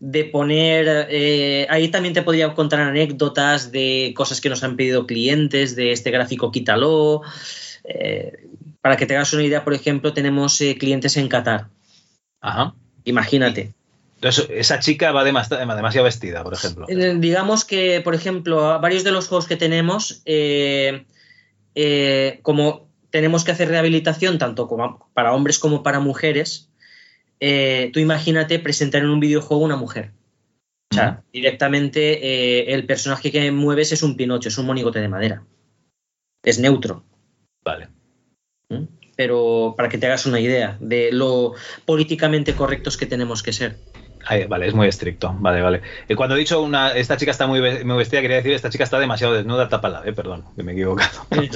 de 0.00 0.24
poner. 0.24 1.08
eh, 1.10 1.66
ahí 1.68 1.88
también 1.88 2.14
te 2.14 2.22
podría 2.22 2.54
contar 2.54 2.80
anécdotas 2.80 3.72
de 3.72 4.14
cosas 4.16 4.40
que 4.40 4.48
nos 4.48 4.64
han 4.64 4.76
pedido 4.76 5.06
clientes, 5.06 5.76
de 5.76 5.92
este 5.92 6.10
gráfico 6.10 6.50
quítalo. 6.50 7.20
Eh, 7.84 8.48
para 8.80 8.96
que 8.96 9.04
te 9.04 9.16
hagas 9.16 9.34
una 9.34 9.44
idea, 9.44 9.64
por 9.64 9.74
ejemplo, 9.74 10.14
tenemos 10.14 10.58
eh, 10.62 10.78
clientes 10.78 11.18
en 11.18 11.28
Qatar. 11.28 11.68
Ajá. 12.40 12.74
Imagínate. 13.04 13.74
Entonces, 14.18 14.48
esa 14.50 14.80
chica 14.80 15.12
va 15.12 15.24
demas- 15.24 15.48
demasiado 15.48 16.04
vestida, 16.04 16.42
por 16.42 16.52
ejemplo. 16.54 16.86
Eh, 16.88 17.14
Digamos 17.18 17.64
que, 17.64 18.00
por 18.00 18.16
ejemplo, 18.16 18.80
varios 18.80 19.04
de 19.04 19.12
los 19.12 19.28
juegos 19.28 19.46
que 19.46 19.54
tenemos, 19.56 20.22
eh, 20.24 21.06
eh, 21.76 22.40
como 22.42 22.88
tenemos 23.10 23.44
que 23.44 23.52
hacer 23.52 23.68
rehabilitación 23.68 24.38
tanto 24.38 24.66
como 24.66 25.08
para 25.14 25.32
hombres 25.32 25.60
como 25.60 25.82
para 25.84 26.00
mujeres, 26.00 26.68
tú 27.40 28.00
imagínate 28.00 28.58
presentar 28.58 29.02
en 29.02 29.10
un 29.10 29.20
videojuego 29.20 29.62
una 29.62 29.76
mujer. 29.76 30.10
O 30.90 30.94
sea, 30.96 31.22
directamente 31.32 32.74
el 32.74 32.86
personaje 32.86 33.30
que 33.30 33.52
mueves 33.52 33.92
es 33.92 34.02
un 34.02 34.16
pinocho, 34.16 34.48
es 34.48 34.58
un 34.58 34.66
monigote 34.66 35.00
de 35.00 35.08
madera. 35.08 35.44
Es 36.42 36.58
neutro. 36.58 37.04
Vale. 37.64 37.88
¿m? 38.70 38.88
Pero 39.16 39.74
para 39.76 39.88
que 39.88 39.98
te 39.98 40.06
hagas 40.06 40.26
una 40.26 40.40
idea 40.40 40.76
de 40.80 41.10
lo 41.12 41.54
políticamente 41.84 42.54
correctos 42.54 42.96
que 42.96 43.06
tenemos 43.06 43.42
que 43.42 43.52
ser. 43.52 43.76
Ay, 44.26 44.44
vale, 44.44 44.66
es 44.66 44.74
muy 44.74 44.88
estricto. 44.88 45.34
Vale, 45.38 45.62
vale. 45.62 45.82
Y 46.08 46.14
cuando 46.14 46.36
he 46.36 46.38
dicho 46.38 46.60
una, 46.62 46.90
esta 46.92 47.16
chica 47.16 47.30
está 47.30 47.46
muy, 47.46 47.60
muy 47.60 47.96
vestida, 47.96 48.20
quería 48.20 48.38
decir 48.38 48.52
esta 48.52 48.70
chica 48.70 48.84
está 48.84 48.98
demasiado 48.98 49.34
desnuda, 49.34 49.68
tápala, 49.68 50.02
eh, 50.04 50.12
perdón, 50.12 50.44
que 50.56 50.62
me 50.62 50.72
he 50.72 50.74
equivocado. 50.74 51.26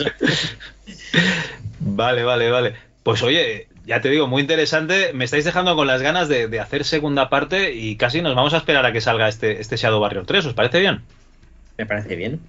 Vale, 1.85 2.23
vale, 2.23 2.49
vale. 2.49 2.75
Pues 3.03 3.23
oye, 3.25 3.67
ya 3.85 4.01
te 4.01 4.09
digo, 4.09 4.29
muy 4.29 4.41
interesante. 4.41 5.13
Me 5.13 5.25
estáis 5.25 5.45
dejando 5.45 5.75
con 5.75 5.89
las 5.89 6.01
ganas 6.01 6.29
de, 6.29 6.47
de 6.47 6.61
hacer 6.61 6.85
segunda 6.85 7.29
parte 7.29 7.75
y 7.75 7.97
casi 7.97 8.23
nos 8.23 8.37
vamos 8.37 8.55
a 8.55 8.59
esperar 8.59 8.87
a 8.87 8.93
que 8.93 9.01
salga 9.01 9.29
este, 9.29 9.61
este 9.61 9.77
Shadow 9.77 10.01
Warrior 10.01 10.25
3. 10.25 10.47
¿Os 10.47 10.55
parece 10.55 10.79
bien? 10.79 11.03
Me 11.77 11.87
parece 11.87 12.15
bien. 12.15 12.41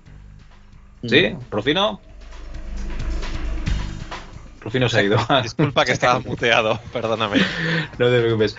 ¿Sí? 1.03 1.35
¿Rufino? 1.49 1.99
Rufino 4.61 4.87
se 4.87 4.99
ha 4.99 5.03
ido. 5.03 5.17
Disculpa 5.41 5.83
que 5.85 5.91
estaba 5.93 6.19
muteado, 6.19 6.79
perdóname. 6.93 7.37
No 7.97 8.07
te 8.07 8.21
preocupes. 8.21 8.55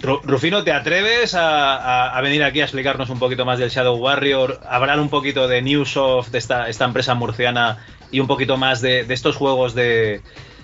Ru- 0.00 0.20
Rufino, 0.24 0.62
¿te 0.62 0.72
atreves 0.72 1.34
a, 1.34 1.76
a- 1.76 2.16
a 2.18 2.20
venir 2.20 2.44
aquí 2.44 2.60
a 2.60 2.64
explicarnos 2.64 3.08
un 3.10 3.18
poquito 3.18 3.44
más 3.44 3.58
del 3.58 3.70
Shadow 3.70 3.96
Warrior, 3.96 4.60
a 4.68 4.76
hablar 4.76 5.00
un 5.00 5.08
poquito 5.08 5.48
de 5.48 5.62
Newsoft, 5.62 6.28
de 6.30 6.38
esta, 6.38 6.68
esta 6.68 6.84
empresa 6.84 7.14
murciana, 7.14 7.78
y 8.10 8.20
un 8.20 8.26
poquito 8.26 8.56
más 8.56 8.80
de, 8.82 9.04
de 9.04 9.14
estos 9.14 9.36
juegos 9.36 9.74
de, 9.74 10.20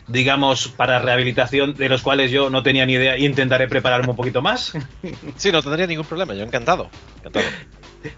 digamos, 0.06 0.68
para 0.68 0.98
rehabilitación, 0.98 1.74
de 1.74 1.88
los 1.88 2.02
cuales 2.02 2.30
yo 2.30 2.50
no 2.50 2.62
tenía 2.62 2.84
ni 2.86 2.92
idea 2.94 3.16
y 3.16 3.24
intentaré 3.24 3.68
prepararme 3.68 4.10
un 4.10 4.16
poquito 4.16 4.42
más? 4.42 4.72
Sí, 5.36 5.50
no 5.50 5.62
tendría 5.62 5.86
ningún 5.86 6.04
problema, 6.06 6.34
yo 6.34 6.42
encantado. 6.44 6.90
encantado. 7.18 7.46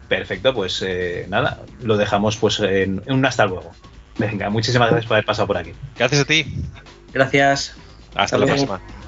Perfecto, 0.08 0.52
pues 0.54 0.82
eh, 0.82 1.26
nada, 1.28 1.60
lo 1.82 1.96
dejamos 1.96 2.36
pues 2.38 2.58
en, 2.60 3.02
en 3.06 3.12
un 3.14 3.24
hasta 3.26 3.46
luego. 3.46 3.70
Venga, 4.18 4.48
muchísimas 4.50 4.88
gracias 4.90 5.06
por 5.06 5.16
haber 5.16 5.26
pasado 5.26 5.46
por 5.46 5.56
aquí. 5.58 5.72
Gracias 5.98 6.20
a 6.22 6.24
ti. 6.24 6.44
Gracias. 7.12 7.74
Hasta 8.14 8.22
Hasta 8.22 8.38
la 8.38 8.46
luego. 8.46 8.66
próxima. 8.66 9.03